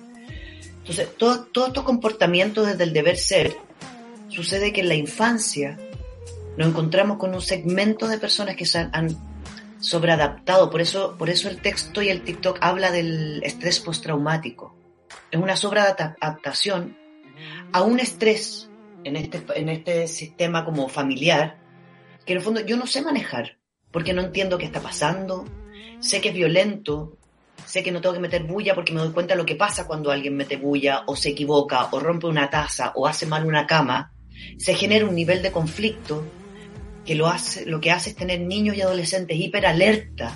Entonces, 0.77 1.09
todos 1.17 1.51
todo 1.51 1.67
estos 1.67 1.83
comportamientos 1.83 2.67
desde 2.67 2.83
el 2.83 2.93
deber 2.93 3.17
ser, 3.17 3.55
sucede 4.29 4.71
que 4.71 4.81
en 4.81 4.89
la 4.89 4.95
infancia 4.95 5.77
nos 6.57 6.69
encontramos 6.69 7.17
con 7.17 7.33
un 7.33 7.41
segmento 7.41 8.07
de 8.07 8.17
personas 8.17 8.55
que 8.55 8.65
se 8.65 8.87
han, 8.91 9.17
sobreadaptado. 9.79 10.69
Por 10.69 10.81
eso, 10.81 11.15
por 11.17 11.29
eso 11.29 11.49
el 11.49 11.61
texto 11.61 12.01
y 12.01 12.09
el 12.09 12.23
TikTok 12.23 12.57
habla 12.61 12.91
del 12.91 13.43
estrés 13.43 13.79
postraumático. 13.79 14.75
Es 15.31 15.39
una 15.39 15.55
sobreadaptación 15.55 16.97
a 17.71 17.81
un 17.81 17.99
estrés 17.99 18.64
en 19.05 19.15
este, 19.15 19.41
en 19.55 19.69
este 19.69 20.07
sistema 20.07 20.65
como 20.65 20.89
familiar 20.89 21.57
que 22.25 22.33
en 22.33 22.39
el 22.39 22.43
fondo 22.43 22.59
yo 22.61 22.75
no 22.75 22.87
sé 22.87 23.01
manejar 23.01 23.57
porque 23.91 24.13
no 24.13 24.21
entiendo 24.21 24.57
qué 24.57 24.65
está 24.65 24.81
pasando, 24.81 25.45
sé 25.99 26.19
que 26.19 26.29
es 26.29 26.35
violento, 26.35 27.17
sé 27.65 27.81
que 27.81 27.91
no 27.91 28.01
tengo 28.01 28.15
que 28.15 28.19
meter 28.19 28.43
bulla 28.43 28.75
porque 28.75 28.91
me 28.91 28.99
doy 28.99 29.11
cuenta 29.11 29.35
de 29.35 29.37
lo 29.37 29.45
que 29.45 29.55
pasa 29.55 29.87
cuando 29.87 30.11
alguien 30.11 30.35
mete 30.35 30.57
bulla 30.57 31.03
o 31.05 31.15
se 31.15 31.29
equivoca 31.29 31.87
o 31.91 31.99
rompe 31.99 32.27
una 32.27 32.49
taza 32.49 32.91
o 32.95 33.07
hace 33.07 33.25
mal 33.25 33.45
una 33.45 33.65
cama, 33.65 34.11
se 34.57 34.73
genera 34.73 35.05
un 35.05 35.15
nivel 35.15 35.41
de 35.41 35.51
conflicto 35.51 36.25
que 37.05 37.15
lo, 37.15 37.27
hace, 37.27 37.65
lo 37.65 37.79
que 37.79 37.91
hace 37.91 38.09
es 38.09 38.15
tener 38.15 38.41
niños 38.41 38.75
y 38.75 38.81
adolescentes 38.81 39.37
hiper 39.39 39.65
alerta 39.65 40.35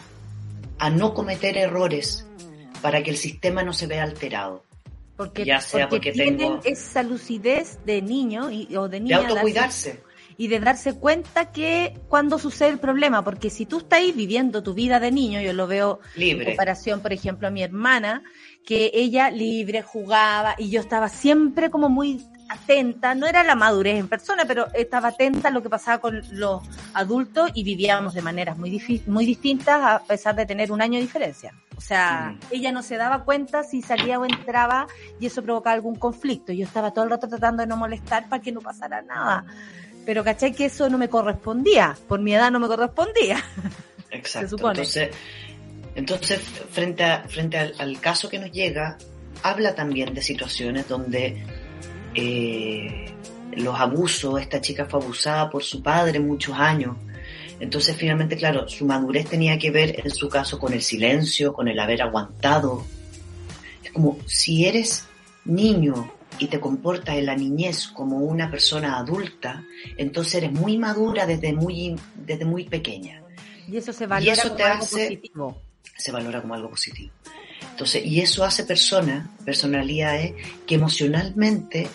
a 0.77 0.89
no 0.89 1.13
cometer 1.13 1.57
errores 1.57 2.27
para 2.81 3.03
que 3.03 3.09
el 3.09 3.17
sistema 3.17 3.63
no 3.63 3.73
se 3.73 3.87
vea 3.87 4.03
alterado. 4.03 4.63
Porque, 5.19 5.43
ya 5.43 5.59
sea 5.59 5.89
porque, 5.89 6.13
tienen 6.13 6.61
esa 6.63 7.03
lucidez 7.03 7.77
de 7.85 8.01
niño 8.01 8.49
y, 8.49 8.73
o 8.77 8.87
de 8.87 9.01
niña. 9.01 9.19
De 9.19 9.25
autocuidarse 9.27 10.01
y 10.39 10.47
de 10.47 10.61
darse 10.61 10.93
cuenta 10.97 11.51
que 11.51 11.99
cuando 12.07 12.39
sucede 12.39 12.69
el 12.69 12.79
problema, 12.79 13.25
porque 13.25 13.49
si 13.49 13.65
tú 13.65 13.79
estás 13.79 13.99
ahí 13.99 14.13
viviendo 14.13 14.63
tu 14.63 14.73
vida 14.73 15.01
de 15.01 15.11
niño, 15.11 15.41
yo 15.41 15.51
lo 15.51 15.67
veo 15.67 15.99
libre. 16.15 16.45
en 16.45 16.51
comparación, 16.51 17.01
por 17.01 17.11
ejemplo, 17.11 17.49
a 17.49 17.51
mi 17.51 17.61
hermana, 17.61 18.23
que 18.65 18.89
ella 18.93 19.31
libre 19.31 19.81
jugaba 19.81 20.55
y 20.57 20.69
yo 20.69 20.79
estaba 20.79 21.09
siempre 21.09 21.69
como 21.69 21.89
muy 21.89 22.25
atenta, 22.47 23.15
no 23.15 23.27
era 23.27 23.43
la 23.43 23.55
madurez 23.55 23.99
en 23.99 24.07
persona, 24.07 24.45
pero 24.45 24.67
estaba 24.73 25.09
atenta 25.09 25.49
a 25.49 25.51
lo 25.51 25.61
que 25.61 25.69
pasaba 25.69 25.97
con 25.97 26.21
los 26.31 26.63
adultos 26.93 27.51
y 27.53 27.65
vivíamos 27.65 28.13
de 28.13 28.21
maneras 28.21 28.57
muy, 28.57 29.03
muy 29.07 29.25
distintas 29.25 29.81
a 29.81 29.99
pesar 30.05 30.37
de 30.37 30.45
tener 30.45 30.71
un 30.71 30.81
año 30.81 30.95
de 30.95 31.01
diferencia. 31.01 31.53
O 31.75 31.81
sea, 31.81 32.33
mm. 32.33 32.39
ella 32.51 32.71
no 32.71 32.81
se 32.81 32.95
daba 32.95 33.25
cuenta 33.25 33.63
si 33.63 33.81
salía 33.81 34.17
o 34.17 34.23
entraba 34.23 34.87
y 35.19 35.25
eso 35.25 35.43
provocaba 35.43 35.73
algún 35.73 35.95
conflicto. 35.95 36.53
Yo 36.53 36.63
estaba 36.63 36.91
todo 36.91 37.03
el 37.03 37.11
rato 37.11 37.27
tratando 37.27 37.61
de 37.61 37.67
no 37.67 37.75
molestar 37.75 38.29
para 38.29 38.41
que 38.41 38.53
no 38.53 38.61
pasara 38.61 39.01
nada 39.01 39.45
pero 40.09 40.23
caché 40.23 40.53
que 40.53 40.65
eso 40.65 40.89
no 40.89 40.97
me 40.97 41.07
correspondía, 41.07 41.95
por 42.07 42.19
mi 42.19 42.33
edad 42.33 42.49
no 42.49 42.59
me 42.59 42.65
correspondía. 42.65 43.45
Exacto. 44.09 44.55
Entonces, 44.55 45.09
entonces 45.93 46.39
frente, 46.71 47.03
a, 47.03 47.25
frente 47.27 47.59
al, 47.59 47.99
caso 47.99 48.27
que 48.27 48.39
nos 48.39 48.51
llega, 48.51 48.97
habla 49.43 49.75
también 49.75 50.15
de 50.15 50.23
situaciones 50.23 50.87
donde 50.87 51.43
eh, 52.15 53.13
los 53.51 53.79
abusos, 53.79 54.41
esta 54.41 54.59
chica 54.59 54.87
fue 54.87 54.99
abusada 54.99 55.47
por 55.47 55.63
su 55.63 55.83
padre 55.83 56.19
muchos 56.19 56.57
años. 56.57 56.97
Entonces, 57.59 57.95
finalmente, 57.95 58.35
claro, 58.35 58.67
su 58.67 58.87
madurez 58.87 59.29
tenía 59.29 59.59
que 59.59 59.69
ver 59.69 60.01
en 60.03 60.09
su 60.09 60.27
caso 60.27 60.57
con 60.57 60.73
el 60.73 60.81
silencio, 60.81 61.53
con 61.53 61.67
el 61.67 61.79
haber 61.79 62.01
aguantado. 62.01 62.83
Es 63.83 63.91
como, 63.91 64.17
si 64.25 64.65
eres 64.65 65.05
niño 65.45 66.11
y 66.39 66.47
te 66.47 66.59
comportas 66.59 67.15
en 67.17 67.25
la 67.25 67.35
niñez 67.35 67.87
como 67.87 68.17
una 68.17 68.49
persona 68.49 68.97
adulta, 68.97 69.63
entonces 69.97 70.35
eres 70.35 70.51
muy 70.53 70.77
madura 70.77 71.25
desde 71.25 71.53
muy, 71.53 71.95
desde 72.15 72.45
muy 72.45 72.63
pequeña. 72.65 73.21
Y 73.67 73.77
eso 73.77 73.93
se 73.93 74.07
valora 74.07 74.33
eso 74.33 74.43
como 74.43 74.55
te 74.55 74.63
algo 74.63 74.83
hace- 74.83 75.05
positivo. 75.05 75.61
Se 75.97 76.11
valora 76.11 76.41
como 76.41 76.53
algo 76.53 76.69
positivo. 76.69 77.11
Entonces, 77.71 78.05
y 78.05 78.21
eso 78.21 78.43
hace 78.43 78.63
personas, 78.63 79.27
personalidades, 79.45 80.33
que 80.65 80.75
emocionalmente 80.75 81.87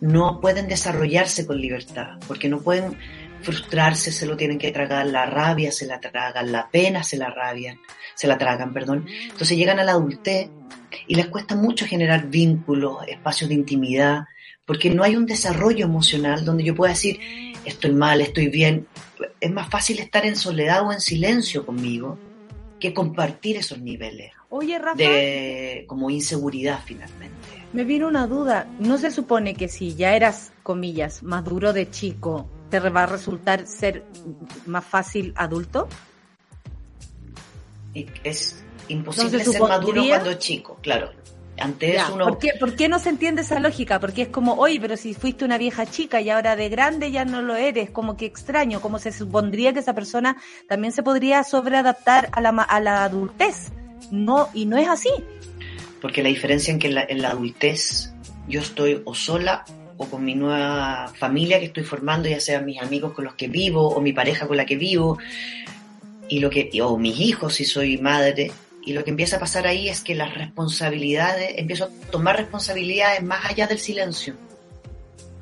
no 0.00 0.40
pueden 0.40 0.68
desarrollarse 0.68 1.46
con 1.46 1.60
libertad, 1.60 2.18
porque 2.26 2.48
no 2.48 2.60
pueden 2.60 2.96
frustrarse, 3.44 4.10
se 4.10 4.26
lo 4.26 4.36
tienen 4.36 4.58
que 4.58 4.72
tragar, 4.72 5.06
la 5.06 5.26
rabia 5.26 5.70
se 5.70 5.86
la 5.86 6.00
tragan, 6.00 6.50
la 6.50 6.68
pena 6.70 7.02
se 7.02 7.16
la 7.16 7.30
rabian, 7.30 7.78
se 8.14 8.26
la 8.26 8.38
tragan, 8.38 8.72
perdón. 8.72 9.06
Entonces 9.30 9.56
llegan 9.56 9.78
a 9.78 9.84
la 9.84 9.92
adultez 9.92 10.48
y 11.06 11.14
les 11.14 11.26
cuesta 11.26 11.54
mucho 11.54 11.86
generar 11.86 12.26
vínculos, 12.28 13.06
espacios 13.06 13.48
de 13.48 13.54
intimidad, 13.54 14.24
porque 14.64 14.90
no 14.90 15.02
hay 15.02 15.16
un 15.16 15.26
desarrollo 15.26 15.84
emocional 15.84 16.44
donde 16.44 16.64
yo 16.64 16.74
pueda 16.74 16.92
decir, 16.92 17.20
estoy 17.64 17.92
mal, 17.92 18.20
estoy 18.20 18.48
bien. 18.48 18.86
Es 19.40 19.50
más 19.50 19.68
fácil 19.68 19.98
estar 19.98 20.24
en 20.24 20.36
soledad 20.36 20.86
o 20.86 20.92
en 20.92 21.00
silencio 21.00 21.66
conmigo 21.66 22.18
que 22.80 22.92
compartir 22.92 23.56
esos 23.56 23.78
niveles 23.78 24.32
Oye, 24.50 24.78
Rafa, 24.78 24.96
de 24.96 25.84
como 25.86 26.10
inseguridad 26.10 26.80
finalmente. 26.84 27.34
me 27.72 27.84
vino 27.84 28.06
una 28.06 28.26
duda. 28.26 28.68
¿No 28.78 28.98
se 28.98 29.10
supone 29.10 29.54
que 29.54 29.68
si 29.68 29.94
ya 29.94 30.14
eras, 30.14 30.52
comillas, 30.62 31.22
maduro 31.22 31.72
de 31.72 31.90
chico, 31.90 32.48
te 32.70 32.80
va 32.80 33.04
a 33.04 33.06
resultar 33.06 33.66
ser 33.66 34.04
más 34.66 34.84
fácil 34.84 35.32
adulto? 35.36 35.88
Es 37.94 38.64
imposible 38.88 39.38
Entonces, 39.38 39.52
ser 39.52 39.62
maduro 39.62 40.02
cuando 40.06 40.30
es 40.30 40.38
chico, 40.38 40.78
claro. 40.82 41.10
Antes 41.56 41.94
Ya, 41.94 42.10
uno 42.10 42.26
¿por, 42.26 42.38
qué, 42.38 42.50
por 42.58 42.74
qué 42.74 42.88
no 42.88 42.98
se 42.98 43.10
entiende 43.10 43.42
esa 43.42 43.60
lógica? 43.60 44.00
Porque 44.00 44.22
es 44.22 44.28
como, 44.28 44.54
oye, 44.54 44.80
pero 44.80 44.96
si 44.96 45.14
fuiste 45.14 45.44
una 45.44 45.56
vieja 45.56 45.86
chica 45.86 46.20
y 46.20 46.28
ahora 46.30 46.56
de 46.56 46.68
grande 46.68 47.12
ya 47.12 47.24
no 47.24 47.42
lo 47.42 47.54
eres, 47.54 47.90
como 47.90 48.16
que 48.16 48.26
extraño, 48.26 48.80
como 48.80 48.98
se 48.98 49.12
supondría 49.12 49.72
que 49.72 49.78
esa 49.78 49.94
persona 49.94 50.36
también 50.68 50.92
se 50.92 51.04
podría 51.04 51.44
sobreadaptar 51.44 52.28
a 52.32 52.40
la, 52.40 52.48
a 52.50 52.80
la 52.80 53.04
adultez. 53.04 53.70
No, 54.10 54.48
y 54.52 54.66
no 54.66 54.76
es 54.76 54.88
así. 54.88 55.10
Porque 56.00 56.22
la 56.22 56.28
diferencia 56.28 56.72
en 56.72 56.80
que 56.80 56.88
en 56.88 56.96
la, 56.96 57.04
en 57.08 57.22
la 57.22 57.30
adultez 57.30 58.12
yo 58.48 58.60
estoy 58.60 59.00
o 59.04 59.14
sola 59.14 59.64
o 59.96 60.06
con 60.06 60.24
mi 60.24 60.34
nueva 60.34 61.12
familia 61.16 61.58
que 61.58 61.66
estoy 61.66 61.84
formando, 61.84 62.28
ya 62.28 62.40
sean 62.40 62.64
mis 62.64 62.80
amigos 62.80 63.12
con 63.12 63.24
los 63.24 63.34
que 63.34 63.48
vivo 63.48 63.88
o 63.88 64.00
mi 64.00 64.12
pareja 64.12 64.46
con 64.46 64.56
la 64.56 64.66
que 64.66 64.76
vivo, 64.76 65.18
y 66.28 66.40
lo 66.40 66.50
que, 66.50 66.70
o 66.82 66.98
mis 66.98 67.18
hijos 67.20 67.54
si 67.54 67.64
soy 67.64 67.98
madre, 67.98 68.50
y 68.84 68.92
lo 68.92 69.04
que 69.04 69.10
empieza 69.10 69.36
a 69.36 69.40
pasar 69.40 69.66
ahí 69.66 69.88
es 69.88 70.00
que 70.00 70.14
las 70.14 70.34
responsabilidades, 70.34 71.54
empiezo 71.56 71.84
a 71.84 72.10
tomar 72.10 72.36
responsabilidades 72.36 73.22
más 73.22 73.44
allá 73.46 73.66
del 73.66 73.78
silencio. 73.78 74.34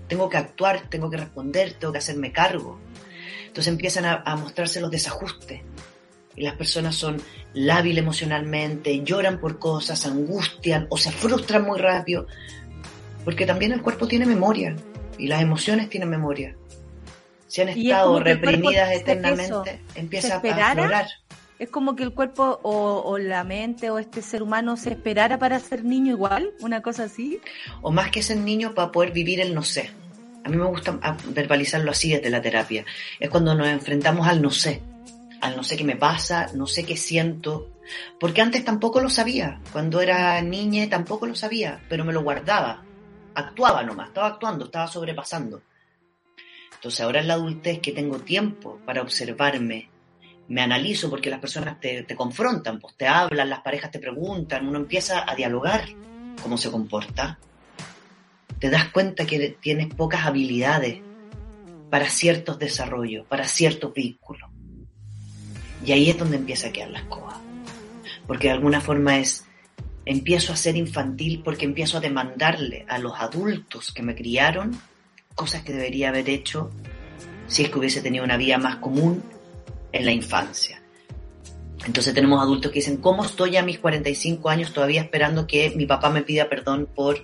Tengo 0.06 0.28
que 0.28 0.36
actuar, 0.36 0.88
tengo 0.88 1.10
que 1.10 1.16
responder, 1.16 1.74
tengo 1.74 1.92
que 1.92 1.98
hacerme 1.98 2.30
cargo. 2.30 2.78
Entonces 3.46 3.72
empiezan 3.72 4.04
a, 4.04 4.22
a 4.24 4.36
mostrarse 4.36 4.80
los 4.80 4.90
desajustes. 4.90 5.60
Y 6.36 6.42
las 6.42 6.54
personas 6.54 6.94
son 6.94 7.20
lábiles 7.52 8.02
emocionalmente, 8.02 9.02
lloran 9.02 9.40
por 9.40 9.58
cosas, 9.58 10.06
angustian 10.06 10.86
o 10.88 10.96
se 10.96 11.10
frustran 11.10 11.64
muy 11.64 11.78
rápido. 11.78 12.26
Porque 13.24 13.46
también 13.46 13.72
el 13.72 13.82
cuerpo 13.82 14.06
tiene 14.08 14.26
memoria 14.26 14.74
y 15.18 15.28
las 15.28 15.42
emociones 15.42 15.88
tienen 15.88 16.10
memoria. 16.10 16.56
Si 17.46 17.60
han 17.60 17.68
es 17.68 17.76
estado 17.76 18.18
reprimidas 18.20 18.92
eternamente, 18.92 19.80
empieza 19.94 20.36
a 20.36 20.70
aflorar. 20.70 21.06
Es 21.58 21.68
como 21.68 21.94
que 21.94 22.02
el 22.02 22.12
cuerpo 22.12 22.58
o, 22.62 23.02
o 23.04 23.18
la 23.18 23.44
mente 23.44 23.90
o 23.90 23.98
este 23.98 24.20
ser 24.22 24.42
humano 24.42 24.76
se 24.76 24.90
esperara 24.90 25.38
para 25.38 25.60
ser 25.60 25.84
niño 25.84 26.12
igual, 26.12 26.50
una 26.60 26.82
cosa 26.82 27.04
así. 27.04 27.40
o 27.82 27.92
más 27.92 28.10
que 28.10 28.22
ser 28.22 28.38
niño 28.38 28.74
para 28.74 28.90
poder 28.90 29.12
vivir 29.12 29.40
el 29.40 29.54
no 29.54 29.62
sé. 29.62 29.90
A 30.44 30.48
mí 30.48 30.56
me 30.56 30.64
gusta 30.64 30.98
ah, 31.02 31.16
verbalizarlo 31.26 31.92
así 31.92 32.10
desde 32.10 32.30
la 32.30 32.42
terapia. 32.42 32.84
Es 33.20 33.30
cuando 33.30 33.54
nos 33.54 33.68
enfrentamos 33.68 34.26
al 34.26 34.42
no 34.42 34.50
sé, 34.50 34.82
al 35.40 35.54
no 35.56 35.62
sé 35.62 35.76
qué 35.76 35.84
me 35.84 35.96
pasa, 35.96 36.48
no 36.54 36.66
sé 36.66 36.84
qué 36.84 36.96
siento, 36.96 37.70
porque 38.18 38.40
antes 38.40 38.64
tampoco 38.64 39.00
lo 39.00 39.10
sabía. 39.10 39.60
Cuando 39.72 40.00
era 40.00 40.40
niña 40.42 40.88
tampoco 40.88 41.26
lo 41.26 41.34
sabía, 41.34 41.80
pero 41.88 42.04
me 42.04 42.12
lo 42.12 42.22
guardaba. 42.22 42.82
Actuaba 43.34 43.82
nomás, 43.82 44.08
estaba 44.08 44.28
actuando, 44.28 44.66
estaba 44.66 44.86
sobrepasando. 44.86 45.62
Entonces 46.74 47.00
ahora 47.00 47.20
en 47.20 47.28
la 47.28 47.34
adultez 47.34 47.80
que 47.80 47.92
tengo 47.92 48.18
tiempo 48.20 48.80
para 48.84 49.02
observarme, 49.02 49.88
me 50.48 50.62
analizo 50.62 51.08
porque 51.08 51.30
las 51.30 51.40
personas 51.40 51.78
te, 51.80 52.02
te 52.02 52.16
confrontan, 52.16 52.78
pues 52.78 52.96
te 52.96 53.06
hablan, 53.06 53.48
las 53.48 53.60
parejas 53.60 53.90
te 53.90 53.98
preguntan, 53.98 54.66
uno 54.66 54.78
empieza 54.78 55.30
a 55.30 55.34
dialogar 55.34 55.84
cómo 56.42 56.58
se 56.58 56.70
comporta 56.70 57.38
te 58.62 58.70
das 58.70 58.90
cuenta 58.90 59.26
que 59.26 59.56
tienes 59.60 59.92
pocas 59.92 60.24
habilidades 60.24 61.00
para 61.90 62.08
ciertos 62.08 62.60
desarrollos, 62.60 63.26
para 63.26 63.48
ciertos 63.48 63.92
vínculos. 63.92 64.48
Y 65.84 65.90
ahí 65.90 66.10
es 66.10 66.16
donde 66.16 66.36
empieza 66.36 66.68
a 66.68 66.72
quedar 66.72 66.90
la 66.90 67.00
escoba. 67.00 67.40
Porque 68.24 68.46
de 68.46 68.52
alguna 68.52 68.80
forma 68.80 69.18
es, 69.18 69.44
empiezo 70.04 70.52
a 70.52 70.56
ser 70.56 70.76
infantil 70.76 71.42
porque 71.44 71.64
empiezo 71.64 71.98
a 71.98 72.00
demandarle 72.00 72.84
a 72.88 72.98
los 72.98 73.14
adultos 73.18 73.92
que 73.92 74.02
me 74.02 74.14
criaron 74.14 74.78
cosas 75.34 75.62
que 75.62 75.72
debería 75.72 76.08
haber 76.08 76.28
hecho 76.28 76.70
si 77.46 77.62
es 77.62 77.70
que 77.70 77.78
hubiese 77.78 78.02
tenido 78.02 78.24
una 78.24 78.36
vida 78.36 78.58
más 78.58 78.76
común 78.76 79.22
en 79.92 80.04
la 80.04 80.12
infancia. 80.12 80.82
Entonces 81.86 82.14
tenemos 82.14 82.40
adultos 82.40 82.70
que 82.70 82.78
dicen, 82.78 82.98
¿cómo 82.98 83.24
estoy 83.24 83.56
a 83.56 83.62
mis 83.62 83.78
45 83.78 84.48
años 84.48 84.72
todavía 84.72 85.02
esperando 85.02 85.46
que 85.46 85.72
mi 85.76 85.86
papá 85.86 86.10
me 86.10 86.22
pida 86.22 86.48
perdón 86.48 86.88
por 86.94 87.18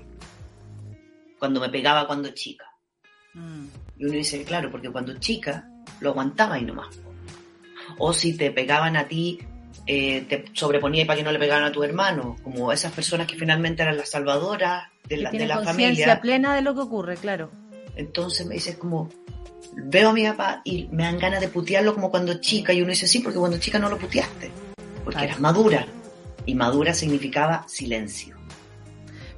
cuando 1.38 1.60
me 1.60 1.68
pegaba 1.68 2.06
cuando 2.06 2.30
chica? 2.30 2.64
Y 3.96 4.04
uno 4.04 4.14
dice, 4.14 4.42
claro, 4.44 4.70
porque 4.70 4.90
cuando 4.90 5.18
chica 5.18 5.68
lo 6.00 6.10
aguantaba 6.10 6.58
y 6.58 6.64
nomás. 6.64 6.88
O 7.98 8.12
si 8.12 8.36
te 8.36 8.50
pegaban 8.50 8.96
a 8.96 9.06
ti, 9.06 9.38
eh, 9.88 10.26
te 10.28 10.44
sobreponía 10.52 11.06
para 11.06 11.16
que 11.16 11.24
no 11.24 11.32
le 11.32 11.38
pegaran 11.38 11.64
a 11.64 11.72
tu 11.72 11.82
hermano, 11.82 12.36
como 12.44 12.70
esas 12.72 12.92
personas 12.92 13.26
que 13.26 13.36
finalmente 13.36 13.82
eran 13.82 13.96
las 13.96 14.10
salvadoras 14.10 14.84
de 15.08 15.16
Que 15.16 15.22
la, 15.22 15.30
de 15.30 15.46
la 15.46 15.62
familia. 15.62 16.20
plena 16.20 16.54
de 16.54 16.60
lo 16.62 16.74
que 16.74 16.80
ocurre, 16.82 17.16
claro. 17.16 17.50
Entonces 17.96 18.46
me 18.46 18.54
dices 18.54 18.76
como, 18.76 19.08
veo 19.74 20.10
a 20.10 20.12
mi 20.12 20.24
papá 20.26 20.60
y 20.64 20.86
me 20.92 21.02
dan 21.04 21.18
ganas 21.18 21.40
de 21.40 21.48
putearlo 21.48 21.94
como 21.94 22.10
cuando 22.10 22.34
chica. 22.40 22.72
Y 22.72 22.82
uno 22.82 22.90
dice, 22.90 23.08
sí, 23.08 23.20
porque 23.20 23.38
cuando 23.38 23.58
chica 23.58 23.78
no 23.78 23.88
lo 23.88 23.98
puteaste, 23.98 24.50
porque 25.04 25.16
Claro. 25.18 25.26
eras 25.26 25.40
madura. 25.40 25.86
Y 26.46 26.54
madura 26.54 26.94
significaba 26.94 27.64
silencio. 27.68 28.37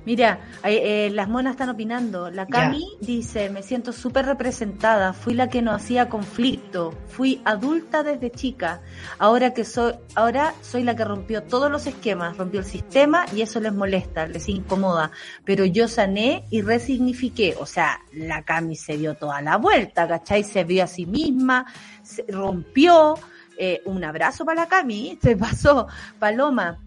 Mira, 0.07 0.41
eh, 0.65 1.07
eh, 1.07 1.11
las 1.11 1.29
monas 1.29 1.53
están 1.53 1.69
opinando. 1.69 2.31
La 2.31 2.47
Cami 2.47 2.97
dice, 3.01 3.51
me 3.51 3.63
siento 3.63 3.93
súper 3.93 4.25
representada, 4.25 5.13
fui 5.13 5.35
la 5.35 5.49
que 5.49 5.61
no 5.61 5.73
hacía 5.73 6.09
conflicto, 6.09 6.95
fui 7.09 7.43
adulta 7.45 8.03
desde 8.03 8.31
chica, 8.31 8.81
ahora 9.19 9.53
que 9.53 9.65
soy, 9.65 9.95
ahora 10.15 10.55
soy 10.63 10.85
la 10.85 10.97
que 10.97 11.05
rompió 11.05 11.43
todos 11.43 11.71
los 11.71 11.87
esquemas, 11.87 12.39
rompió 12.39 12.61
el 12.61 12.67
sistema 12.67 13.27
y 13.35 13.43
eso 13.43 13.61
les 13.61 13.75
molesta, 13.75 14.27
les 14.27 14.49
incomoda, 14.49 15.11
pero 15.45 15.67
yo 15.67 15.87
sané 15.87 16.45
y 16.51 16.63
resignifiqué, 16.63 17.57
o 17.59 17.67
sea, 17.67 18.01
la 18.15 18.43
Cami 18.43 18.77
se 18.77 18.97
dio 18.97 19.15
toda 19.15 19.43
la 19.43 19.59
vuelta, 19.59 20.09
¿cachai? 20.09 20.45
Se 20.45 20.65
vio 20.65 20.85
a 20.85 20.87
sí 20.87 21.05
misma, 21.05 21.67
se 22.03 22.25
rompió, 22.29 23.17
eh, 23.59 23.83
un 23.85 24.03
abrazo 24.03 24.47
para 24.47 24.63
la 24.63 24.69
Cami, 24.69 25.19
se 25.21 25.37
pasó, 25.37 25.87
Paloma. 26.19 26.79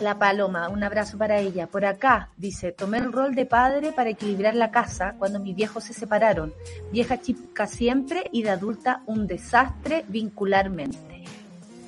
La 0.00 0.16
Paloma, 0.16 0.68
un 0.68 0.84
abrazo 0.84 1.18
para 1.18 1.40
ella. 1.40 1.66
Por 1.66 1.84
acá, 1.84 2.30
dice, 2.36 2.70
tomé 2.70 2.98
el 2.98 3.12
rol 3.12 3.34
de 3.34 3.46
padre 3.46 3.90
para 3.90 4.10
equilibrar 4.10 4.54
la 4.54 4.70
casa 4.70 5.16
cuando 5.18 5.40
mis 5.40 5.56
viejos 5.56 5.82
se 5.84 5.92
separaron. 5.92 6.54
Vieja 6.92 7.20
chica 7.20 7.66
siempre 7.66 8.28
y 8.30 8.44
de 8.44 8.50
adulta 8.50 9.02
un 9.06 9.26
desastre 9.26 10.04
vincularmente. 10.06 11.24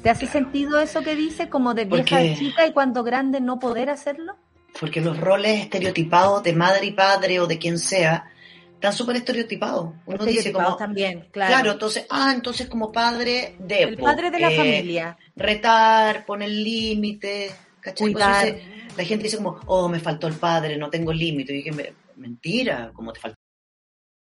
¿Te 0.02 0.10
hace 0.10 0.26
sentido 0.26 0.80
eso 0.80 1.02
que 1.02 1.14
dice 1.14 1.48
como 1.48 1.72
de 1.74 1.84
vieja 1.84 2.16
Porque- 2.16 2.34
chica 2.36 2.66
y 2.66 2.72
cuando 2.72 3.04
grande 3.04 3.40
no 3.40 3.60
poder 3.60 3.90
hacerlo? 3.90 4.34
Porque 4.80 5.00
los 5.00 5.18
roles 5.18 5.60
estereotipados 5.60 6.42
de 6.42 6.52
madre 6.52 6.86
y 6.86 6.92
padre 6.92 7.38
o 7.38 7.46
de 7.46 7.58
quien 7.58 7.78
sea 7.78 8.28
están 8.74 8.92
súper 8.92 9.16
estereotipados. 9.16 9.90
Uno 10.06 10.24
dice 10.24 10.52
como, 10.52 10.74
también, 10.76 11.28
claro. 11.30 11.52
claro. 11.52 11.72
entonces, 11.72 12.06
ah, 12.08 12.32
entonces 12.34 12.66
como 12.66 12.90
padre 12.90 13.54
de... 13.58 13.82
el 13.82 13.98
padre 13.98 14.30
de 14.30 14.38
la 14.38 14.50
eh, 14.50 14.56
familia. 14.56 15.18
Retar, 15.36 16.24
poner 16.24 16.48
límites, 16.48 17.52
¿cachai? 17.80 18.12
Cuidar. 18.12 18.46
Entonces, 18.46 18.96
la 18.96 19.04
gente 19.04 19.24
dice 19.24 19.36
como, 19.38 19.60
oh, 19.66 19.88
me 19.88 20.00
faltó 20.00 20.26
el 20.26 20.34
padre, 20.34 20.76
no 20.76 20.90
tengo 20.90 21.12
límite. 21.12 21.52
Y 21.52 21.56
dije, 21.56 21.72
"Me- 21.72 21.92
mentira, 22.16 22.90
como 22.94 23.12
te 23.12 23.20
faltó 23.20 23.39